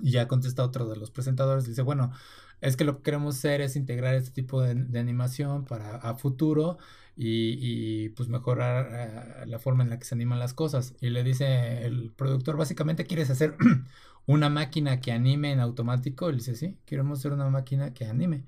Y 0.00 0.12
ya 0.12 0.28
contesta 0.28 0.64
otro 0.64 0.88
de 0.88 0.96
los 0.96 1.10
presentadores, 1.10 1.66
dice, 1.66 1.82
bueno, 1.82 2.12
es 2.60 2.76
que 2.76 2.84
lo 2.84 2.98
que 2.98 3.02
queremos 3.04 3.36
hacer 3.36 3.60
es 3.60 3.76
integrar 3.76 4.14
este 4.14 4.30
tipo 4.30 4.62
de, 4.62 4.98
animación 4.98 5.64
para 5.64 5.96
a 5.96 6.14
futuro 6.14 6.78
y, 7.16 8.10
pues 8.10 8.28
mejorar 8.28 8.88
eh, 8.92 9.46
la 9.46 9.58
forma 9.58 9.84
en 9.84 9.90
la 9.90 9.98
que 9.98 10.04
se 10.04 10.14
animan 10.14 10.38
las 10.38 10.54
cosas. 10.54 10.94
Y 11.00 11.10
le 11.10 11.22
dice 11.24 11.86
el 11.86 12.12
productor, 12.12 12.56
básicamente 12.56 13.06
quieres 13.06 13.30
hacer 13.30 13.56
una 14.26 14.50
máquina 14.50 15.00
que 15.00 15.12
anime 15.12 15.52
en 15.52 15.60
automático. 15.60 16.30
Le 16.30 16.38
dice, 16.38 16.56
sí, 16.56 16.76
queremos 16.86 17.20
hacer 17.20 17.32
una 17.32 17.48
máquina 17.50 17.94
que 17.94 18.06
anime. 18.06 18.44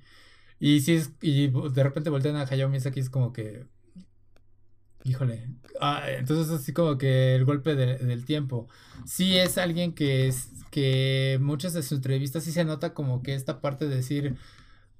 Y 0.61 0.80
si 0.80 0.94
es, 0.94 1.12
y 1.22 1.49
de 1.49 1.82
repente 1.82 2.11
voltean 2.11 2.36
a 2.36 2.42
Hayao 2.42 2.68
Miyazaki 2.68 3.01
es 3.01 3.11
como 3.11 3.32
que, 3.32 3.64
Híjole. 5.09 5.48
Ah, 5.80 6.02
entonces 6.11 6.52
así 6.52 6.74
como 6.74 6.98
que 6.98 7.34
el 7.34 7.46
golpe 7.46 7.74
del 7.74 8.24
tiempo. 8.26 8.68
Sí 9.06 9.38
es 9.38 9.56
alguien 9.56 9.94
que 9.94 10.28
es 10.28 10.50
que 10.70 11.38
muchas 11.40 11.72
de 11.72 11.82
sus 11.82 11.92
entrevistas 11.92 12.44
sí 12.44 12.52
se 12.52 12.64
nota 12.64 12.92
como 12.92 13.22
que 13.22 13.34
esta 13.34 13.62
parte 13.62 13.88
de 13.88 13.96
decir, 13.96 14.36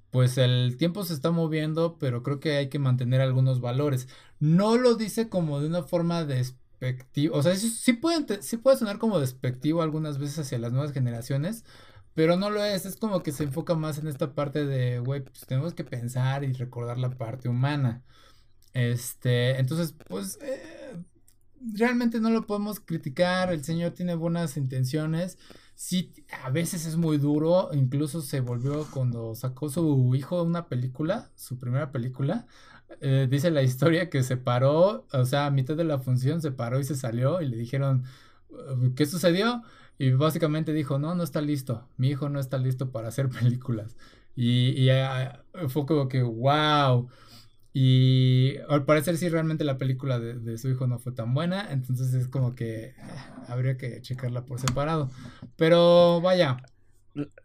pues 0.09 0.39
el 0.39 0.77
tiempo 0.77 1.03
se 1.03 1.13
está 1.13 1.29
moviendo, 1.29 1.97
pero 1.99 2.23
creo 2.23 2.39
que 2.39 2.57
hay 2.57 2.69
que 2.69 2.79
mantener 2.79 3.21
algunos 3.21 3.61
valores. 3.61 4.07
No 4.39 4.77
lo 4.77 4.95
dice 4.95 5.29
como 5.29 5.59
de 5.59 5.67
una 5.67 5.83
forma 5.83 6.25
despectiva, 6.25 7.37
o 7.37 7.43
sea, 7.43 7.55
sí, 7.55 7.93
puede, 7.93 8.41
sí 8.41 8.57
puede 8.57 8.77
sonar 8.77 8.97
como 8.97 9.19
despectivo 9.19 9.83
algunas 9.83 10.17
veces 10.17 10.39
hacia 10.39 10.57
las 10.57 10.71
nuevas 10.71 10.91
generaciones, 10.93 11.65
pero 12.15 12.35
no 12.35 12.49
lo 12.49 12.63
es, 12.63 12.85
es 12.87 12.95
como 12.97 13.21
que 13.21 13.31
se 13.31 13.43
enfoca 13.43 13.75
más 13.75 13.99
en 13.99 14.07
esta 14.07 14.33
parte 14.33 14.65
de, 14.65 14.99
güey, 14.99 15.21
pues 15.23 15.41
tenemos 15.45 15.73
que 15.75 15.83
pensar 15.83 16.43
y 16.43 16.53
recordar 16.53 16.97
la 16.97 17.11
parte 17.11 17.47
humana. 17.49 18.03
Este, 18.73 19.59
entonces, 19.59 19.95
pues 20.07 20.37
eh, 20.41 20.97
realmente 21.61 22.19
no 22.19 22.29
lo 22.29 22.45
podemos 22.45 22.79
criticar, 22.79 23.51
el 23.51 23.63
señor 23.63 23.91
tiene 23.91 24.15
buenas 24.15 24.57
intenciones, 24.57 25.37
sí, 25.75 26.13
a 26.43 26.49
veces 26.49 26.85
es 26.85 26.95
muy 26.95 27.17
duro, 27.17 27.69
incluso 27.73 28.21
se 28.21 28.41
volvió 28.41 28.85
cuando 28.91 29.35
sacó 29.35 29.69
su 29.69 30.13
hijo 30.15 30.43
una 30.43 30.67
película, 30.67 31.31
su 31.35 31.57
primera 31.57 31.91
película, 31.91 32.47
eh, 33.01 33.27
dice 33.29 33.51
la 33.51 33.61
historia 33.63 34.09
que 34.09 34.23
se 34.23 34.37
paró, 34.37 35.07
o 35.11 35.25
sea, 35.25 35.47
a 35.47 35.51
mitad 35.51 35.75
de 35.75 35.83
la 35.83 35.99
función 35.99 36.41
se 36.41 36.51
paró 36.51 36.79
y 36.79 36.83
se 36.83 36.95
salió 36.95 37.41
y 37.41 37.47
le 37.47 37.57
dijeron, 37.57 38.03
¿qué 38.95 39.05
sucedió? 39.05 39.63
Y 39.97 40.11
básicamente 40.11 40.73
dijo, 40.73 40.97
no, 40.99 41.13
no 41.15 41.23
está 41.23 41.41
listo, 41.41 41.87
mi 41.97 42.09
hijo 42.09 42.29
no 42.29 42.39
está 42.39 42.57
listo 42.57 42.91
para 42.91 43.09
hacer 43.09 43.29
películas. 43.41 43.95
Y, 44.35 44.69
y 44.81 44.89
ah, 44.89 45.43
fue 45.67 45.85
como 45.85 46.07
que, 46.07 46.23
wow. 46.23 47.09
Y 47.71 48.55
al 48.67 48.83
parecer 48.85 49.17
sí 49.17 49.29
realmente 49.29 49.63
la 49.63 49.77
película 49.77 50.19
de, 50.19 50.57
su 50.57 50.69
hijo 50.69 50.87
no 50.87 50.97
fue 50.97 51.11
tan 51.11 51.33
buena, 51.33 51.71
entonces 51.71 52.13
es 52.13 52.27
como 52.27 52.55
que 52.55 52.85
eh, 52.85 52.95
habría 53.47 53.77
que 53.77 54.01
checarla 54.01 54.45
por 54.45 54.59
separado. 54.59 55.11
Pero 55.55 56.19
vaya. 56.21 56.57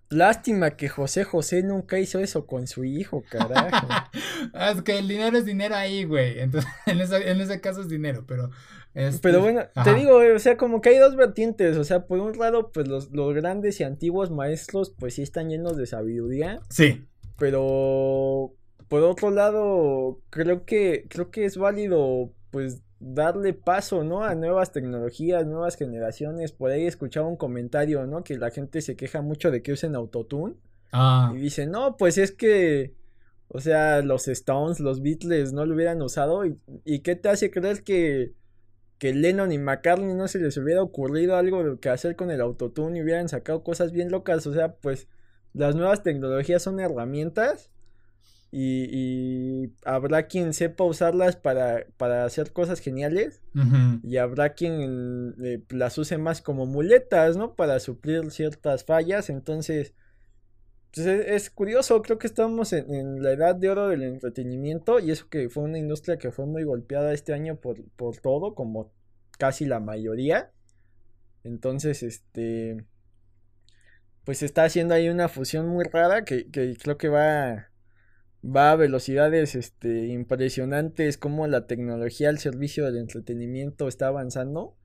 Lástima 0.09 0.77
que 0.77 0.89
José 0.89 1.25
José 1.25 1.63
nunca 1.63 1.99
hizo 1.99 2.21
eso 2.21 2.47
con 2.47 2.67
su 2.67 2.85
hijo, 2.85 3.23
carajo. 3.29 3.87
es 4.73 4.83
que 4.83 4.99
el 4.99 5.09
dinero 5.09 5.37
es 5.37 5.45
dinero 5.45 5.75
ahí, 5.75 6.05
güey. 6.05 6.39
Entonces, 6.39 6.71
en, 6.87 7.01
en 7.01 7.41
ese 7.41 7.61
caso 7.61 7.83
es 7.83 7.89
dinero, 7.89 8.25
pero... 8.27 8.51
Este, 8.95 9.19
pero 9.23 9.41
bueno, 9.41 9.63
te 9.83 9.93
digo, 9.93 10.19
o 10.19 10.39
sea, 10.39 10.57
como 10.57 10.81
que 10.81 10.91
hay 10.91 10.99
dos 10.99 11.17
vertientes. 11.17 11.77
O 11.77 11.83
sea, 11.83 12.07
por 12.07 12.21
un 12.21 12.39
lado, 12.39 12.71
pues 12.71 12.87
los, 12.87 13.11
los 13.11 13.35
grandes 13.35 13.81
y 13.81 13.85
antiguos 13.85 14.31
maestros, 14.31 14.95
pues 14.97 15.15
sí 15.15 15.23
están 15.23 15.49
llenos 15.49 15.77
de 15.77 15.87
sabiduría. 15.87 16.61
Sí. 16.71 17.05
Pero 17.37 18.55
por 18.95 19.03
otro 19.03 19.33
lado, 19.33 20.21
creo 20.31 20.65
que, 20.65 21.07
creo 21.09 21.33
que 21.33 21.45
es 21.47 21.57
válido, 21.57 22.33
pues, 22.53 22.81
darle 23.01 23.53
paso, 23.53 24.05
¿no? 24.05 24.23
A 24.23 24.37
nuevas 24.37 24.71
tecnologías, 24.71 25.45
nuevas 25.49 25.75
generaciones. 25.75 26.53
Por 26.53 26.71
ahí 26.71 26.87
escuchaba 26.87 27.27
un 27.27 27.37
comentario, 27.37 28.07
¿no? 28.07 28.23
Que 28.23 28.39
la 28.39 28.53
gente 28.53 28.83
se 28.83 28.95
queja 28.95 29.21
mucho 29.21 29.51
de 29.51 29.63
que 29.63 29.73
usen 29.73 29.97
autotune. 29.97 30.55
Ah. 30.93 31.33
Y 31.35 31.39
dice, 31.39 31.67
no, 31.67 31.97
pues 31.97 32.19
es 32.19 32.31
que, 32.31 32.95
o 33.49 33.59
sea, 33.59 34.01
los 34.01 34.29
Stones, 34.29 34.79
los 34.79 35.03
Beatles 35.03 35.53
no 35.53 35.67
lo 35.67 35.75
hubieran 35.75 36.01
usado. 36.01 36.47
¿Y, 36.47 36.57
y 36.85 37.01
qué 37.01 37.17
te 37.17 37.31
hace 37.31 37.51
creer 37.51 37.83
que, 37.83 38.35
que 38.99 39.13
Lennon 39.13 39.51
y 39.51 39.59
McCartney 39.59 40.15
no 40.15 40.29
se 40.29 40.39
les 40.39 40.57
hubiera 40.57 40.85
ocurrido 40.85 41.35
algo 41.35 41.81
que 41.81 41.89
hacer 41.89 42.15
con 42.15 42.31
el 42.31 42.41
autotune 42.41 43.01
y 43.01 43.03
hubieran 43.03 43.29
sacado 43.29 43.65
cosas 43.65 43.91
bien 43.91 44.13
locas? 44.13 44.47
O 44.47 44.55
sea, 44.55 44.77
pues, 44.77 45.09
las 45.53 45.75
nuevas 45.75 46.05
tecnologías 46.05 46.63
son 46.63 46.79
herramientas 46.79 47.73
y, 48.57 49.73
habrá 49.85 50.29
quien 50.29 50.55
sepa 50.55 50.85
usarlas 50.85 51.35
para, 51.35 51.87
para 51.97 52.25
hacer 52.25 52.53
cosas 52.53 52.79
geniales 52.79 53.43
y 54.03 54.17
habrá 54.19 54.55
quien 54.55 55.35
eh, 55.43 55.63
las 55.71 55.99
use 55.99 56.19
más 56.19 56.41
como 56.41 56.65
muletas, 56.65 57.37
¿no? 57.37 57.57
Para 57.57 57.81
suplir 57.81 58.31
ciertas 58.31 58.85
fallas. 58.85 59.29
Entonces, 59.29 59.95
pues 60.93 61.07
es, 61.07 61.51
curioso, 61.51 62.01
creo 62.03 62.19
que 62.19 62.29
estamos 62.29 62.73
en, 62.73 63.23
la 63.23 63.33
edad 63.33 63.57
de 63.57 63.71
oro 63.71 63.89
del 63.89 64.05
entretenimiento 64.05 65.01
y 65.01 65.11
eso 65.11 65.29
que 65.29 65.49
fue 65.49 65.65
una 65.65 65.79
industria 65.79 66.19
que 66.19 66.31
fue 66.31 66.47
muy 66.47 66.63
golpeada 66.63 67.13
este 67.13 67.33
año 67.33 67.57
por, 67.57 67.83
por 67.97 68.19
todo, 68.19 68.55
como 68.55 68.93
casi 69.37 69.65
la 69.65 69.81
mayoría. 69.81 70.53
Entonces, 71.43 72.05
este, 72.05 72.85
pues 74.25 74.45
está 74.45 74.63
haciendo 74.65 74.95
ahí 74.95 75.09
una 75.09 75.29
fusión 75.29 75.67
muy 75.67 75.85
rara 75.85 76.25
que, 76.25 76.49
que 76.51 76.77
creo 76.81 76.97
que 76.97 77.09
va 77.09 77.74
va 78.45 78.73
a 78.73 78.77
velocidades 78.77 79.55
este, 79.55 80.09
impresionantes, 80.09 81.17
como 81.17 81.47
la 81.47 81.67
tecnología 81.67 82.29
al 82.29 82.39
servicio 82.39 82.85
del 82.85 82.99
entretenimiento 82.99 83.89
está 83.89 84.09
avanzando. 84.09 84.77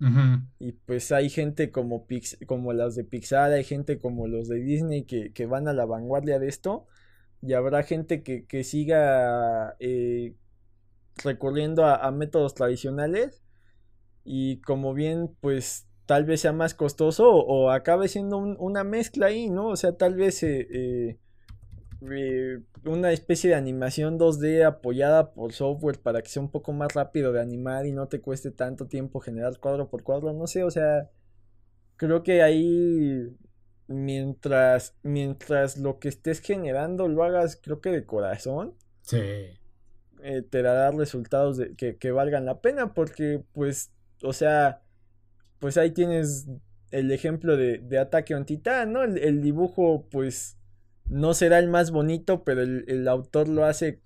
Y 0.59 0.73
pues 0.73 1.11
hay 1.11 1.29
gente 1.29 1.71
como, 1.71 2.05
Pix, 2.05 2.37
como 2.45 2.71
las 2.73 2.95
de 2.95 3.03
Pixar, 3.03 3.51
hay 3.51 3.63
gente 3.63 3.99
como 3.99 4.27
los 4.27 4.47
de 4.47 4.59
Disney 4.61 5.03
que, 5.03 5.33
que 5.33 5.45
van 5.45 5.67
a 5.67 5.73
la 5.73 5.85
vanguardia 5.85 6.39
de 6.39 6.47
esto. 6.47 6.87
Y 7.41 7.53
habrá 7.53 7.83
gente 7.83 8.23
que, 8.23 8.45
que 8.45 8.63
siga 8.63 9.75
eh, 9.79 10.35
recurriendo 11.23 11.85
a, 11.85 12.09
métodos 12.11 12.53
tradicionales. 12.53 13.43
Y 14.23 14.61
como 14.61 14.93
bien, 14.93 15.35
pues 15.41 15.87
tal 16.05 16.23
vez 16.23 16.41
sea 16.41 16.53
más 16.53 16.73
costoso 16.73 17.29
o, 17.29 17.71
acabe 17.71 18.07
siendo 18.07 18.37
una 18.37 18.83
mezcla 18.83 19.27
ahí, 19.27 19.49
¿no? 19.49 19.67
O 19.67 19.75
sea, 19.75 19.97
tal 19.97 20.15
vez... 20.15 20.43
Eh, 20.43 20.67
eh, 20.71 21.17
eh, 22.01 22.61
una 22.85 23.11
especie 23.11 23.49
de 23.49 23.55
animación 23.57 24.17
2D 24.17 24.65
apoyada 24.65 25.33
por 25.33 25.51
software 25.51 25.99
para 25.99 26.21
que 26.21 26.29
sea 26.29 26.41
un 26.41 26.49
poco 26.49 26.71
más 26.71 26.93
rápido 26.93 27.33
de 27.33 27.41
animar 27.41 27.85
y 27.85 27.91
no 27.91 28.07
te 28.07 28.21
cueste 28.21 28.51
tanto 28.51 28.87
tiempo 28.87 29.19
generar 29.19 29.59
cuadro 29.59 29.89
por 29.89 30.03
cuadro, 30.03 30.31
no 30.31 30.47
sé, 30.47 30.63
o 30.63 30.71
sea, 30.71 31.09
creo 31.97 32.23
que 32.23 32.41
ahí 32.41 33.35
mientras 33.87 34.95
mientras 35.01 35.77
lo 35.77 35.99
que 35.99 36.09
estés 36.09 36.41
generando 36.41 37.07
lo 37.07 37.23
hagas 37.23 37.59
creo 37.61 37.81
que 37.81 37.91
de 37.91 38.05
corazón. 38.05 38.75
Sí. 39.01 39.19
Eh, 40.21 40.41
te 40.49 40.61
dará 40.61 40.91
resultados 40.91 41.57
de, 41.57 41.75
que, 41.75 42.11
valgan 42.11 42.45
la 42.45 42.61
pena 42.61 42.93
porque 42.93 43.43
pues, 43.53 43.91
o 44.21 44.33
sea, 44.33 44.83
pues 45.59 45.77
ahí 45.77 45.91
tienes 45.91 46.47
el 46.91 47.11
ejemplo 47.11 47.57
de, 47.57 47.79
de 47.79 47.99
Ataque 47.99 48.35
on 48.35 48.45
Titan, 48.45 48.93
¿no? 48.93 49.03
el 49.03 49.41
dibujo 49.41 50.07
pues 50.11 50.58
no 51.09 51.33
será 51.33 51.59
el 51.59 51.67
más 51.67 51.91
bonito, 51.91 52.43
pero 52.43 52.61
el, 52.61 53.07
autor 53.07 53.47
lo 53.49 53.65
hace 53.65 53.99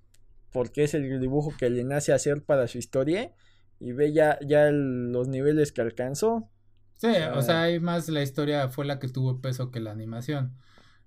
porque 0.52 0.84
es 0.84 0.94
el 0.94 1.20
dibujo 1.20 1.54
que 1.58 1.70
le 1.70 1.84
nace 1.84 2.14
hacer 2.14 2.44
para 2.44 2.68
su 2.68 2.78
historia. 2.78 3.32
y 3.80 3.92
ve 3.92 4.14
ya, 4.14 4.40
ya 4.46 4.72
los 4.72 5.28
niveles 5.28 5.72
que 5.72 5.82
alcanzó. 5.82 6.50
Sí, 6.98 7.10
o 7.34 7.42
sea, 7.42 7.64
hay 7.64 7.80
más 7.80 8.08
la 8.08 8.22
historia 8.22 8.70
fue 8.70 8.86
la 8.86 9.00
que 9.00 9.10
tuvo 9.10 9.42
peso 9.42 9.72
que 9.72 9.82
la 9.82 9.92
animación. 9.92 10.54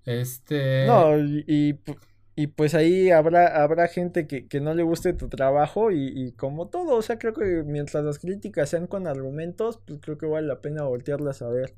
Este. 0.05 0.85
No, 0.85 1.17
y, 1.17 1.79
y, 2.35 2.47
pues 2.47 2.75
ahí 2.75 3.09
habrá, 3.09 3.63
habrá 3.63 3.87
gente 3.87 4.27
que, 4.27 4.47
que 4.47 4.61
no 4.61 4.75
le 4.75 4.83
guste 4.83 5.13
tu 5.13 5.27
trabajo 5.27 5.91
y, 5.91 6.07
y, 6.07 6.31
como 6.33 6.67
todo, 6.67 6.95
o 6.95 7.01
sea, 7.01 7.17
creo 7.17 7.33
que 7.33 7.63
mientras 7.65 8.03
las 8.05 8.19
críticas 8.19 8.69
sean 8.69 8.85
con 8.85 9.07
argumentos, 9.07 9.79
pues 9.85 9.99
creo 10.01 10.17
que 10.19 10.27
vale 10.27 10.47
la 10.47 10.61
pena 10.61 10.83
voltearlas 10.83 11.41
a 11.41 11.49
ver. 11.49 11.73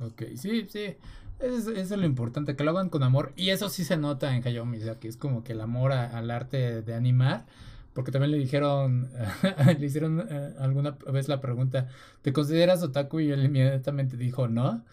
Ok, 0.00 0.22
sí, 0.36 0.66
sí. 0.68 0.96
Eso, 1.40 1.70
es 1.70 1.90
lo 1.90 2.04
importante, 2.04 2.56
que 2.56 2.64
lo 2.64 2.72
hagan 2.72 2.88
con 2.88 3.02
amor. 3.02 3.32
Y 3.36 3.50
eso 3.50 3.68
sí 3.68 3.84
se 3.84 3.96
nota 3.96 4.34
en 4.34 4.46
Hayao 4.46 4.66
que 5.00 5.08
es 5.08 5.16
como 5.16 5.44
que 5.44 5.52
el 5.52 5.60
amor 5.60 5.92
al 5.92 6.30
arte 6.30 6.82
de 6.82 6.94
animar. 6.94 7.46
Porque 7.92 8.12
también 8.12 8.30
le 8.32 8.38
dijeron, 8.38 9.10
le 9.78 9.86
hicieron 9.86 10.26
eh, 10.28 10.54
alguna 10.58 10.92
vez 11.12 11.28
la 11.28 11.40
pregunta, 11.40 11.88
¿te 12.22 12.32
consideras 12.32 12.82
otaku? 12.82 13.20
Y 13.20 13.30
él 13.30 13.44
inmediatamente 13.44 14.16
dijo, 14.16 14.48
no. 14.48 14.84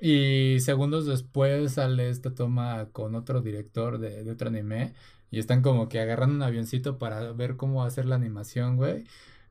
Y 0.00 0.58
segundos 0.60 1.06
después 1.06 1.72
sale 1.74 2.10
esta 2.10 2.34
toma 2.34 2.88
con 2.92 3.14
otro 3.14 3.40
director 3.40 3.98
de, 3.98 4.24
de 4.24 4.30
otro 4.30 4.48
anime. 4.48 4.94
Y 5.30 5.38
están 5.38 5.62
como 5.62 5.88
que 5.88 6.00
agarrando 6.00 6.34
un 6.36 6.42
avioncito 6.42 6.98
para 6.98 7.32
ver 7.32 7.56
cómo 7.56 7.84
hacer 7.84 8.06
la 8.06 8.16
animación, 8.16 8.76
güey. 8.76 9.04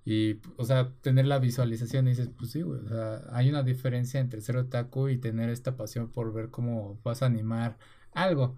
Y, 0.03 0.41
o 0.57 0.65
sea, 0.65 0.91
tener 1.01 1.25
la 1.27 1.37
visualización 1.37 2.07
y 2.07 2.11
dices, 2.11 2.29
pues 2.35 2.51
sí, 2.51 2.63
güey, 2.63 2.79
o 2.79 2.87
sea, 2.87 3.21
hay 3.31 3.49
una 3.49 3.61
diferencia 3.61 4.19
entre 4.19 4.41
ser 4.41 4.57
otaku 4.57 5.09
y 5.09 5.17
tener 5.17 5.49
esta 5.49 5.77
pasión 5.77 6.11
por 6.11 6.33
ver 6.33 6.49
cómo 6.49 6.99
vas 7.03 7.21
a 7.21 7.27
animar 7.27 7.77
algo. 8.11 8.57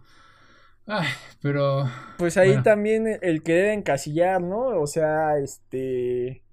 Ay, 0.85 1.07
pero... 1.41 1.85
Pues 2.17 2.37
ahí 2.37 2.61
también 2.63 3.19
el 3.21 3.43
querer 3.43 3.71
encasillar, 3.71 4.41
¿no? 4.41 4.79
O 4.79 4.87
sea, 4.87 5.37
este... 5.37 6.43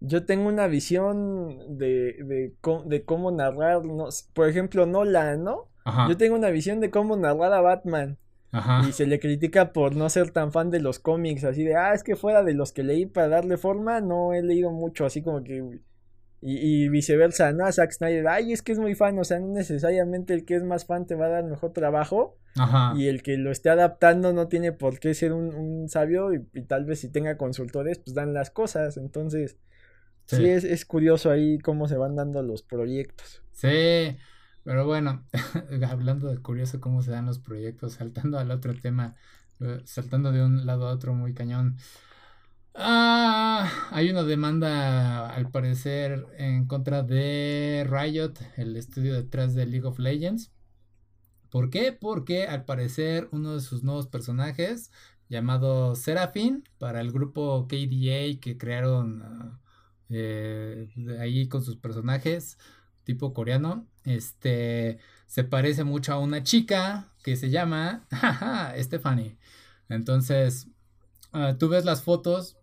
Yo 0.00 0.24
tengo 0.26 0.48
una 0.48 0.68
visión 0.68 1.76
de, 1.76 2.16
de, 2.22 2.54
de 2.84 3.04
cómo 3.04 3.30
narrar, 3.32 3.84
no, 3.84 4.08
por 4.32 4.48
ejemplo, 4.48 4.86
Nolan, 4.86 5.42
¿no? 5.42 5.68
Yo 6.08 6.16
tengo 6.16 6.36
una 6.36 6.50
visión 6.50 6.80
de 6.80 6.90
cómo 6.90 7.16
narrar 7.16 7.52
a 7.52 7.62
Batman. 7.62 8.18
Y 8.88 8.92
se 8.92 9.06
le 9.06 9.20
critica 9.20 9.72
por 9.72 9.94
no 9.94 10.08
ser 10.08 10.30
tan 10.30 10.52
fan 10.52 10.70
de 10.70 10.80
los 10.80 10.98
cómics, 10.98 11.44
así 11.44 11.64
de, 11.64 11.76
ah, 11.76 11.92
es 11.92 12.02
que 12.02 12.16
fuera 12.16 12.42
de 12.42 12.54
los 12.54 12.72
que 12.72 12.82
leí 12.82 13.04
para 13.04 13.28
darle 13.28 13.58
forma, 13.58 14.00
no 14.00 14.32
he 14.32 14.42
leído 14.42 14.70
mucho, 14.70 15.04
así 15.04 15.22
como 15.22 15.44
que... 15.44 15.80
Y, 16.40 16.88
viceversa, 16.88 17.52
¿no? 17.52 17.70
Zack 17.70 17.90
Snyder, 17.90 18.28
ay, 18.28 18.52
es 18.52 18.62
que 18.62 18.70
es 18.70 18.78
muy 18.78 18.94
fan, 18.94 19.18
o 19.18 19.24
sea, 19.24 19.40
no 19.40 19.48
necesariamente 19.48 20.34
el 20.34 20.44
que 20.44 20.54
es 20.54 20.62
más 20.62 20.86
fan 20.86 21.04
te 21.04 21.16
va 21.16 21.26
a 21.26 21.30
dar 21.30 21.44
mejor 21.44 21.72
trabajo. 21.72 22.38
Ajá. 22.56 22.92
Y 22.96 23.08
el 23.08 23.24
que 23.24 23.36
lo 23.36 23.50
esté 23.50 23.70
adaptando 23.70 24.32
no 24.32 24.46
tiene 24.46 24.70
por 24.70 25.00
qué 25.00 25.14
ser 25.14 25.32
un, 25.32 25.88
sabio 25.88 26.32
y, 26.32 26.62
tal 26.62 26.84
vez 26.84 27.00
si 27.00 27.08
tenga 27.08 27.36
consultores, 27.36 27.98
pues 27.98 28.14
dan 28.14 28.34
las 28.34 28.50
cosas. 28.50 28.98
Entonces, 28.98 29.58
sí, 30.26 30.36
sí 30.36 30.48
es, 30.48 30.62
es 30.62 30.84
curioso 30.84 31.32
ahí 31.32 31.58
cómo 31.58 31.88
se 31.88 31.96
van 31.96 32.14
dando 32.14 32.40
los 32.44 32.62
proyectos. 32.62 33.42
Sí. 33.50 34.16
Pero 34.68 34.84
bueno, 34.84 35.24
hablando 35.88 36.28
de 36.28 36.42
curioso 36.42 36.78
cómo 36.78 37.02
se 37.02 37.10
dan 37.10 37.24
los 37.24 37.38
proyectos, 37.38 37.94
saltando 37.94 38.38
al 38.38 38.50
otro 38.50 38.74
tema, 38.74 39.16
eh, 39.60 39.80
saltando 39.86 40.30
de 40.30 40.44
un 40.44 40.66
lado 40.66 40.86
a 40.88 40.92
otro 40.92 41.14
muy 41.14 41.32
cañón. 41.32 41.78
Ah, 42.74 43.88
hay 43.92 44.10
una 44.10 44.24
demanda, 44.24 45.30
al 45.30 45.50
parecer, 45.50 46.26
en 46.36 46.66
contra 46.66 47.02
de 47.02 47.86
Riot, 47.88 48.34
el 48.58 48.76
estudio 48.76 49.14
detrás 49.14 49.54
de 49.54 49.64
League 49.64 49.86
of 49.86 49.98
Legends. 49.98 50.52
¿Por 51.48 51.70
qué? 51.70 51.92
Porque 51.92 52.46
al 52.46 52.66
parecer 52.66 53.30
uno 53.32 53.54
de 53.54 53.62
sus 53.62 53.82
nuevos 53.84 54.06
personajes, 54.06 54.92
llamado 55.30 55.96
Seraphine, 55.96 56.62
para 56.76 57.00
el 57.00 57.10
grupo 57.10 57.66
KDA 57.68 58.38
que 58.38 58.58
crearon 58.58 59.58
eh, 60.10 60.90
ahí 61.20 61.48
con 61.48 61.62
sus 61.64 61.78
personajes, 61.78 62.58
tipo 63.08 63.32
coreano, 63.32 63.86
este, 64.04 64.98
se 65.26 65.42
parece 65.42 65.82
mucho 65.82 66.12
a 66.12 66.18
una 66.18 66.42
chica 66.42 67.10
que 67.24 67.36
se 67.36 67.48
llama 67.48 68.06
Stephanie. 68.78 69.38
Entonces, 69.88 70.68
ah, 71.32 71.56
tú 71.58 71.70
ves 71.70 71.86
las 71.86 72.02
fotos 72.02 72.58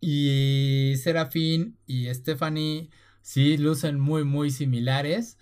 y 0.00 0.94
Serafín 0.96 1.76
y 1.86 2.06
Stephanie 2.14 2.88
sí 3.20 3.58
lucen 3.58 4.00
muy, 4.00 4.24
muy 4.24 4.50
similares. 4.50 5.36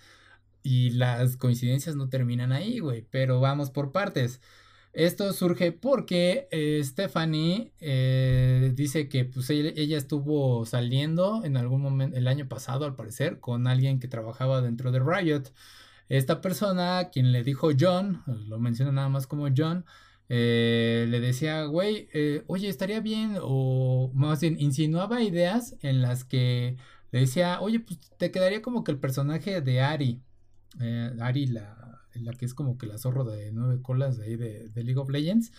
Y 0.63 0.89
las 0.89 1.37
coincidencias 1.37 1.95
no 1.95 2.09
terminan 2.09 2.51
ahí, 2.51 2.79
güey. 2.79 3.07
Pero 3.09 3.39
vamos 3.39 3.71
por 3.71 3.93
partes. 3.93 4.41
Esto 4.99 5.31
surge 5.31 5.71
porque 5.71 6.49
eh, 6.51 6.81
Stephanie 6.83 7.71
eh, 7.79 8.73
dice 8.75 9.07
que 9.07 9.23
pues, 9.23 9.49
ella, 9.49 9.97
estuvo 9.97 10.65
saliendo 10.65 11.45
en 11.45 11.55
algún 11.55 11.81
momento 11.81 12.17
el 12.17 12.27
año 12.27 12.49
pasado, 12.49 12.83
al 12.83 12.97
parecer, 12.97 13.39
con 13.39 13.65
alguien 13.67 14.01
que 14.01 14.09
trabajaba 14.09 14.61
dentro 14.61 14.91
de 14.91 14.99
Riot. 14.99 15.53
Esta 16.09 16.41
persona, 16.41 17.11
quien 17.13 17.31
le 17.31 17.45
dijo 17.45 17.69
John, 17.79 18.23
lo 18.49 18.59
menciona 18.59 18.91
nada 18.91 19.07
más 19.07 19.25
como 19.25 19.47
John, 19.55 19.85
eh, 20.27 21.05
le 21.07 21.21
decía, 21.21 21.63
güey, 21.63 22.09
oye, 22.47 22.67
estaría 22.67 22.99
bien, 22.99 23.37
o 23.41 24.11
más 24.13 24.41
bien 24.41 24.59
insinuaba 24.59 25.21
ideas 25.21 25.77
en 25.81 26.01
las 26.01 26.25
que 26.25 26.75
le 27.11 27.21
decía, 27.21 27.61
oye, 27.61 27.79
pues 27.79 28.01
te 28.17 28.31
quedaría 28.31 28.61
como 28.61 28.83
que 28.83 28.91
el 28.91 28.99
personaje 28.99 29.61
de 29.61 29.79
Ari, 29.79 30.21
Ari 31.21 31.47
la, 31.47 31.98
la 32.21 32.33
que 32.33 32.45
es 32.45 32.53
como 32.53 32.77
que 32.77 32.87
la 32.87 32.97
zorro 32.97 33.23
de 33.25 33.51
nueve 33.51 33.81
colas 33.81 34.17
de 34.17 34.25
ahí 34.25 34.35
de, 34.35 34.71
League 34.75 34.97
of 34.97 35.09
Legends. 35.09 35.51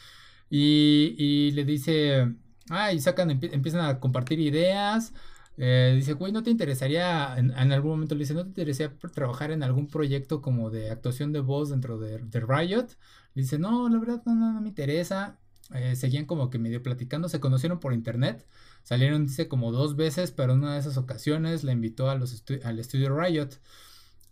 Y, 0.50 1.50
le 1.52 1.64
dice, 1.64 2.34
ah, 2.70 2.92
y 2.92 3.00
sacan, 3.00 3.30
empiezan 3.30 3.84
a 3.84 4.00
compartir 4.00 4.40
ideas. 4.40 5.12
Eh, 5.56 5.92
dice, 5.96 6.14
güey, 6.14 6.32
¿no 6.32 6.42
te 6.42 6.50
interesaría, 6.50 7.36
en, 7.36 7.52
algún 7.52 7.90
momento 7.92 8.14
le 8.14 8.20
dice, 8.20 8.34
¿no 8.34 8.44
te 8.44 8.48
interesaría 8.48 8.96
trabajar 9.12 9.50
en 9.50 9.62
algún 9.62 9.88
proyecto 9.88 10.40
como 10.40 10.70
de 10.70 10.90
actuación 10.90 11.32
de 11.32 11.40
voz 11.40 11.70
dentro 11.70 11.98
de, 11.98 12.18
Riot? 12.40 12.88
Le 13.34 13.42
dice, 13.42 13.58
no, 13.58 13.88
la 13.88 13.98
verdad 13.98 14.22
no, 14.26 14.34
no, 14.34 14.60
me 14.60 14.68
interesa. 14.68 15.38
Eh, 15.74 15.94
seguían 15.96 16.24
como 16.24 16.50
que 16.50 16.58
medio 16.58 16.82
platicando, 16.82 17.28
se 17.28 17.38
conocieron 17.40 17.78
por 17.78 17.92
internet, 17.92 18.44
salieron, 18.82 19.26
dice, 19.26 19.48
como 19.48 19.70
dos 19.70 19.96
veces, 19.96 20.32
pero 20.32 20.54
en 20.54 20.60
una 20.60 20.74
de 20.74 20.80
esas 20.80 20.96
ocasiones 20.96 21.62
la 21.62 21.72
invitó 21.72 22.10
a 22.10 22.16
los 22.16 22.42
al 22.64 22.78
estudio 22.78 23.16
Riot. 23.16 23.50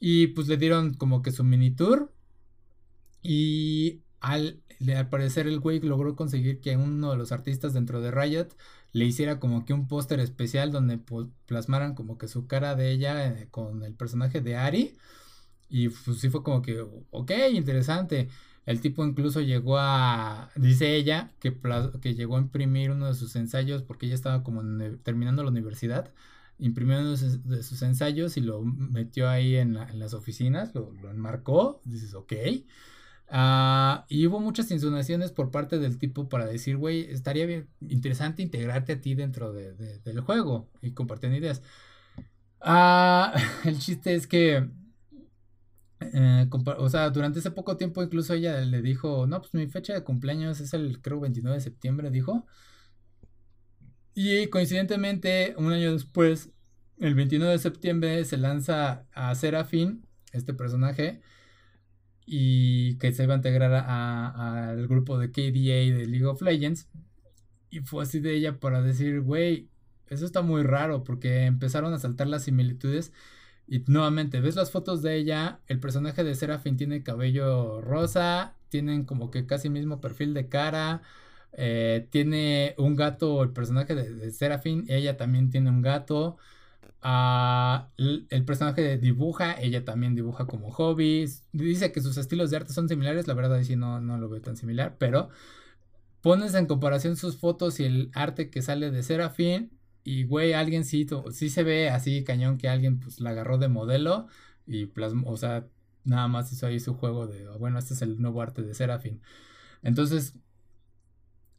Y 0.00 0.28
pues 0.28 0.48
le 0.48 0.56
dieron 0.56 0.94
como 0.94 1.22
que 1.22 1.32
su 1.32 1.44
mini 1.44 1.70
tour. 1.70 2.12
Y 3.22 4.02
al, 4.20 4.62
al 4.94 5.08
parecer 5.08 5.46
el 5.46 5.60
güey 5.60 5.80
logró 5.80 6.16
conseguir 6.16 6.60
que 6.60 6.76
uno 6.76 7.10
de 7.12 7.18
los 7.18 7.32
artistas 7.32 7.74
dentro 7.74 8.00
de 8.00 8.10
Riot 8.10 8.48
le 8.92 9.04
hiciera 9.04 9.38
como 9.40 9.64
que 9.64 9.72
un 9.74 9.88
póster 9.88 10.20
especial 10.20 10.72
donde 10.72 10.98
plasmaran 11.46 11.94
como 11.94 12.18
que 12.18 12.28
su 12.28 12.46
cara 12.46 12.74
de 12.74 12.90
ella 12.90 13.26
eh, 13.26 13.48
con 13.50 13.82
el 13.84 13.94
personaje 13.94 14.40
de 14.40 14.56
Ari. 14.56 14.96
Y 15.68 15.88
pues 15.90 16.18
sí 16.20 16.30
fue 16.30 16.42
como 16.42 16.62
que, 16.62 16.80
ok, 17.10 17.32
interesante. 17.52 18.28
El 18.66 18.80
tipo 18.80 19.04
incluso 19.04 19.40
llegó 19.40 19.78
a, 19.78 20.50
dice 20.56 20.96
ella, 20.96 21.32
que, 21.40 21.58
que 22.00 22.14
llegó 22.14 22.36
a 22.36 22.40
imprimir 22.40 22.90
uno 22.90 23.06
de 23.08 23.14
sus 23.14 23.36
ensayos 23.36 23.82
porque 23.82 24.06
ella 24.06 24.14
estaba 24.14 24.42
como 24.42 24.62
terminando 25.02 25.42
la 25.42 25.50
universidad 25.50 26.12
imprimió 26.58 27.00
uno 27.00 27.16
de 27.16 27.62
sus 27.62 27.82
ensayos 27.82 28.36
y 28.36 28.40
lo 28.40 28.62
metió 28.62 29.28
ahí 29.28 29.56
en, 29.56 29.74
las 29.74 30.14
oficinas, 30.14 30.74
lo, 30.74 30.92
enmarcó, 31.10 31.80
dices, 31.84 32.14
ok. 32.14 32.32
Ah, 33.30 34.06
y 34.08 34.26
hubo 34.26 34.40
muchas 34.40 34.70
insinuaciones 34.70 35.32
por 35.32 35.50
parte 35.50 35.78
del 35.78 35.98
tipo 35.98 36.28
para 36.28 36.46
decir, 36.46 36.76
güey, 36.78 37.10
estaría 37.10 37.44
bien 37.46 37.68
interesante 37.80 38.42
integrarte 38.42 38.94
a 38.94 39.00
ti 39.00 39.14
dentro 39.14 39.52
del 39.52 40.20
juego 40.20 40.70
y 40.80 40.92
compartir 40.92 41.32
ideas. 41.32 41.62
Ah, 42.60 43.34
el 43.64 43.78
chiste 43.78 44.14
es 44.14 44.26
que, 44.26 44.68
eh, 46.00 46.46
o 46.78 46.88
sea, 46.88 47.10
durante 47.10 47.40
ese 47.40 47.50
poco 47.50 47.76
tiempo 47.76 48.02
incluso 48.02 48.34
ella 48.34 48.60
le 48.60 48.82
dijo, 48.82 49.26
no, 49.26 49.40
pues 49.40 49.54
mi 49.54 49.66
fecha 49.68 49.94
de 49.94 50.04
cumpleaños 50.04 50.60
es 50.60 50.72
el, 50.74 51.00
creo, 51.02 51.20
29 51.20 51.56
de 51.56 51.62
septiembre, 51.62 52.10
dijo. 52.10 52.46
Y 54.14 54.48
coincidentemente, 54.48 55.54
un 55.58 55.72
año 55.72 55.92
después, 55.92 56.50
el 56.98 57.14
29 57.14 57.52
de 57.52 57.58
septiembre, 57.58 58.24
se 58.24 58.36
lanza 58.36 59.06
a 59.12 59.34
Serafin, 59.34 60.06
este 60.32 60.54
personaje, 60.54 61.20
y 62.30 62.98
que 62.98 63.12
se 63.12 63.24
iba 63.24 63.34
a 63.34 63.36
integrar 63.38 63.72
al 63.74 64.86
grupo 64.86 65.18
de 65.18 65.30
KDA 65.32 65.96
de 65.98 66.06
League 66.06 66.26
of 66.26 66.42
Legends. 66.42 66.88
Y 67.70 67.80
fue 67.80 68.04
así 68.04 68.20
de 68.20 68.34
ella 68.34 68.60
para 68.60 68.82
decir, 68.82 69.20
güey, 69.22 69.68
eso 70.08 70.26
está 70.26 70.42
muy 70.42 70.62
raro, 70.62 71.04
porque 71.04 71.44
empezaron 71.46 71.92
a 71.94 71.98
saltar 71.98 72.26
las 72.28 72.44
similitudes. 72.44 73.12
Y 73.66 73.80
nuevamente, 73.86 74.40
ves 74.40 74.56
las 74.56 74.70
fotos 74.70 75.02
de 75.02 75.16
ella, 75.16 75.60
el 75.68 75.80
personaje 75.80 76.24
de 76.24 76.34
Serafin 76.34 76.76
tiene 76.76 77.02
cabello 77.02 77.80
rosa, 77.82 78.56
tienen 78.68 79.04
como 79.04 79.30
que 79.30 79.46
casi 79.46 79.70
mismo 79.70 80.00
perfil 80.00 80.34
de 80.34 80.48
cara. 80.48 81.02
Eh, 81.52 82.08
tiene 82.10 82.74
un 82.78 82.96
gato, 82.96 83.42
el 83.42 83.52
personaje 83.52 83.94
de, 83.94 84.10
de 84.14 84.30
Serafin, 84.32 84.84
ella 84.88 85.16
también 85.16 85.50
tiene 85.50 85.70
un 85.70 85.82
gato. 85.82 86.36
El 87.02 88.44
personaje 88.44 88.98
dibuja, 88.98 89.60
ella 89.60 89.84
también 89.84 90.14
dibuja 90.14 90.46
como 90.46 90.70
hobbies. 90.70 91.44
Dice 91.52 91.92
que 91.92 92.00
sus 92.00 92.16
estilos 92.16 92.50
de 92.50 92.56
arte 92.56 92.72
son 92.72 92.88
similares, 92.88 93.28
la 93.28 93.34
verdad 93.34 93.62
sí 93.62 93.76
no, 93.76 94.00
no 94.00 94.18
lo 94.18 94.28
veo 94.28 94.40
tan 94.40 94.56
similar, 94.56 94.96
pero 94.98 95.28
pones 96.22 96.54
en 96.54 96.66
comparación 96.66 97.16
sus 97.16 97.36
fotos 97.36 97.80
y 97.80 97.84
el 97.84 98.10
arte 98.14 98.50
que 98.50 98.62
sale 98.62 98.90
de 98.90 99.02
Serafin 99.02 99.70
y 100.04 100.24
güey, 100.24 100.52
alguien 100.54 100.84
sí, 100.84 101.06
sí 101.30 101.50
se 101.50 101.62
ve 101.62 101.90
así 101.90 102.24
cañón 102.24 102.58
que 102.58 102.68
alguien 102.68 102.98
pues 103.00 103.20
la 103.20 103.30
agarró 103.30 103.58
de 103.58 103.68
modelo 103.68 104.26
y 104.66 104.90
o 105.24 105.36
sea, 105.36 105.66
nada 106.04 106.28
más 106.28 106.52
hizo 106.52 106.66
ahí 106.66 106.80
su 106.80 106.94
juego 106.94 107.26
de, 107.26 107.48
bueno, 107.58 107.78
este 107.78 107.94
es 107.94 108.02
el 108.02 108.20
nuevo 108.20 108.42
arte 108.42 108.62
de 108.62 108.74
Serafin. 108.74 109.20
Entonces, 109.82 110.34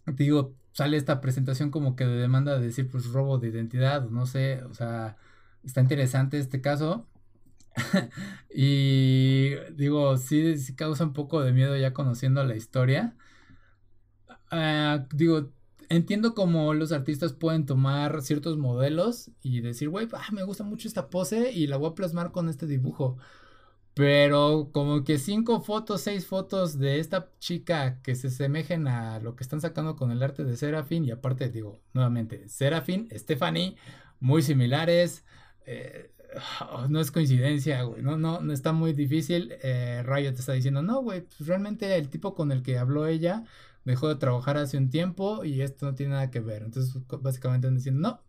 digo, 0.05 0.55
sale 0.71 0.97
esta 0.97 1.21
presentación 1.21 1.71
como 1.71 1.95
que 1.95 2.05
de 2.05 2.17
demanda 2.17 2.57
de 2.57 2.65
decir, 2.65 2.89
pues 2.89 3.07
robo 3.11 3.37
de 3.37 3.49
identidad, 3.49 4.09
no 4.09 4.25
sé, 4.25 4.63
o 4.63 4.73
sea, 4.73 5.17
está 5.63 5.81
interesante 5.81 6.39
este 6.39 6.61
caso. 6.61 7.07
y 8.53 9.55
digo, 9.75 10.17
sí, 10.17 10.55
causa 10.75 11.03
un 11.05 11.13
poco 11.13 11.41
de 11.41 11.53
miedo 11.53 11.77
ya 11.77 11.93
conociendo 11.93 12.43
la 12.43 12.55
historia. 12.55 13.15
Ah, 14.51 15.05
digo, 15.13 15.51
entiendo 15.89 16.33
cómo 16.33 16.73
los 16.73 16.91
artistas 16.91 17.33
pueden 17.33 17.65
tomar 17.65 18.21
ciertos 18.21 18.57
modelos 18.57 19.31
y 19.41 19.61
decir, 19.61 19.89
güey, 19.89 20.07
ah, 20.13 20.27
me 20.31 20.43
gusta 20.43 20.63
mucho 20.63 20.87
esta 20.87 21.09
pose 21.09 21.51
y 21.51 21.67
la 21.67 21.77
voy 21.77 21.91
a 21.91 21.95
plasmar 21.95 22.31
con 22.31 22.49
este 22.49 22.67
dibujo. 22.67 23.17
Pero 23.93 24.69
como 24.71 25.03
que 25.03 25.17
cinco 25.17 25.61
fotos, 25.61 26.01
seis 26.01 26.25
fotos 26.25 26.79
de 26.79 26.99
esta 26.99 27.31
chica 27.39 28.01
que 28.01 28.15
se 28.15 28.29
semejen 28.29 28.87
a 28.87 29.19
lo 29.19 29.35
que 29.35 29.43
están 29.43 29.59
sacando 29.61 29.95
con 29.97 30.11
el 30.11 30.23
arte 30.23 30.45
de 30.45 30.55
Serafín. 30.55 31.03
Y 31.05 31.11
aparte, 31.11 31.49
digo, 31.49 31.81
nuevamente, 31.93 32.47
Serafín, 32.47 33.09
Stephanie, 33.13 33.75
muy 34.21 34.41
similares. 34.41 35.25
Eh, 35.69 36.11
no 36.89 36.99
es 36.99 37.11
coincidencia, 37.11 37.83
güey. 37.83 38.01
No, 38.01 38.17
no, 38.17 38.41
no 38.41 38.53
está 38.53 38.73
muy 38.73 38.93
difícil. 38.93 39.53
Eh, 39.61 40.03
Riot 40.05 40.33
está 40.33 40.53
diciendo, 40.53 40.81
no, 40.81 41.01
güey, 41.01 41.21
pues 41.21 41.47
realmente 41.47 41.95
el 41.95 42.09
tipo 42.09 42.33
con 42.35 42.51
el 42.51 42.63
que 42.63 42.77
habló 42.79 43.05
ella 43.07 43.45
dejó 43.85 44.07
de 44.09 44.15
trabajar 44.15 44.57
hace 44.57 44.77
un 44.77 44.89
tiempo 44.89 45.43
y 45.45 45.61
esto 45.61 45.85
no 45.85 45.95
tiene 45.95 46.13
nada 46.13 46.31
que 46.31 46.39
ver. 46.39 46.63
Entonces, 46.63 46.95
básicamente 47.21 47.67
están 47.67 47.77
diciendo, 47.77 48.01
no. 48.09 48.21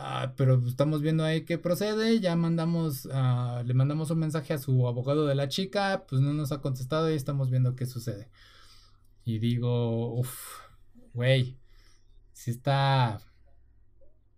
Ah, 0.00 0.34
pero 0.36 0.62
estamos 0.66 1.02
viendo 1.02 1.24
ahí 1.24 1.44
que 1.44 1.58
procede, 1.58 2.20
ya 2.20 2.36
mandamos, 2.36 3.08
ah, 3.12 3.62
le 3.66 3.74
mandamos 3.74 4.10
un 4.10 4.18
mensaje 4.20 4.54
a 4.54 4.58
su 4.58 4.86
abogado 4.86 5.26
de 5.26 5.34
la 5.34 5.48
chica, 5.48 6.04
pues 6.08 6.22
no 6.22 6.32
nos 6.34 6.52
ha 6.52 6.60
contestado 6.60 7.10
y 7.10 7.14
estamos 7.14 7.50
viendo 7.50 7.74
qué 7.76 7.86
sucede. 7.86 8.30
Y 9.24 9.38
digo, 9.38 10.14
uff, 10.14 10.60
güey, 11.14 11.58
si 12.32 12.50
está 12.52 13.20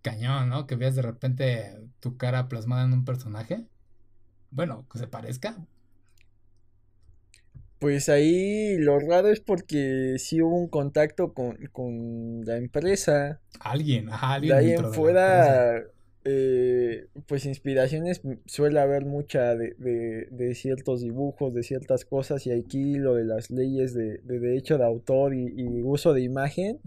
cañón, 0.03 0.49
¿no? 0.49 0.67
Que 0.67 0.77
veas 0.77 0.95
de 0.97 1.03
repente 1.03 1.79
tu 2.01 2.17
cara 2.17 2.49
plasmada 2.49 2.85
en 2.85 2.93
un 2.93 3.05
personaje. 3.05 3.67
Bueno, 4.51 4.87
que 4.91 4.99
se 4.99 5.07
parezca, 5.07 5.57
pues 7.81 8.11
ahí 8.11 8.77
lo 8.77 8.99
raro 9.01 9.31
es 9.31 9.41
porque 9.41 10.17
sí 10.19 10.43
hubo 10.43 10.55
un 10.55 10.69
contacto 10.69 11.33
con, 11.33 12.45
la 12.45 12.59
empresa. 12.59 13.41
Alguien, 13.59 14.11
ajá, 14.11 14.35
alguien. 14.35 14.55
De 14.55 14.59
ahí 14.59 14.73
en 14.73 14.93
fuera, 14.93 15.83
eh, 16.27 17.07
pues 17.27 17.47
inspiraciones 17.47 18.21
suele 18.45 18.81
haber 18.81 19.07
mucha 19.07 19.55
de, 19.57 19.75
de, 20.31 20.55
ciertos 20.55 21.01
dibujos, 21.01 21.55
de 21.55 21.63
ciertas 21.63 22.05
cosas, 22.05 22.47
y 22.47 22.53
aquí 22.53 22.97
lo 22.97 23.15
de 23.15 23.25
las 23.25 23.51
leyes 23.51 23.95
de, 23.95 24.19
derecho 24.25 24.77
de 24.77 24.85
autor 24.85 25.33
y, 25.35 25.81
uso 25.83 26.13
de 26.13 26.21
imagen, 26.21 26.81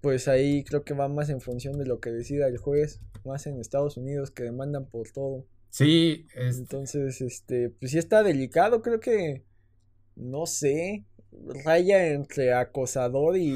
pues 0.00 0.28
ahí 0.28 0.64
creo 0.64 0.84
que 0.84 0.94
va 0.94 1.08
más 1.08 1.28
en 1.30 1.40
función 1.40 1.78
de 1.78 1.86
lo 1.86 2.00
que 2.00 2.10
decida 2.10 2.46
el 2.46 2.58
juez, 2.58 3.00
más 3.24 3.46
en 3.46 3.60
Estados 3.60 3.96
Unidos 3.96 4.30
que 4.30 4.44
demandan 4.44 4.86
por 4.86 5.10
todo. 5.10 5.46
Sí, 5.70 6.26
entonces, 6.34 7.20
este, 7.20 7.70
pues 7.70 7.92
sí 7.92 7.98
está 7.98 8.22
delicado, 8.22 8.80
creo 8.82 9.00
que 9.00 9.44
no 10.18 10.46
sé, 10.46 11.04
raya 11.64 12.08
entre 12.08 12.52
acosador 12.52 13.36
y, 13.36 13.50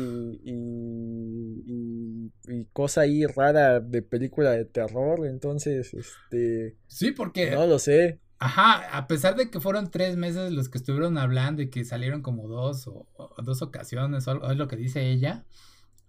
y, 0.44 2.32
y, 2.46 2.64
cosa 2.72 3.02
ahí 3.02 3.26
rara 3.26 3.80
de 3.80 4.02
película 4.02 4.52
de 4.52 4.64
terror, 4.64 5.26
entonces, 5.26 5.92
este... 5.94 6.76
Sí, 6.86 7.12
porque... 7.12 7.50
No 7.50 7.66
lo 7.66 7.78
sé. 7.78 8.20
Ajá, 8.38 8.96
a 8.96 9.06
pesar 9.06 9.36
de 9.36 9.50
que 9.50 9.60
fueron 9.60 9.90
tres 9.90 10.16
meses 10.16 10.52
los 10.52 10.68
que 10.68 10.78
estuvieron 10.78 11.16
hablando 11.16 11.62
y 11.62 11.70
que 11.70 11.84
salieron 11.84 12.22
como 12.22 12.48
dos 12.48 12.88
o, 12.88 13.06
dos 13.42 13.62
ocasiones, 13.62 14.26
o 14.26 14.50
es 14.50 14.56
lo 14.56 14.68
que 14.68 14.76
dice 14.76 15.10
ella, 15.10 15.44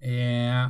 eh, 0.03 0.69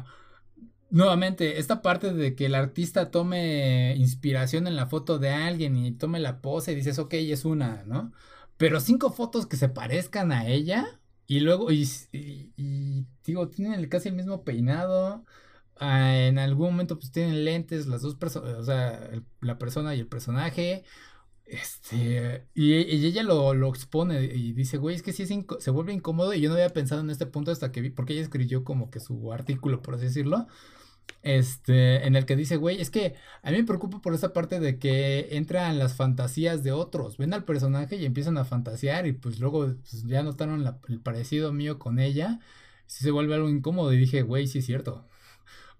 nuevamente, 0.92 1.60
esta 1.60 1.82
parte 1.82 2.14
de 2.14 2.36
que 2.36 2.46
el 2.46 2.56
artista 2.56 3.12
tome 3.12 3.96
inspiración 3.98 4.68
en 4.68 4.76
la 4.76 4.86
foto 4.88 5.20
de 5.20 5.30
alguien 5.32 5.76
y 5.78 5.92
tome 5.94 6.20
la 6.20 6.42
pose 6.42 6.72
y 6.72 6.76
dices, 6.76 7.00
ok, 7.00 7.16
es 7.16 7.46
una, 7.46 7.84
¿no? 7.86 8.14
Pero 8.58 8.80
cinco 8.80 9.12
fotos 9.12 9.48
que 9.48 9.58
se 9.58 9.70
parezcan 9.70 10.32
a 10.32 10.48
ella. 10.48 11.00
Y 11.28 11.40
luego, 11.40 11.72
y, 11.72 11.88
digo, 13.26 13.50
tienen 13.50 13.88
casi 13.90 14.10
el 14.10 14.16
mismo 14.16 14.44
peinado. 14.44 15.26
Ah, 15.78 16.18
en 16.18 16.38
algún 16.40 16.72
momento, 16.72 17.00
pues 17.00 17.12
tienen 17.12 17.46
lentes, 17.46 17.88
las 17.88 18.02
dos 18.02 18.16
personas, 18.16 18.56
o 18.56 18.64
sea, 18.64 19.10
la 19.42 19.58
persona 19.58 19.96
y 19.96 20.00
el 20.02 20.08
personaje. 20.08 20.84
Este, 21.54 22.48
y, 22.56 22.74
ella 22.74 23.22
lo, 23.24 23.54
lo, 23.54 23.70
expone 23.70 24.24
y 24.24 24.54
dice, 24.54 24.78
güey, 24.78 24.96
es 24.96 25.04
que 25.04 25.14
sí 25.14 25.26
se 25.60 25.72
vuelve 25.72 25.94
incómodo. 25.94 26.34
Y 26.34 26.42
yo 26.42 26.50
no 26.50 26.56
había 26.56 26.70
pensado 26.70 27.02
en 27.02 27.10
este 27.10 27.26
punto 27.26 27.52
hasta 27.52 27.72
que 27.72 27.82
vi, 27.82 27.90
porque 27.90 28.14
ella 28.14 28.24
escribió 28.24 28.64
como 28.64 28.90
que 28.90 29.00
su 29.00 29.32
artículo, 29.32 29.82
por 29.82 29.96
así 29.96 30.06
decirlo 30.06 30.48
este, 31.22 32.06
en 32.06 32.16
el 32.16 32.26
que 32.26 32.36
dice, 32.36 32.58
güey, 32.58 32.82
es 32.82 32.90
que 32.90 33.16
a 33.44 33.52
mí 33.52 33.58
me 33.58 33.64
preocupa 33.64 34.02
por 34.02 34.14
esa 34.14 34.34
parte 34.34 34.60
de 34.60 34.78
que 34.78 35.30
entran 35.32 35.80
las 35.80 35.96
fantasías 35.96 36.64
de 36.64 36.72
otros, 36.72 37.18
ven 37.18 37.34
al 37.34 37.46
personaje 37.46 37.96
y 37.96 38.06
empiezan 38.06 38.38
a 38.38 38.46
fantasear 38.46 39.08
y 39.08 39.14
pues 39.14 39.40
luego 39.40 39.68
pues, 39.68 40.04
ya 40.06 40.24
notaron 40.24 40.66
el 40.90 41.00
parecido 41.00 41.54
mío 41.54 41.80
con 41.80 42.00
ella, 42.00 42.40
si 42.88 43.04
se 43.04 43.12
vuelve 43.12 43.36
algo 43.36 43.50
incómodo 43.50 43.94
y 43.94 43.98
dije, 43.98 44.22
güey, 44.24 44.48
sí 44.48 44.60
es 44.60 44.66
cierto. 44.66 45.08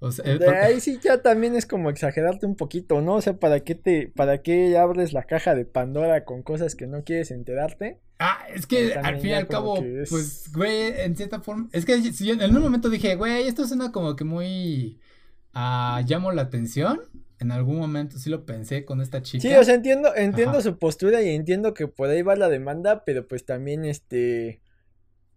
O 0.04 0.12
sea, 0.12 0.38
de 0.38 0.50
ahí 0.50 0.82
sí 0.82 1.00
ya 1.02 1.22
también 1.22 1.56
es 1.56 1.66
como 1.66 1.90
exagerarte 1.90 2.46
un 2.46 2.58
poquito, 2.58 3.00
¿no? 3.00 3.16
O 3.16 3.22
sea, 3.22 3.38
¿para 3.38 3.62
qué 3.62 3.74
te, 3.74 4.10
para 4.10 4.42
qué 4.42 4.78
abres 4.78 5.14
la 5.14 5.24
caja 5.24 5.56
de 5.56 5.64
Pandora 5.64 6.26
con 6.26 6.44
cosas 6.44 6.76
que 6.76 6.88
no 6.88 7.06
quieres 7.06 7.32
enterarte? 7.32 8.02
Ah, 8.20 8.46
es 8.54 8.68
que 8.68 8.96
al 8.96 9.22
fin 9.22 9.30
y 9.30 9.34
al 9.34 9.48
cabo, 9.48 9.76
pues, 10.10 10.52
güey, 10.54 11.00
en 11.00 11.16
cierta 11.16 11.40
forma, 11.40 11.70
es 11.72 11.86
que 11.86 12.02
si 12.12 12.30
en 12.32 12.54
un 12.54 12.62
momento 12.62 12.90
dije, 12.90 13.16
güey, 13.16 13.48
esto 13.48 13.66
suena 13.66 13.94
como 13.94 14.18
que 14.18 14.26
muy 14.26 15.00
ah, 15.54 16.02
llamo 16.06 16.34
la 16.34 16.42
atención. 16.42 17.00
En 17.40 17.54
algún 17.54 17.78
momento 17.78 18.18
sí 18.20 18.30
lo 18.30 18.46
pensé 18.46 18.84
con 18.84 19.00
esta 19.00 19.22
chica. 19.22 19.42
Sí, 19.42 19.56
o 19.56 19.64
sea, 19.64 19.76
entiendo, 19.76 20.14
entiendo 20.18 20.60
su 20.60 20.80
postura 20.80 21.22
y 21.22 21.30
entiendo 21.30 21.74
que 21.74 21.88
por 21.88 22.10
ahí 22.10 22.24
va 22.24 22.36
la 22.36 22.50
demanda, 22.50 23.06
pero 23.06 23.26
pues 23.26 23.46
también 23.46 23.86
este 23.86 24.63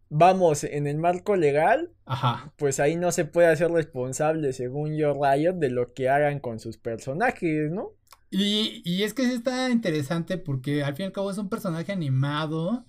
vamos, 0.09 0.65
en 0.65 0.87
el 0.87 0.99
marco 0.99 1.37
legal, 1.37 1.93
Ajá. 2.05 2.53
pues 2.57 2.81
ahí 2.81 2.97
no 2.97 3.13
se 3.13 3.25
puede 3.25 3.49
hacer 3.49 3.71
responsable, 3.71 4.53
según 4.53 4.97
yo, 4.97 5.15
Riot, 5.15 5.55
de 5.55 5.71
lo 5.71 5.93
que 5.95 6.09
hagan 6.09 6.41
con 6.41 6.61
sus 6.61 6.79
personajes, 6.79 7.71
¿no? 7.71 7.93
Y, 8.31 8.83
y 8.85 9.05
es 9.05 9.15
que 9.15 9.25
sí 9.25 9.35
está 9.35 9.71
interesante 9.71 10.39
porque 10.39 10.83
al 10.83 10.95
fin 10.95 11.05
y 11.05 11.07
al 11.07 11.13
cabo 11.13 11.31
es 11.31 11.39
un 11.39 11.49
personaje 11.49 11.93
animado. 11.93 12.85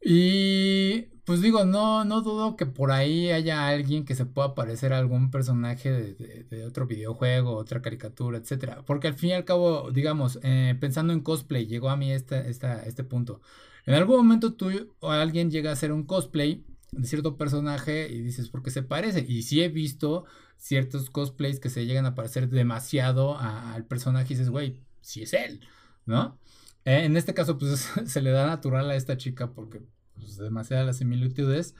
Y 0.00 1.02
pues 1.24 1.40
digo, 1.40 1.64
no, 1.64 2.04
no 2.04 2.20
dudo 2.20 2.56
que 2.56 2.66
por 2.66 2.92
ahí 2.92 3.30
haya 3.30 3.66
alguien 3.68 4.04
que 4.04 4.14
se 4.14 4.26
pueda 4.26 4.54
parecer 4.54 4.92
a 4.92 4.98
algún 4.98 5.30
personaje 5.30 5.90
de, 5.90 6.64
otro 6.66 6.86
videojuego, 6.86 7.56
otra 7.56 7.80
caricatura, 7.80 8.36
etcétera. 8.38 8.82
Porque 8.84 9.08
al 9.08 9.14
fin 9.14 9.30
y 9.30 9.32
al 9.32 9.44
cabo, 9.46 9.90
digamos, 9.90 10.38
eh, 10.42 10.76
pensando 10.78 11.14
en 11.14 11.20
cosplay, 11.20 11.66
llegó 11.66 11.88
a 11.88 11.96
mí 11.96 12.12
este, 12.12 12.50
este 12.50 13.04
punto. 13.04 13.40
En 13.86 13.94
algún 13.94 14.16
momento 14.16 14.54
tú 14.54 14.94
o 15.00 15.10
alguien 15.10 15.50
llega 15.50 15.70
a 15.70 15.74
hacer 15.74 15.92
un 15.92 16.04
cosplay 16.04 16.64
de 16.92 17.06
cierto 17.06 17.36
personaje 17.36 18.08
y 18.10 18.20
dices, 18.20 18.48
¿por 18.48 18.62
qué 18.62 18.70
se 18.70 18.82
parece? 18.82 19.24
Y 19.28 19.42
sí 19.42 19.62
he 19.62 19.68
visto 19.68 20.24
ciertos 20.56 21.10
cosplays 21.10 21.60
que 21.60 21.70
se 21.70 21.86
llegan 21.86 22.06
a 22.06 22.14
parecer 22.14 22.48
demasiado 22.48 23.38
al 23.38 23.84
personaje 23.84 24.26
y 24.32 24.36
dices, 24.36 24.50
güey, 24.50 24.80
sí 25.00 25.22
es 25.22 25.34
él, 25.34 25.60
¿no? 26.06 26.38
Eh, 26.84 27.04
en 27.04 27.16
este 27.16 27.34
caso, 27.34 27.58
pues 27.58 27.90
se 28.06 28.22
le 28.22 28.30
da 28.30 28.46
natural 28.46 28.90
a 28.90 28.96
esta 28.96 29.16
chica 29.16 29.52
porque 29.52 29.82
pues, 30.14 30.36
demasiadas 30.36 30.98
similitudes. 30.98 31.74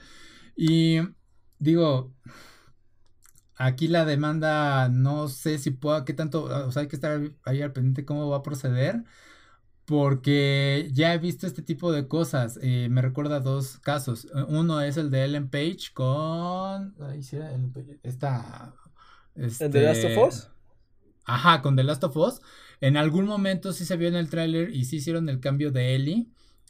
Y 0.55 0.99
digo, 1.59 2.13
aquí 3.55 3.87
la 3.87 4.05
demanda 4.05 4.89
no 4.89 5.27
sé 5.27 5.57
si 5.57 5.71
pueda, 5.71 6.05
qué 6.05 6.13
tanto, 6.13 6.43
o 6.43 6.71
sea, 6.71 6.83
hay 6.83 6.87
que 6.87 6.95
estar 6.95 7.31
ahí 7.43 7.61
al 7.61 7.73
pendiente 7.73 8.05
cómo 8.05 8.29
va 8.29 8.37
a 8.37 8.43
proceder. 8.43 9.03
Porque 9.85 10.89
ya 10.93 11.13
he 11.13 11.19
visto 11.19 11.45
este 11.45 11.61
tipo 11.61 11.91
de 11.91 12.07
cosas. 12.07 12.59
Eh, 12.61 12.87
me 12.89 13.01
recuerda 13.01 13.39
dos 13.39 13.77
casos. 13.79 14.27
Uno 14.47 14.81
es 14.81 14.97
el 14.97 15.11
de 15.11 15.25
Ellen 15.25 15.49
Page 15.49 15.91
con. 15.93 16.95
Ahí 17.01 17.21
sí 17.21 17.35
Ellen 17.35 17.71
Page. 17.71 17.99
Esta. 18.01 18.73
¿El 19.35 19.51
de 19.71 19.81
Last 19.81 20.03
of 20.03 20.11
este, 20.11 20.23
Us? 20.23 20.49
Ajá, 21.25 21.61
con 21.61 21.75
The 21.75 21.83
Last 21.83 22.03
of 22.03 22.17
Us. 22.17 22.41
En 22.81 22.97
algún 22.97 23.25
momento 23.25 23.73
sí 23.73 23.85
se 23.85 23.97
vio 23.97 24.07
en 24.07 24.15
el 24.15 24.29
tráiler 24.29 24.69
y 24.75 24.85
sí 24.85 24.97
hicieron 24.97 25.29
el 25.29 25.39
cambio 25.39 25.71
de 25.71 25.95
Ellie. 25.95 26.27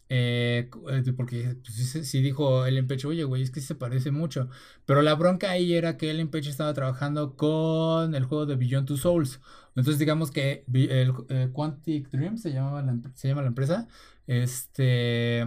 Eh, 0.07 0.69
eh, 0.91 1.13
porque 1.17 1.57
pues, 1.63 2.07
sí, 2.07 2.21
dijo 2.21 2.65
Ellen 2.65 2.87
Page, 2.87 3.07
oye, 3.07 3.23
güey, 3.23 3.41
es 3.41 3.51
que 3.51 3.61
se 3.61 3.75
parece 3.75 4.11
mucho. 4.11 4.49
Pero 4.85 5.01
la 5.01 5.15
bronca 5.15 5.51
ahí 5.51 5.73
era 5.73 5.97
que 5.97 6.11
Ellen 6.11 6.29
Page 6.29 6.49
estaba 6.49 6.73
trabajando 6.73 7.35
con 7.35 8.13
el 8.13 8.25
juego 8.25 8.45
de 8.45 8.55
Beyond 8.55 8.87
Two 8.87 8.97
Souls. 8.97 9.39
Entonces, 9.75 9.99
digamos 9.99 10.31
que 10.31 10.63
el, 10.73 11.13
eh, 11.29 11.49
Quantic 11.51 12.09
Dream 12.09 12.37
se, 12.37 12.51
llamaba 12.51 12.81
la, 12.81 12.97
se 13.13 13.27
llama 13.27 13.41
la 13.41 13.49
empresa. 13.49 13.87
Este 14.27 15.45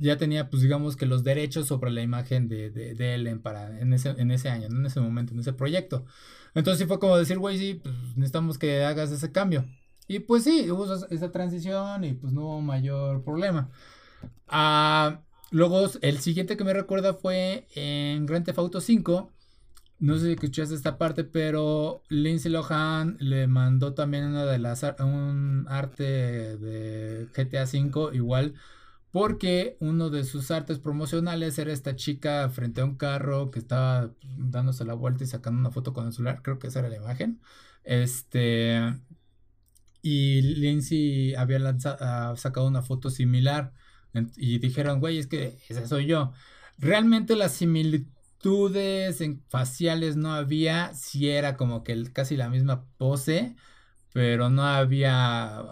ya 0.00 0.16
tenía, 0.16 0.48
pues 0.50 0.62
digamos 0.62 0.96
que 0.96 1.06
los 1.06 1.24
derechos 1.24 1.66
sobre 1.66 1.90
la 1.90 2.02
imagen 2.02 2.48
de, 2.48 2.70
de, 2.70 3.14
Ellen 3.14 3.40
para 3.40 3.78
en 3.80 3.92
ese, 3.92 4.10
en 4.10 4.30
ese 4.30 4.48
año, 4.48 4.66
en 4.66 4.86
ese 4.86 5.00
momento, 5.00 5.32
en 5.32 5.40
ese 5.40 5.52
proyecto. 5.52 6.04
Entonces 6.54 6.80
sí 6.80 6.86
fue 6.86 6.98
como 6.98 7.16
decir, 7.16 7.38
güey, 7.38 7.58
sí, 7.58 7.74
pues 7.74 7.94
necesitamos 8.16 8.58
que 8.58 8.84
hagas 8.84 9.10
ese 9.10 9.32
cambio. 9.32 9.66
Y 10.08 10.20
pues 10.20 10.44
sí, 10.44 10.70
hubo 10.70 10.92
esa 10.94 11.32
transición 11.32 12.04
y 12.04 12.12
pues 12.14 12.32
no 12.32 12.42
hubo 12.42 12.60
mayor 12.60 13.22
problema. 13.24 13.70
Ah, 14.48 15.22
luego, 15.50 15.88
el 16.02 16.18
siguiente 16.18 16.56
que 16.56 16.64
me 16.64 16.74
recuerda 16.74 17.14
fue 17.14 17.66
en 17.74 18.26
Grand 18.26 18.44
Theft 18.44 18.58
Auto 18.58 18.80
5. 18.80 19.30
No 20.02 20.18
sé 20.18 20.26
si 20.26 20.32
escuchaste 20.32 20.74
esta 20.74 20.98
parte, 20.98 21.22
pero 21.22 22.02
Lindsay 22.08 22.50
Lohan 22.50 23.16
le 23.20 23.46
mandó 23.46 23.94
también 23.94 24.24
una 24.24 24.44
de 24.44 24.58
las 24.58 24.82
un 24.98 25.64
arte 25.68 26.56
de 26.56 27.28
GTA 27.32 27.62
V 27.62 28.16
igual 28.16 28.54
porque 29.12 29.76
uno 29.78 30.10
de 30.10 30.24
sus 30.24 30.50
artes 30.50 30.80
promocionales 30.80 31.56
era 31.56 31.72
esta 31.72 31.94
chica 31.94 32.48
frente 32.50 32.80
a 32.80 32.84
un 32.84 32.96
carro 32.96 33.52
que 33.52 33.60
estaba 33.60 34.10
dándose 34.36 34.84
la 34.84 34.94
vuelta 34.94 35.22
y 35.22 35.28
sacando 35.28 35.60
una 35.60 35.70
foto 35.70 35.92
con 35.92 36.08
el 36.08 36.12
celular, 36.12 36.42
creo 36.42 36.58
que 36.58 36.66
esa 36.66 36.80
era 36.80 36.88
la 36.88 36.96
imagen. 36.96 37.40
Este 37.84 38.80
y 40.02 40.42
Lindsay 40.42 41.34
había 41.36 41.60
lanzado, 41.60 41.98
ah, 42.00 42.34
sacado 42.36 42.66
una 42.66 42.82
foto 42.82 43.08
similar 43.08 43.72
y 44.36 44.58
dijeron, 44.58 44.98
güey, 44.98 45.18
es 45.18 45.28
que 45.28 45.58
ese 45.68 45.86
soy 45.86 46.06
yo. 46.06 46.32
Realmente 46.78 47.36
las 47.36 47.52
en 48.44 49.42
faciales 49.48 50.16
no 50.16 50.32
había, 50.32 50.94
si 50.94 51.28
era 51.28 51.56
como 51.56 51.84
que 51.84 52.12
casi 52.12 52.36
la 52.36 52.48
misma 52.48 52.84
pose, 52.98 53.56
pero 54.12 54.50
no 54.50 54.64
había, 54.64 55.62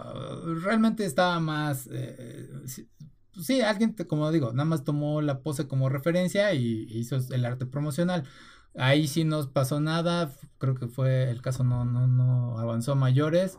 realmente 0.63 1.05
estaba 1.05 1.41
más, 1.41 1.89
eh, 1.93 2.49
sí, 3.43 3.61
alguien, 3.61 3.95
como 4.09 4.31
digo, 4.33 4.53
nada 4.53 4.65
más 4.65 4.85
tomó 4.85 5.21
la 5.23 5.41
pose 5.43 5.67
como 5.69 5.89
referencia 5.89 6.53
y 6.55 6.87
hizo 6.91 7.17
el 7.17 7.45
arte 7.45 7.67
promocional. 7.67 8.25
Ahí 8.77 9.09
sí 9.09 9.25
no 9.25 9.53
pasó 9.53 9.81
nada, 9.81 10.33
creo 10.59 10.75
que 10.77 10.87
fue 10.87 11.31
el 11.31 11.43
caso 11.43 11.65
no, 11.65 11.85
no, 11.85 12.07
no 12.07 12.59
avanzó 12.59 12.93
a 12.93 12.95
mayores 12.95 13.57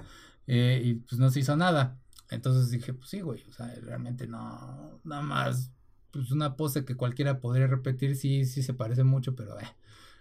eh, 0.47 0.81
y 0.83 0.95
pues 0.95 1.19
no 1.19 1.29
se 1.31 1.41
hizo 1.41 1.55
nada. 1.57 1.99
Entonces 2.29 2.71
dije, 2.71 2.93
pues 2.93 3.09
sí, 3.09 3.19
güey, 3.21 3.43
o 3.49 3.53
sea, 3.53 3.67
realmente 3.81 4.25
no, 4.27 5.01
nada 5.03 5.21
más, 5.21 5.71
pues 6.11 6.31
una 6.31 6.55
pose 6.55 6.85
que 6.85 6.95
cualquiera 6.95 7.39
podría 7.39 7.67
repetir, 7.67 8.15
sí, 8.15 8.45
sí 8.45 8.63
se 8.63 8.73
parece 8.73 9.03
mucho, 9.03 9.35
pero 9.35 9.59
eh, 9.59 9.67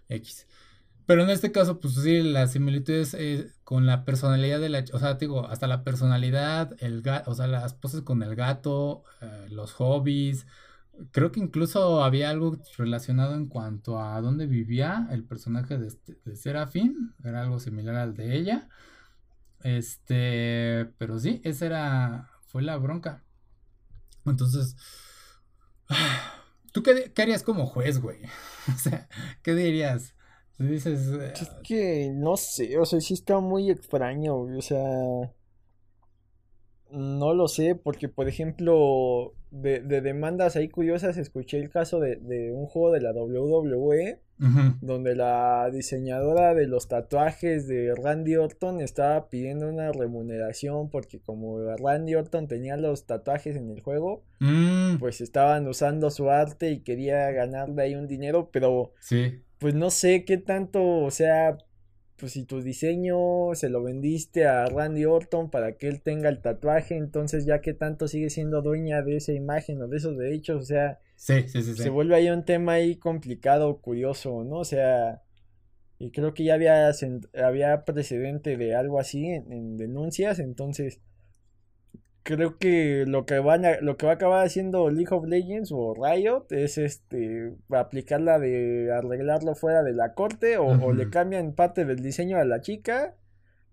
X. 0.09 0.47
Pero 1.07 1.24
en 1.24 1.30
este 1.30 1.51
caso, 1.51 1.80
pues 1.80 1.95
sí, 1.95 2.22
las 2.22 2.53
similitudes 2.53 3.14
eh, 3.14 3.53
con 3.64 3.86
la 3.86 4.05
personalidad 4.05 4.61
de 4.61 4.68
la, 4.68 4.84
o 4.93 4.99
sea, 5.01 5.14
digo, 5.14 5.49
hasta 5.49 5.66
la 5.66 5.82
personalidad, 5.82 6.76
el 6.78 7.03
gato, 7.03 7.30
o 7.32 7.34
sea, 7.34 7.49
las 7.49 7.74
poses 7.74 8.03
con 8.03 8.22
el 8.22 8.36
gato, 8.36 9.03
eh, 9.20 9.49
los 9.51 9.72
hobbies. 9.72 10.47
Creo 11.12 11.32
que 11.32 11.41
incluso 11.41 12.05
había 12.05 12.30
algo 12.30 12.59
relacionado 12.78 13.34
en 13.34 13.47
cuanto 13.49 14.01
a 14.01 14.20
dónde 14.20 14.47
vivía 14.47 15.09
el 15.11 15.24
personaje 15.24 15.78
de, 15.78 15.88
este, 15.88 16.18
de 16.24 16.36
Serafín, 16.36 17.14
era 17.24 17.43
algo 17.43 17.59
similar 17.59 17.97
al 17.97 18.14
de 18.14 18.36
ella. 18.36 18.68
Este, 19.62 20.93
pero 20.99 21.18
sí, 21.18 21.41
esa 21.45 21.66
era, 21.66 22.30
fue 22.47 22.62
la 22.62 22.76
bronca. 22.76 23.24
Entonces, 24.26 24.76
¿tú 26.72 26.82
qué, 26.82 27.12
qué 27.14 27.22
harías 27.22 27.43
como 27.43 27.66
juez, 27.66 28.01
güey? 28.01 28.20
O 28.74 28.78
sea, 28.78 29.09
¿qué 29.43 29.55
dirías? 29.55 30.14
dices... 30.59 31.09
Es 31.09 31.49
ah, 31.49 31.61
que 31.64 32.11
no 32.12 32.36
sé, 32.36 32.78
o 32.78 32.84
sea, 32.84 33.01
sí 33.01 33.14
está 33.14 33.41
muy 33.41 33.70
extraño, 33.70 34.36
o 34.36 34.62
sea... 34.62 35.32
No 36.93 37.34
lo 37.34 37.49
sé, 37.49 37.74
porque 37.74 38.09
por 38.09 38.28
ejemplo, 38.28 39.34
de, 39.51 39.80
demandas 39.80 40.57
ahí 40.57 40.68
curiosas, 40.68 41.16
escuché 41.16 41.59
el 41.59 41.70
caso 41.70 42.01
de, 42.01 42.53
un 42.53 42.66
juego 42.66 42.93
de 42.93 43.01
la 43.01 43.12
WWE, 43.12 44.20
donde 44.80 45.14
la 45.14 45.68
diseñadora 45.70 46.55
de 46.55 46.66
los 46.66 46.88
tatuajes 46.88 47.68
de 47.68 47.95
Randy 47.95 48.36
Orton 48.36 48.80
estaba 48.80 49.28
pidiendo 49.28 49.68
una 49.68 49.93
remuneración 49.93 50.88
porque 50.88 51.20
como 51.20 51.59
Randy 51.76 52.14
Orton 52.14 52.49
tenía 52.49 52.78
los 52.78 53.05
tatuajes 53.05 53.57
en 53.57 53.70
el 53.70 53.82
juego, 53.82 54.24
mm. 54.38 54.97
pues 54.99 55.20
estaban 55.20 55.68
usando 55.68 56.11
su 56.11 56.30
arte 56.30 56.70
y 56.70 56.80
quería 56.80 57.30
ganarle 57.32 57.82
ahí 57.82 57.95
un 57.95 58.07
dinero, 58.07 58.49
pero... 58.51 58.93
Sí 59.01 59.43
pues 59.61 59.74
no 59.74 59.91
sé 59.91 60.24
qué 60.24 60.38
tanto, 60.38 60.82
o 60.82 61.11
sea, 61.11 61.59
pues 62.20 62.32
si 62.32 62.44
tu 62.44 62.60
diseño 62.60 63.54
se 63.54 63.70
lo 63.70 63.82
vendiste 63.82 64.46
a 64.46 64.66
Randy 64.66 65.06
Orton 65.06 65.50
para 65.50 65.72
que 65.72 65.88
él 65.88 66.02
tenga 66.02 66.28
el 66.28 66.42
tatuaje, 66.42 66.96
entonces 66.96 67.46
ya 67.46 67.60
qué 67.60 67.72
tanto 67.72 68.06
sigue 68.06 68.30
siendo 68.30 68.60
dueña 68.60 69.02
de 69.02 69.16
esa 69.16 69.32
imagen 69.32 69.80
o 69.82 69.88
de 69.88 69.96
esos 69.96 70.16
derechos, 70.18 70.62
o 70.62 70.66
sea, 70.66 71.00
sí, 71.16 71.48
sí, 71.48 71.62
sí, 71.62 71.74
se 71.74 71.88
vuelve 71.88 72.14
ahí 72.16 72.28
un 72.28 72.44
tema 72.44 72.74
ahí 72.74 72.96
complicado, 72.96 73.80
curioso, 73.80 74.44
¿no? 74.44 74.58
O 74.58 74.64
sea, 74.64 75.22
y 75.98 76.10
creo 76.10 76.34
que 76.34 76.44
ya 76.44 76.54
había, 76.54 76.90
había 77.42 77.84
precedente 77.84 78.56
de 78.56 78.74
algo 78.74 79.00
así 79.00 79.26
en 79.26 79.76
denuncias, 79.76 80.38
entonces 80.38 81.00
creo 82.22 82.58
que 82.58 83.04
lo 83.06 83.26
que 83.26 83.38
van 83.38 83.64
a, 83.64 83.80
lo 83.80 83.96
que 83.96 84.06
va 84.06 84.12
a 84.12 84.14
acabar 84.16 84.46
haciendo 84.46 84.90
League 84.90 85.14
of 85.14 85.26
Legends 85.26 85.70
o 85.72 85.94
Riot 85.94 86.46
es 86.50 86.78
este 86.78 87.54
aplicar 87.70 88.20
la 88.20 88.38
de 88.38 88.92
arreglarlo 88.92 89.54
fuera 89.54 89.82
de 89.82 89.92
la 89.92 90.14
corte 90.14 90.58
o, 90.58 90.92
le 90.92 91.10
cambian 91.10 91.54
parte 91.54 91.84
del 91.84 92.02
diseño 92.02 92.38
a 92.38 92.44
la 92.44 92.60
chica 92.60 93.16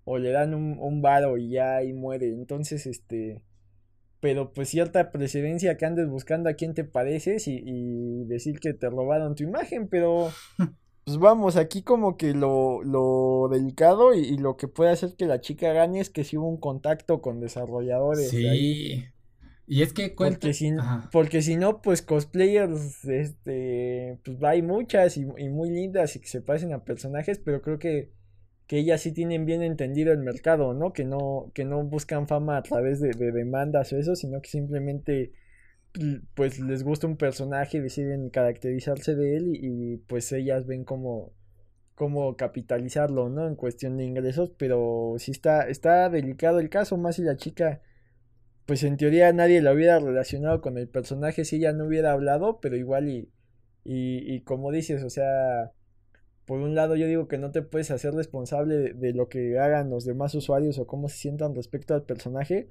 o 0.05 0.17
le 0.17 0.31
dan 0.31 0.53
un, 0.53 0.77
un 0.79 1.01
varo 1.01 1.37
y 1.37 1.51
ya 1.51 1.77
ahí 1.77 1.93
muere. 1.93 2.27
Entonces 2.27 2.85
este 2.85 3.41
pero 4.19 4.51
pues 4.51 4.69
cierta 4.69 5.11
precedencia 5.11 5.77
que 5.77 5.85
andes 5.85 6.07
buscando 6.07 6.49
a 6.49 6.53
quién 6.53 6.73
te 6.73 6.83
pareces 6.83 7.47
y, 7.47 7.61
y 7.63 8.25
decir 8.25 8.59
que 8.59 8.73
te 8.73 8.89
robaron 8.89 9.35
tu 9.35 9.43
imagen 9.43 9.87
pero 9.87 10.31
pues 11.07 11.19
vamos, 11.19 11.55
aquí 11.55 11.83
como 11.83 12.17
que 12.17 12.33
lo, 12.33 12.83
lo 12.83 13.47
delicado 13.49 14.13
y, 14.13 14.37
lo 14.37 14.57
que 14.57 14.67
puede 14.67 14.91
hacer 14.91 15.15
que 15.17 15.25
la 15.25 15.39
chica 15.39 15.71
gane 15.71 16.01
es 16.01 16.09
que 16.09 16.25
si 16.25 16.35
hubo 16.35 16.49
un 16.49 16.57
contacto 16.57 17.21
con 17.21 17.39
desarrolladores. 17.39 18.29
Sí. 18.29 19.05
Y 19.67 19.81
es 19.83 19.93
que 19.93 20.09
Porque 20.09 20.53
si, 20.53 20.73
porque 21.13 21.41
si 21.41 21.55
no, 21.55 21.81
pues 21.81 22.01
cosplayers, 22.01 23.05
este, 23.05 24.19
pues 24.25 24.43
hay 24.43 24.61
muchas 24.61 25.15
y, 25.15 25.23
muy 25.23 25.69
lindas 25.69 26.17
y 26.17 26.19
que 26.19 26.27
se 26.27 26.41
parecen 26.41 26.73
a 26.73 26.83
personajes, 26.83 27.39
pero 27.39 27.61
creo 27.61 27.79
que, 27.79 28.11
que 28.67 28.79
ellas 28.79 28.99
sí 28.99 29.13
tienen 29.13 29.45
bien 29.45 29.63
entendido 29.63 30.11
el 30.11 30.19
mercado, 30.19 30.73
¿no? 30.73 30.91
Que 30.91 31.05
no, 31.05 31.53
que 31.53 31.63
no 31.63 31.81
buscan 31.85 32.27
fama 32.27 32.57
a 32.57 32.63
través 32.63 32.99
de, 32.99 33.11
de 33.11 33.31
demandas 33.31 33.93
o 33.93 33.97
eso, 33.97 34.17
sino 34.17 34.41
que 34.41 34.49
simplemente 34.49 35.31
pues 36.33 36.59
les 36.59 36.83
gusta 36.83 37.07
un 37.07 37.17
personaje 37.17 37.77
y 37.77 37.81
deciden 37.81 38.29
caracterizarse 38.29 39.15
de 39.15 39.37
él 39.37 39.47
y, 39.55 39.97
pues 40.07 40.31
ellas 40.31 40.65
ven 40.65 40.83
cómo, 40.83 41.33
cómo 41.95 42.35
capitalizarlo, 42.35 43.29
¿no? 43.29 43.47
En 43.47 43.55
cuestión 43.55 43.97
de 43.97 44.05
ingresos, 44.05 44.51
pero 44.57 45.15
sí 45.17 45.31
está, 45.31 45.67
está 45.67 46.09
delicado 46.09 46.59
el 46.59 46.69
caso, 46.69 46.97
más 46.97 47.15
si 47.17 47.23
la 47.23 47.37
chica, 47.37 47.81
pues 48.65 48.83
en 48.83 48.97
teoría 48.97 49.31
nadie 49.33 49.61
la 49.61 49.73
hubiera 49.73 49.99
relacionado 49.99 50.61
con 50.61 50.77
el 50.77 50.89
personaje 50.89 51.45
si 51.45 51.57
ella 51.57 51.73
no 51.73 51.85
hubiera 51.85 52.11
hablado, 52.11 52.59
pero 52.59 52.75
igual 52.77 53.09
y, 53.09 53.31
y 53.83 54.41
como 54.41 54.71
dices, 54.71 55.03
o 55.03 55.09
sea, 55.09 55.71
por 56.47 56.59
un 56.61 56.75
lado 56.75 56.95
yo 56.95 57.07
digo 57.07 57.27
que 57.27 57.37
no 57.37 57.51
te 57.51 57.61
puedes 57.61 57.91
hacer 57.91 58.13
responsable 58.13 58.93
de 58.93 59.13
lo 59.13 59.27
que 59.29 59.59
hagan 59.59 59.89
los 59.89 60.05
demás 60.05 60.33
usuarios 60.33 60.79
o 60.79 60.87
cómo 60.87 61.09
se 61.09 61.17
sientan 61.17 61.53
respecto 61.53 61.93
al 61.93 62.03
personaje, 62.03 62.69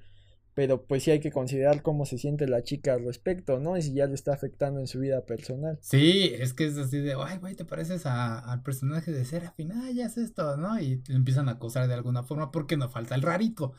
pero 0.56 0.86
pues 0.86 1.02
sí 1.02 1.10
hay 1.10 1.20
que 1.20 1.30
considerar 1.30 1.82
cómo 1.82 2.06
se 2.06 2.16
siente 2.16 2.48
la 2.48 2.62
chica 2.62 2.94
al 2.94 3.04
respecto, 3.04 3.58
¿no? 3.58 3.76
Y 3.76 3.82
si 3.82 3.92
ya 3.92 4.06
le 4.06 4.14
está 4.14 4.32
afectando 4.32 4.80
en 4.80 4.86
su 4.86 4.98
vida 4.98 5.20
personal. 5.26 5.78
Sí, 5.82 6.32
es 6.34 6.54
que 6.54 6.64
es 6.64 6.78
así 6.78 6.96
de, 6.96 7.14
ay, 7.22 7.36
güey, 7.36 7.54
te 7.54 7.66
pareces 7.66 8.06
al 8.06 8.62
personaje 8.62 9.12
de 9.12 9.26
Serafín, 9.26 9.70
ah, 9.72 9.90
ya 9.90 10.06
es 10.06 10.16
esto, 10.16 10.56
¿no? 10.56 10.80
Y 10.80 10.96
te 10.96 11.12
empiezan 11.12 11.50
a 11.50 11.52
acosar 11.52 11.88
de 11.88 11.92
alguna 11.92 12.22
forma 12.22 12.52
porque 12.52 12.78
no 12.78 12.88
falta 12.88 13.14
el 13.14 13.20
rarito. 13.20 13.74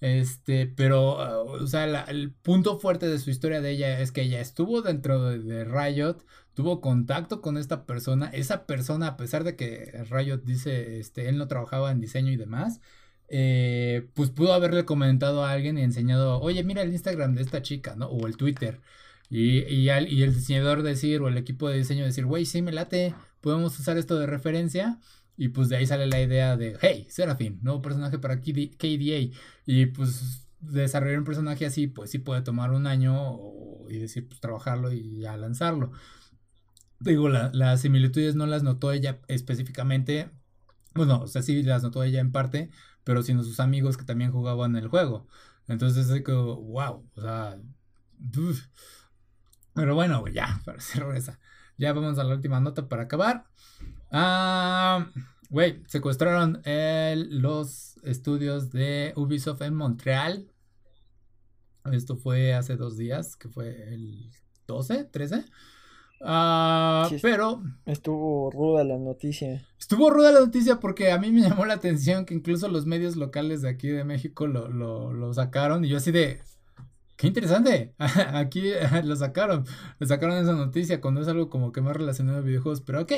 Este, 0.00 0.66
pero, 0.66 1.20
ah, 1.20 1.42
o 1.44 1.64
sea, 1.68 2.02
el 2.08 2.32
punto 2.32 2.80
fuerte 2.80 3.06
de 3.06 3.20
su 3.20 3.30
historia 3.30 3.60
de 3.60 3.70
ella 3.70 4.00
es 4.00 4.10
que 4.10 4.22
ella 4.22 4.40
estuvo 4.40 4.82
dentro 4.82 5.30
de, 5.30 5.38
de, 5.38 5.64
Riot, 5.64 6.24
tuvo 6.54 6.80
contacto 6.80 7.40
con 7.40 7.56
esta 7.56 7.86
persona, 7.86 8.30
esa 8.30 8.66
persona, 8.66 9.06
a 9.06 9.16
pesar 9.16 9.44
de 9.44 9.54
que 9.54 10.04
Riot 10.10 10.38
dice, 10.38 10.98
este, 10.98 11.28
él 11.28 11.38
no 11.38 11.46
trabajaba 11.46 11.92
en 11.92 12.00
diseño 12.00 12.32
y 12.32 12.36
demás, 12.36 12.80
eh, 13.28 14.08
pues 14.14 14.30
pudo 14.30 14.52
haberle 14.52 14.84
comentado 14.84 15.44
a 15.44 15.52
alguien 15.52 15.78
y 15.78 15.82
enseñado, 15.82 16.40
oye, 16.40 16.62
mira 16.64 16.82
el 16.82 16.92
Instagram 16.92 17.34
de 17.34 17.42
esta 17.42 17.62
chica, 17.62 17.96
¿no? 17.96 18.06
O 18.06 18.26
el 18.26 18.36
Twitter. 18.36 18.80
Y, 19.28 19.60
y, 19.64 19.88
el 19.90 20.34
diseñador 20.34 20.82
decir, 20.82 21.20
o 21.20 21.28
el 21.28 21.36
equipo 21.36 21.68
de 21.68 21.78
diseño 21.78 22.04
decir, 22.04 22.26
güey, 22.26 22.46
sí, 22.46 22.62
me 22.62 22.72
late, 22.72 23.14
podemos 23.40 23.78
usar 23.78 23.98
esto 23.98 24.18
de 24.18 24.26
referencia. 24.26 25.00
Y 25.36 25.48
pues 25.48 25.68
de 25.68 25.76
ahí 25.76 25.86
sale 25.86 26.06
la 26.06 26.20
idea 26.20 26.56
de, 26.56 26.78
hey, 26.80 27.06
Serafín, 27.10 27.58
nuevo 27.62 27.82
personaje 27.82 28.18
para 28.18 28.40
KDA. 28.40 29.30
Y 29.66 29.86
pues 29.86 30.46
desarrollar 30.60 31.18
un 31.18 31.24
personaje 31.24 31.66
así, 31.66 31.86
pues 31.88 32.10
sí 32.10 32.18
puede 32.18 32.42
tomar 32.42 32.72
un 32.72 32.86
año 32.86 33.38
y 33.88 33.98
decir, 33.98 34.26
pues 34.26 34.40
trabajarlo 34.40 34.92
y 34.92 35.20
ya 35.20 35.36
lanzarlo. 35.36 35.92
Digo, 36.98 37.28
las 37.28 37.80
similitudes 37.82 38.34
no 38.36 38.46
las 38.46 38.62
notó 38.62 38.92
ella 38.92 39.20
específicamente. 39.28 40.30
Bueno, 40.94 41.22
o 41.22 41.26
sea, 41.26 41.42
sí 41.42 41.62
las 41.62 41.82
notó 41.82 42.02
ella 42.02 42.20
en 42.20 42.32
parte, 42.32 42.70
pero 43.06 43.22
sino 43.22 43.44
sus 43.44 43.60
amigos 43.60 43.96
que 43.96 44.04
también 44.04 44.32
jugaban 44.32 44.74
el 44.74 44.88
juego. 44.88 45.28
Entonces 45.68 46.08
wow, 46.26 47.08
o 47.14 47.20
sea, 47.20 47.56
pero 49.72 49.94
bueno, 49.94 50.26
ya, 50.26 50.60
para 50.66 50.80
cerrar 50.80 51.16
esa. 51.16 51.38
Ya 51.78 51.92
vamos 51.92 52.18
a 52.18 52.24
la 52.24 52.34
última 52.34 52.58
nota 52.58 52.88
para 52.88 53.04
acabar. 53.04 53.46
Ah, 54.10 55.06
Güey, 55.48 55.80
secuestraron 55.86 56.60
los 56.64 57.96
estudios 58.02 58.72
de 58.72 59.12
Ubisoft 59.14 59.62
en 59.62 59.74
Montreal. 59.74 60.50
Esto 61.92 62.16
fue 62.16 62.52
hace 62.52 62.76
dos 62.76 62.96
días, 62.96 63.36
que 63.36 63.48
fue 63.48 63.94
el 63.94 64.32
12, 64.66 65.04
13. 65.04 65.44
Ah, 66.20 67.08
pero. 67.22 67.62
Estuvo 67.84 68.50
ruda 68.50 68.84
la 68.84 68.98
noticia. 68.98 69.66
Estuvo 69.78 70.10
ruda 70.10 70.32
la 70.32 70.40
noticia 70.40 70.80
porque 70.80 71.12
a 71.12 71.18
mí 71.18 71.30
me 71.30 71.40
llamó 71.48 71.66
la 71.66 71.74
atención 71.74 72.24
que 72.24 72.34
incluso 72.34 72.68
los 72.68 72.86
medios 72.86 73.16
locales 73.16 73.62
de 73.62 73.68
aquí 73.68 73.88
de 73.88 74.04
México 74.04 74.46
lo, 74.46 74.68
lo 74.68 75.34
sacaron. 75.34 75.84
Y 75.84 75.88
yo 75.88 75.98
así 75.98 76.10
de. 76.10 76.40
Qué 77.16 77.26
interesante. 77.26 77.94
Aquí 77.98 78.72
lo 79.04 79.16
sacaron. 79.16 79.64
Le 79.98 80.06
sacaron 80.06 80.36
esa 80.36 80.52
noticia 80.52 81.00
cuando 81.00 81.22
es 81.22 81.28
algo 81.28 81.48
como 81.48 81.72
que 81.72 81.80
más 81.80 81.96
relacionado 81.96 82.38
a 82.38 82.42
videojuegos. 82.42 82.82
Pero 82.82 83.02
ok. 83.02 83.12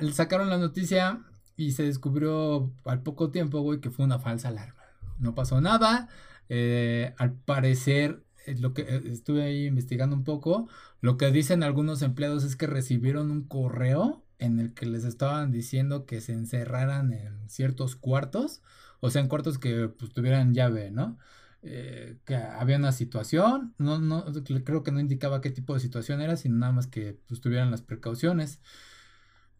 Le 0.00 0.12
sacaron 0.12 0.50
la 0.50 0.58
noticia 0.58 1.20
y 1.56 1.72
se 1.72 1.84
descubrió 1.84 2.70
al 2.84 3.02
poco 3.02 3.30
tiempo, 3.30 3.60
güey, 3.60 3.80
que 3.80 3.90
fue 3.90 4.04
una 4.04 4.18
falsa 4.18 4.48
alarma. 4.48 4.82
No 5.18 5.34
pasó 5.34 5.60
nada. 5.60 6.08
Eh, 6.50 7.14
al 7.18 7.32
parecer, 7.32 8.22
lo 8.56 8.74
que 8.74 8.82
eh, 8.82 9.02
estuve 9.06 9.42
ahí 9.42 9.66
investigando 9.66 10.16
un 10.16 10.24
poco, 10.24 10.68
lo 11.00 11.16
que 11.16 11.30
dicen 11.30 11.62
algunos 11.62 12.02
empleados 12.02 12.44
es 12.44 12.56
que 12.56 12.66
recibieron 12.66 13.30
un 13.30 13.42
correo 13.42 14.24
en 14.38 14.60
el 14.60 14.74
que 14.74 14.86
les 14.86 15.04
estaban 15.04 15.52
diciendo 15.52 16.06
que 16.06 16.20
se 16.20 16.32
encerraran 16.32 17.12
en 17.12 17.48
ciertos 17.48 17.96
cuartos, 17.96 18.62
o 19.00 19.10
sea, 19.10 19.22
en 19.22 19.28
cuartos 19.28 19.58
que 19.58 19.88
pues, 19.88 20.12
tuvieran 20.12 20.54
llave, 20.54 20.90
¿no? 20.90 21.18
Eh, 21.62 22.18
que 22.24 22.36
había 22.36 22.76
una 22.76 22.92
situación, 22.92 23.74
no, 23.78 23.98
no, 23.98 24.24
creo 24.64 24.84
que 24.84 24.92
no 24.92 25.00
indicaba 25.00 25.40
qué 25.40 25.50
tipo 25.50 25.74
de 25.74 25.80
situación 25.80 26.20
era, 26.20 26.36
sino 26.36 26.56
nada 26.56 26.72
más 26.72 26.86
que 26.86 27.18
pues, 27.26 27.40
tuvieran 27.40 27.70
las 27.70 27.82
precauciones. 27.82 28.60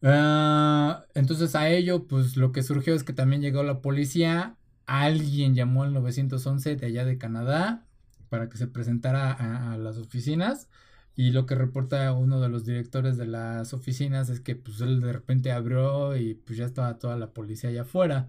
Ah, 0.02 1.04
entonces 1.14 1.54
a 1.56 1.68
ello, 1.70 2.06
pues 2.06 2.36
lo 2.36 2.52
que 2.52 2.62
surgió 2.62 2.94
es 2.94 3.02
que 3.02 3.12
también 3.12 3.42
llegó 3.42 3.62
la 3.64 3.80
policía, 3.82 4.56
alguien 4.86 5.54
llamó 5.54 5.82
al 5.82 5.92
911 5.92 6.76
de 6.76 6.86
allá 6.86 7.04
de 7.04 7.18
Canadá 7.18 7.87
para 8.28 8.48
que 8.48 8.58
se 8.58 8.66
presentara 8.68 9.32
a, 9.32 9.72
a, 9.72 9.78
las 9.78 9.98
oficinas 9.98 10.68
y 11.16 11.32
lo 11.32 11.46
que 11.46 11.54
reporta 11.56 12.12
uno 12.12 12.40
de 12.40 12.48
los 12.48 12.64
directores 12.64 13.16
de 13.16 13.26
las 13.26 13.74
oficinas 13.74 14.30
es 14.30 14.40
que 14.40 14.56
pues 14.56 14.80
él 14.80 15.00
de 15.00 15.12
repente 15.12 15.52
abrió 15.52 16.16
y 16.16 16.34
pues 16.34 16.58
ya 16.58 16.64
estaba 16.66 16.98
toda 16.98 17.16
la 17.16 17.32
policía 17.32 17.70
allá 17.70 17.82
afuera. 17.82 18.28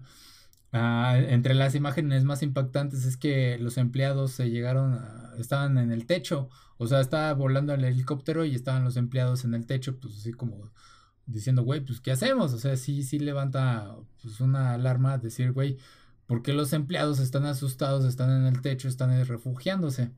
Ah, 0.72 1.18
entre 1.18 1.54
las 1.54 1.74
imágenes 1.74 2.24
más 2.24 2.42
impactantes 2.42 3.04
es 3.04 3.16
que 3.16 3.58
los 3.58 3.76
empleados 3.76 4.32
se 4.32 4.50
llegaron, 4.50 5.00
estaban 5.38 5.78
en 5.78 5.90
el 5.90 6.06
techo, 6.06 6.48
o 6.78 6.86
sea, 6.86 7.00
estaba 7.00 7.32
volando 7.34 7.74
el 7.74 7.84
helicóptero 7.84 8.44
y 8.44 8.54
estaban 8.54 8.84
los 8.84 8.96
empleados 8.96 9.44
en 9.44 9.54
el 9.54 9.66
techo, 9.66 9.98
pues 9.98 10.16
así 10.16 10.32
como 10.32 10.70
diciendo, 11.26 11.64
güey, 11.64 11.80
pues 11.80 12.00
¿qué 12.00 12.12
hacemos? 12.12 12.52
O 12.52 12.58
sea, 12.58 12.76
sí, 12.76 13.02
sí 13.02 13.18
levanta 13.18 13.96
pues 14.22 14.40
una 14.40 14.74
alarma, 14.74 15.18
decir, 15.18 15.52
güey, 15.52 15.78
¿por 16.30 16.42
qué 16.42 16.52
los 16.52 16.72
empleados 16.72 17.18
están 17.18 17.44
asustados, 17.44 18.04
están 18.04 18.30
en 18.30 18.46
el 18.46 18.62
techo, 18.62 18.86
están 18.86 19.10
refugiándose? 19.26 20.12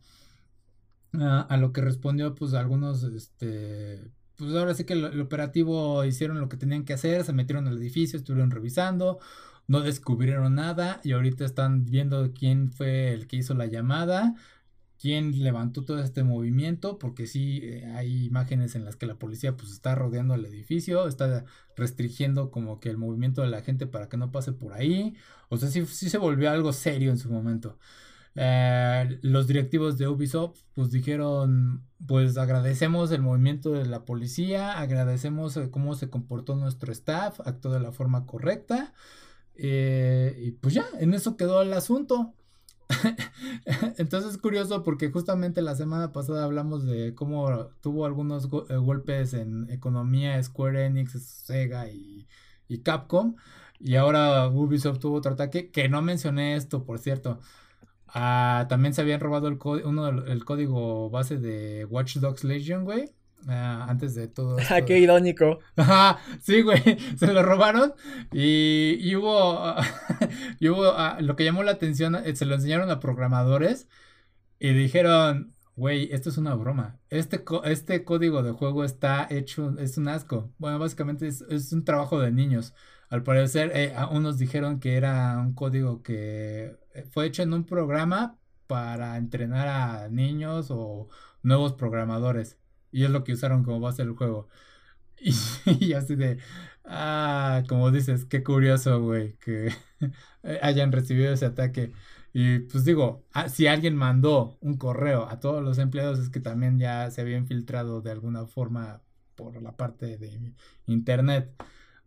Ah, 1.14 1.46
a 1.48 1.56
lo 1.56 1.72
que 1.72 1.80
respondió, 1.80 2.34
pues 2.34 2.52
algunos, 2.52 3.02
este, 3.04 4.10
pues 4.36 4.54
ahora 4.54 4.74
sí 4.74 4.84
que 4.84 4.92
el 4.92 5.18
operativo 5.22 6.04
hicieron 6.04 6.38
lo 6.38 6.50
que 6.50 6.58
tenían 6.58 6.84
que 6.84 6.92
hacer, 6.92 7.24
se 7.24 7.32
metieron 7.32 7.66
al 7.66 7.78
edificio, 7.78 8.18
estuvieron 8.18 8.50
revisando, 8.50 9.20
no 9.66 9.80
descubrieron 9.80 10.54
nada 10.54 11.00
y 11.02 11.12
ahorita 11.12 11.46
están 11.46 11.86
viendo 11.86 12.30
quién 12.34 12.72
fue 12.72 13.14
el 13.14 13.26
que 13.26 13.36
hizo 13.36 13.54
la 13.54 13.64
llamada, 13.64 14.34
quién 15.02 15.42
levantó 15.42 15.84
todo 15.84 15.98
este 15.98 16.22
movimiento, 16.22 16.96
porque 16.96 17.26
sí 17.26 17.58
eh, 17.64 17.86
hay 17.96 18.26
imágenes 18.26 18.76
en 18.76 18.84
las 18.84 18.94
que 18.94 19.06
la 19.06 19.18
policía 19.18 19.56
pues 19.56 19.72
está 19.72 19.96
rodeando 19.96 20.34
el 20.34 20.46
edificio, 20.46 21.08
está 21.08 21.44
restringiendo 21.76 22.52
como 22.52 22.78
que 22.78 22.88
el 22.88 22.98
movimiento 22.98 23.42
de 23.42 23.48
la 23.48 23.62
gente 23.62 23.88
para 23.88 24.08
que 24.08 24.16
no 24.16 24.30
pase 24.30 24.52
por 24.52 24.74
ahí, 24.74 25.16
o 25.48 25.56
sea, 25.56 25.70
sí, 25.70 25.84
sí 25.86 26.08
se 26.08 26.18
volvió 26.18 26.50
algo 26.52 26.72
serio 26.72 27.10
en 27.10 27.18
su 27.18 27.32
momento. 27.32 27.80
Eh, 28.36 29.18
los 29.22 29.48
directivos 29.48 29.98
de 29.98 30.06
Ubisoft 30.06 30.60
pues 30.72 30.90
dijeron 30.92 31.84
pues 32.06 32.38
agradecemos 32.38 33.10
el 33.10 33.22
movimiento 33.22 33.72
de 33.72 33.86
la 33.86 34.04
policía, 34.04 34.78
agradecemos 34.78 35.56
eh, 35.56 35.68
cómo 35.72 35.96
se 35.96 36.10
comportó 36.10 36.54
nuestro 36.54 36.92
staff, 36.92 37.40
actuó 37.44 37.72
de 37.72 37.80
la 37.80 37.90
forma 37.90 38.24
correcta 38.24 38.94
y 39.56 40.52
pues 40.52 40.74
ya, 40.74 40.86
en 41.00 41.12
eso 41.12 41.36
quedó 41.36 41.60
el 41.60 41.72
asunto. 41.72 42.34
Entonces 43.98 44.32
es 44.32 44.38
curioso 44.38 44.82
porque 44.82 45.10
justamente 45.10 45.62
la 45.62 45.74
semana 45.74 46.12
pasada 46.12 46.44
hablamos 46.44 46.84
de 46.84 47.14
cómo 47.14 47.68
tuvo 47.80 48.06
algunos 48.06 48.48
eh, 48.68 48.76
golpes 48.76 49.34
en 49.34 49.70
economía 49.70 50.42
Square 50.42 50.86
Enix, 50.86 51.12
Sega 51.22 51.88
y, 51.88 52.26
Capcom. 52.82 53.36
Y 53.78 53.96
ahora 53.96 54.48
Ubisoft 54.48 54.98
tuvo 55.00 55.16
otro 55.16 55.32
ataque, 55.32 55.70
que 55.70 55.88
no 55.88 56.02
mencioné 56.02 56.56
esto, 56.56 56.84
por 56.84 56.98
cierto. 56.98 57.40
Ah, 58.08 58.66
también 58.68 58.94
se 58.94 59.02
habían 59.02 59.20
robado 59.20 59.48
el, 59.48 59.58
uno, 59.84 60.08
el 60.08 60.44
código 60.44 61.10
base 61.10 61.38
de 61.38 61.84
Watch 61.86 62.16
Dogs 62.18 62.44
Legion, 62.44 62.84
güey. 62.84 63.10
Ah, 63.48 63.86
antes 63.88 64.14
de 64.14 64.28
todo. 64.28 64.56
Ah, 64.70 64.82
qué 64.82 64.98
irónico. 64.98 65.58
Ajá, 65.76 66.18
sí, 66.40 66.62
güey, 66.62 66.80
se 67.16 67.32
lo 67.32 67.42
robaron 67.42 67.94
y, 68.32 69.14
hubo, 69.16 69.74
y 70.60 70.68
hubo 70.68 70.86
ah, 70.96 71.18
lo 71.20 71.36
que 71.36 71.44
llamó 71.44 71.62
la 71.62 71.72
atención, 71.72 72.14
eh, 72.16 72.34
se 72.36 72.46
lo 72.46 72.54
enseñaron 72.54 72.90
a 72.90 73.00
programadores 73.00 73.88
y 74.58 74.72
dijeron, 74.72 75.54
güey, 75.76 76.08
esto 76.12 76.30
es 76.30 76.38
una 76.38 76.54
broma. 76.54 76.98
Este, 77.10 77.44
este 77.64 78.04
código 78.04 78.42
de 78.42 78.52
juego 78.52 78.84
está 78.84 79.26
hecho, 79.30 79.76
es 79.78 79.98
un 79.98 80.08
asco. 80.08 80.52
Bueno, 80.58 80.78
básicamente 80.78 81.26
es, 81.28 81.72
un 81.72 81.84
trabajo 81.84 82.20
de 82.20 82.30
niños. 82.30 82.74
Al 83.08 83.22
parecer, 83.22 83.72
eh, 83.74 83.94
unos 84.10 84.38
dijeron 84.38 84.80
que 84.80 84.96
era 84.96 85.38
un 85.38 85.54
código 85.54 86.02
que 86.02 86.78
eh, 86.94 87.04
fue 87.10 87.26
hecho 87.26 87.42
en 87.42 87.52
un 87.52 87.64
programa 87.64 88.38
para 88.66 89.16
entrenar 89.16 89.68
a 89.68 90.08
niños 90.08 90.68
o 90.70 91.08
nuevos 91.42 91.74
programadores. 91.74 92.58
Y 92.92 93.04
es 93.04 93.10
lo 93.10 93.24
que 93.24 93.32
usaron 93.32 93.64
como 93.64 93.80
base 93.80 94.04
del 94.04 94.14
juego. 94.14 94.48
Y, 95.80 95.92
así 95.92 96.16
de, 96.16 96.38
ah, 96.84 97.62
como 97.68 97.90
dices, 97.90 98.24
qué 98.24 98.42
curioso, 98.42 99.00
güey, 99.00 99.34
que 99.38 99.72
hayan 100.62 100.92
recibido 100.92 101.32
ese 101.32 101.46
ataque. 101.46 101.92
Y 102.32 102.60
pues 102.60 102.84
digo, 102.84 103.24
ah, 103.32 103.48
si 103.48 103.66
alguien 103.66 103.94
mandó 103.96 104.58
un 104.60 104.76
correo 104.78 105.28
a 105.28 105.38
todos 105.40 105.62
los 105.62 105.78
empleados 105.78 106.18
es 106.18 106.30
que 106.30 106.40
también 106.40 106.78
ya 106.78 107.10
se 107.10 107.20
había 107.20 107.36
infiltrado 107.36 108.00
de 108.00 108.10
alguna 108.10 108.46
forma 108.46 109.02
por 109.36 109.60
la 109.62 109.76
parte 109.76 110.18
de 110.18 110.54
internet. 110.86 111.52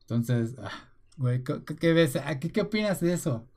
Entonces, 0.02 0.56
ah, 0.60 0.90
güey, 1.18 1.44
¿qué, 1.44 1.94
ves? 1.94 2.18
qué 2.40 2.62
opinas 2.62 3.00
de 3.02 3.14
eso? 3.14 3.48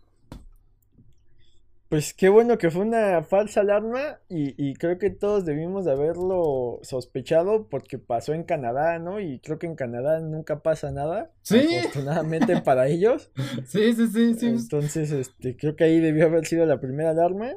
Pues 1.89 2.13
qué 2.13 2.29
bueno 2.29 2.59
que 2.59 2.71
fue 2.71 2.83
una 2.83 3.23
falsa 3.23 3.61
alarma 3.61 4.19
y, 4.29 4.75
creo 4.75 4.99
que 4.99 5.09
todos 5.09 5.47
debimos 5.47 5.87
de 5.87 5.93
haberlo 5.93 6.81
sospechado 6.83 7.67
porque 7.69 7.97
pasó 7.97 8.35
en 8.35 8.43
Canadá, 8.43 8.99
¿no? 8.99 9.21
Y 9.21 9.39
creo 9.39 9.59
que 9.59 9.67
en 9.67 9.75
Canadá 9.75 10.21
nunca 10.21 10.61
pasa 10.61 10.91
nada. 10.91 11.31
Sí. 11.41 11.67
Afortunadamente 11.79 12.61
para 12.65 12.89
ellos. 12.89 13.31
Sí, 13.67 13.95
sí, 13.95 14.07
sí, 14.09 14.35
sí. 14.35 14.47
Entonces, 14.49 15.13
este, 15.13 15.57
creo 15.57 15.77
que 15.77 15.85
ahí 15.85 15.99
debió 15.99 16.27
haber 16.27 16.45
sido 16.45 16.67
la 16.67 16.79
primera 16.79 17.11
alarma. 17.11 17.53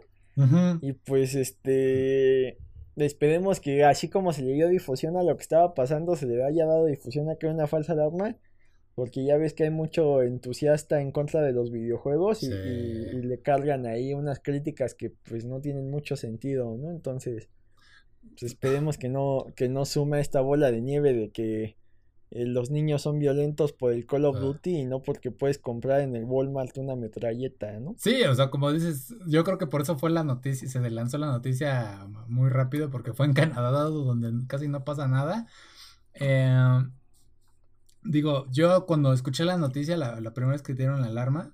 Y 0.81 0.93
pues, 0.93 1.35
este, 1.35 2.57
esperemos 2.95 3.59
que 3.59 3.83
así 3.83 4.07
como 4.07 4.31
se 4.31 4.43
le 4.43 4.53
dio 4.53 4.69
difusión 4.69 5.17
a 5.17 5.23
lo 5.23 5.35
que 5.35 5.43
estaba 5.43 5.73
pasando, 5.73 6.15
se 6.15 6.25
le 6.25 6.41
haya 6.43 6.65
dado 6.65 6.85
difusión 6.85 7.29
a 7.29 7.35
que 7.35 7.47
era 7.47 7.53
una 7.53 7.67
falsa 7.67 7.93
alarma 7.93 8.37
porque 8.95 9.23
ya 9.23 9.37
ves 9.37 9.53
que 9.53 9.63
hay 9.63 9.69
mucho 9.69 10.21
entusiasta 10.21 11.01
en 11.01 11.11
contra 11.11 11.41
de 11.41 11.53
los 11.53 11.71
videojuegos 11.71 12.43
y, 12.43 12.49
le 12.49 13.41
cargan 13.41 13.85
ahí 13.85 14.13
unas 14.13 14.39
críticas 14.39 14.93
que 14.95 15.09
pues 15.09 15.45
no 15.45 15.61
tienen 15.61 15.89
mucho 15.89 16.15
sentido, 16.15 16.75
¿no? 16.77 16.91
Entonces, 16.91 17.49
pues, 18.31 18.43
esperemos 18.43 18.97
que 18.97 19.09
no, 19.09 19.47
que 19.55 19.69
no 19.69 19.85
suma 19.85 20.19
esta 20.19 20.41
bola 20.41 20.71
de 20.71 20.81
nieve 20.81 21.13
de 21.13 21.29
que 21.29 21.77
eh, 22.31 22.45
los 22.45 22.69
niños 22.69 23.01
son 23.01 23.19
violentos 23.19 23.73
por 23.73 23.93
el 23.93 24.05
Call 24.05 24.25
of 24.25 24.37
ah. 24.37 24.39
Duty 24.39 24.79
y 24.79 24.85
no 24.85 25.01
porque 25.01 25.31
puedes 25.31 25.57
comprar 25.57 26.01
en 26.01 26.15
el 26.15 26.25
Walmart 26.25 26.77
una 26.77 26.95
metralleta, 26.95 27.79
¿no? 27.79 27.95
Sí, 27.97 28.23
o 28.23 28.35
sea, 28.35 28.49
como 28.49 28.71
dices, 28.71 29.15
yo 29.27 29.43
creo 29.43 29.57
que 29.57 29.67
por 29.67 29.81
eso 29.81 29.97
fue 29.97 30.09
la 30.09 30.23
noticia, 30.23 30.67
se 30.67 30.89
lanzó 30.89 31.17
la 31.17 31.27
noticia 31.27 32.07
muy 32.27 32.49
rápido 32.49 32.89
porque 32.89 33.13
fue 33.13 33.25
en 33.25 33.33
Canadá 33.33 33.83
donde 33.83 34.45
casi 34.47 34.67
no 34.67 34.83
pasa 34.83 35.07
nada. 35.07 35.47
Eh, 36.13 36.83
digo, 38.03 38.47
yo 38.51 38.85
cuando 38.85 39.13
escuché 39.13 39.45
la 39.45 39.57
noticia, 39.57 39.97
la, 39.97 40.33
primera 40.33 40.53
vez 40.53 40.61
que 40.61 40.73
dieron 40.73 41.01
la 41.01 41.07
alarma, 41.07 41.53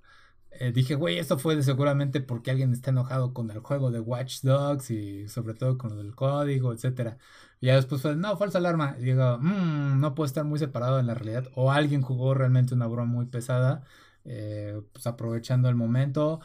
eh, 0.52 0.72
dije, 0.72 0.96
güey, 0.96 1.20
esto 1.20 1.38
fue 1.38 1.62
seguramente 1.64 2.22
porque 2.22 2.52
alguien 2.52 2.74
está 2.74 2.92
enojado 2.92 3.34
con 3.34 3.52
el 3.52 3.60
juego 3.60 3.92
de 3.92 4.00
Watch 4.00 4.42
Dogs 4.42 4.90
y 4.92 5.28
sobre 5.28 5.54
todo 5.54 5.78
con 5.78 5.92
lo 5.92 5.98
del 5.98 6.16
código, 6.16 6.74
etcétera. 6.74 7.18
Y 7.60 7.68
después 7.68 8.02
fue, 8.02 8.16
no, 8.16 8.38
falsa 8.38 8.58
alarma. 8.60 8.94
Digo, 9.00 9.38
mmm, 9.40 10.00
no 10.00 10.16
puede 10.16 10.28
estar 10.28 10.46
muy 10.46 10.60
separado 10.60 11.00
en 11.00 11.08
la 11.08 11.14
realidad. 11.16 11.50
O 11.56 11.72
alguien 11.72 12.02
jugó 12.02 12.34
realmente 12.34 12.74
una 12.74 12.88
broma 12.88 13.12
muy 13.12 13.26
pesada, 13.26 13.84
eh, 14.26 14.82
pues 14.94 15.08
aprovechando 15.08 15.70
el 15.70 15.76
momento. 15.76 16.40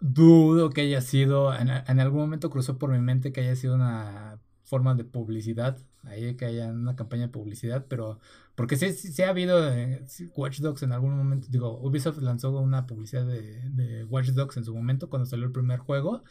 Dudo 0.00 0.70
que 0.70 0.82
haya 0.82 1.00
sido, 1.00 1.54
en, 1.54 1.70
en, 1.70 2.00
algún 2.00 2.20
momento 2.20 2.50
cruzó 2.50 2.78
por 2.78 2.90
mi 2.90 3.00
mente 3.00 3.32
que 3.32 3.40
haya 3.40 3.56
sido 3.56 3.74
una 3.74 4.40
forma 4.64 4.94
de 4.94 5.04
publicidad, 5.04 5.78
ahí 6.06 6.36
que 6.36 6.46
haya 6.46 6.68
una 6.68 6.96
campaña 6.96 7.22
de 7.22 7.32
publicidad, 7.32 7.86
pero 7.88 8.18
porque 8.54 8.76
sí, 8.76 8.92
sí, 8.92 9.22
ha 9.22 9.30
habido 9.30 9.70
eh, 9.72 10.04
Watch 10.34 10.60
Dogs 10.60 10.82
en 10.82 10.92
algún 10.92 11.16
momento, 11.16 11.48
digo, 11.50 11.78
Ubisoft 11.80 12.18
lanzó 12.18 12.58
una 12.58 12.86
publicidad 12.86 13.26
de, 13.26 13.60
de 13.70 14.04
Watch 14.04 14.28
Dogs 14.28 14.56
en 14.56 14.64
su 14.64 14.74
momento 14.74 15.10
cuando 15.10 15.26
salió 15.26 15.46
el 15.46 15.52
primer 15.52 15.78
juego. 15.78 16.22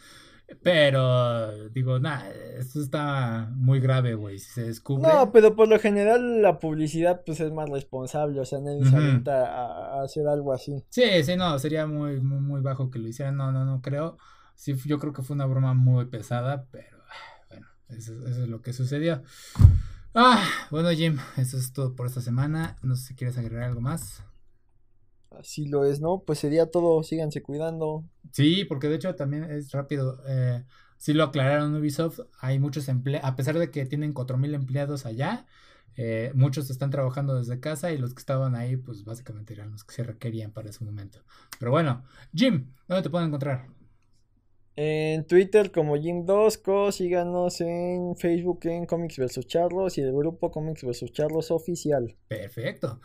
Pero 0.62 1.70
digo, 1.70 2.00
nada, 2.00 2.30
esto 2.30 2.80
está 2.80 3.50
muy 3.56 3.80
grave, 3.80 4.14
güey. 4.14 4.38
Si 4.38 4.52
se 4.52 4.64
descubre. 4.64 5.12
No, 5.12 5.32
pero 5.32 5.56
por 5.56 5.68
lo 5.68 5.80
general 5.80 6.42
la 6.42 6.60
publicidad 6.60 7.24
pues 7.26 7.40
es 7.40 7.52
más 7.52 7.70
responsable, 7.70 8.40
o 8.40 8.46
sea, 8.46 8.60
nadie 8.60 8.86
se 8.86 9.32
a, 9.32 10.02
hacer 10.04 10.28
algo 10.28 10.54
así. 10.54 10.84
Sí, 10.90 11.24
sí, 11.24 11.36
no, 11.36 11.58
sería 11.58 11.88
muy, 11.88 12.22
muy, 12.22 12.40
muy 12.40 12.62
bajo 12.62 12.92
que 12.92 13.00
lo 13.00 13.08
hicieran. 13.08 13.38
No, 13.38 13.52
no, 13.52 13.66
no 13.66 13.82
creo. 13.82 14.18
Sí, 14.56 14.76
yo 14.86 15.00
creo 15.00 15.14
que 15.14 15.24
fue 15.24 15.36
una 15.36 15.46
broma 15.46 15.74
muy 15.74 16.06
pesada, 16.06 16.68
pero 16.72 16.95
eso, 17.90 18.14
eso 18.28 18.44
es 18.44 18.50
lo 18.50 18.62
que 18.62 18.74
sucedió. 18.74 19.22
Ah, 20.14 20.48
bueno, 20.72 20.90
Jim, 20.92 21.18
eso 21.38 21.58
es 21.58 21.74
todo 21.74 21.96
por 21.96 22.08
esta 22.08 22.22
semana. 22.22 22.78
No 22.82 22.96
sé 22.96 23.08
si 23.08 23.16
quieres 23.16 23.38
agregar 23.38 23.64
algo 23.64 23.82
más. 23.82 24.24
Así 25.32 25.68
lo 25.68 25.86
es, 25.86 26.00
¿no? 26.00 26.24
Pues 26.26 26.40
sería 26.40 26.72
todo, 26.72 27.04
síganse 27.04 27.42
cuidando. 27.42 28.06
Sí, 28.32 28.66
porque 28.66 28.88
de 28.88 28.96
hecho 28.96 29.14
también 29.16 29.44
es 29.44 29.72
rápido. 29.72 30.22
Eh, 30.28 30.64
sí 30.98 31.14
lo 31.14 31.26
aclararon 31.26 31.76
Ubisoft, 31.76 32.22
hay 32.40 32.60
muchos 32.60 32.88
empleados, 32.88 33.30
a 33.30 33.36
pesar 33.36 33.58
de 33.58 33.70
que 33.70 33.86
tienen 33.86 34.14
4.000 34.14 34.54
empleados 34.56 35.06
allá, 35.06 35.46
eh, 35.98 36.32
muchos 36.34 36.70
están 36.70 36.90
trabajando 36.90 37.36
desde 37.38 37.60
casa 37.60 37.92
y 37.92 37.98
los 37.98 38.14
que 38.14 38.20
estaban 38.20 38.56
ahí, 38.56 38.78
pues 38.78 39.06
básicamente 39.06 39.54
eran 39.54 39.72
los 39.72 39.84
que 39.84 39.96
se 39.96 40.04
requerían 40.04 40.52
para 40.52 40.70
ese 40.70 40.84
momento. 40.84 41.20
Pero 41.60 41.72
bueno, 41.72 42.04
Jim, 42.34 42.72
¿dónde 42.88 43.04
te 43.04 43.10
pueden 43.10 43.28
encontrar? 43.28 43.68
En 44.78 45.26
Twitter 45.26 45.72
como 45.72 45.96
Jim2Co, 45.96 46.92
síganos 46.92 47.62
en 47.62 48.14
Facebook 48.18 48.60
en 48.64 48.86
Comics 48.86 49.18
vs 49.18 49.48
Charlos 49.48 49.98
y 49.98 50.02
el 50.02 50.12
grupo 50.12 50.52
Comics 50.52 50.84
vs 50.84 51.14
Charlos 51.14 51.50
oficial. 51.50 52.18
Perfecto. 52.28 53.00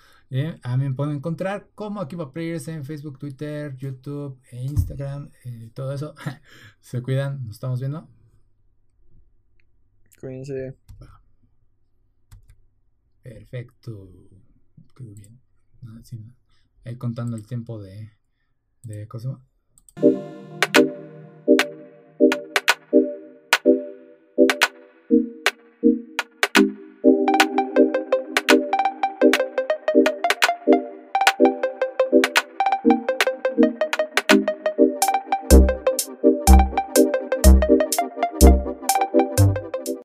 a 0.62 0.76
mí 0.76 0.88
me 0.88 0.94
pueden 0.94 1.16
encontrar 1.16 1.68
como 1.76 2.00
Akiba 2.00 2.32
Players 2.32 2.66
en 2.66 2.84
Facebook, 2.84 3.20
Twitter, 3.20 3.76
YouTube 3.76 4.40
e 4.50 4.64
Instagram, 4.64 5.30
eh, 5.44 5.70
todo 5.72 5.92
eso. 5.92 6.14
Se 6.80 7.02
cuidan, 7.02 7.44
nos 7.44 7.56
estamos 7.56 7.78
viendo. 7.78 8.08
Cuídense. 10.20 10.76
Perfecto. 13.22 14.10
Quedó 14.96 15.14
bien. 15.14 15.40
Ahí 16.84 16.96
contando 16.96 17.36
el 17.36 17.46
tiempo 17.46 17.80
de, 17.80 18.10
de 18.82 19.06
Cosmo. 19.06 19.40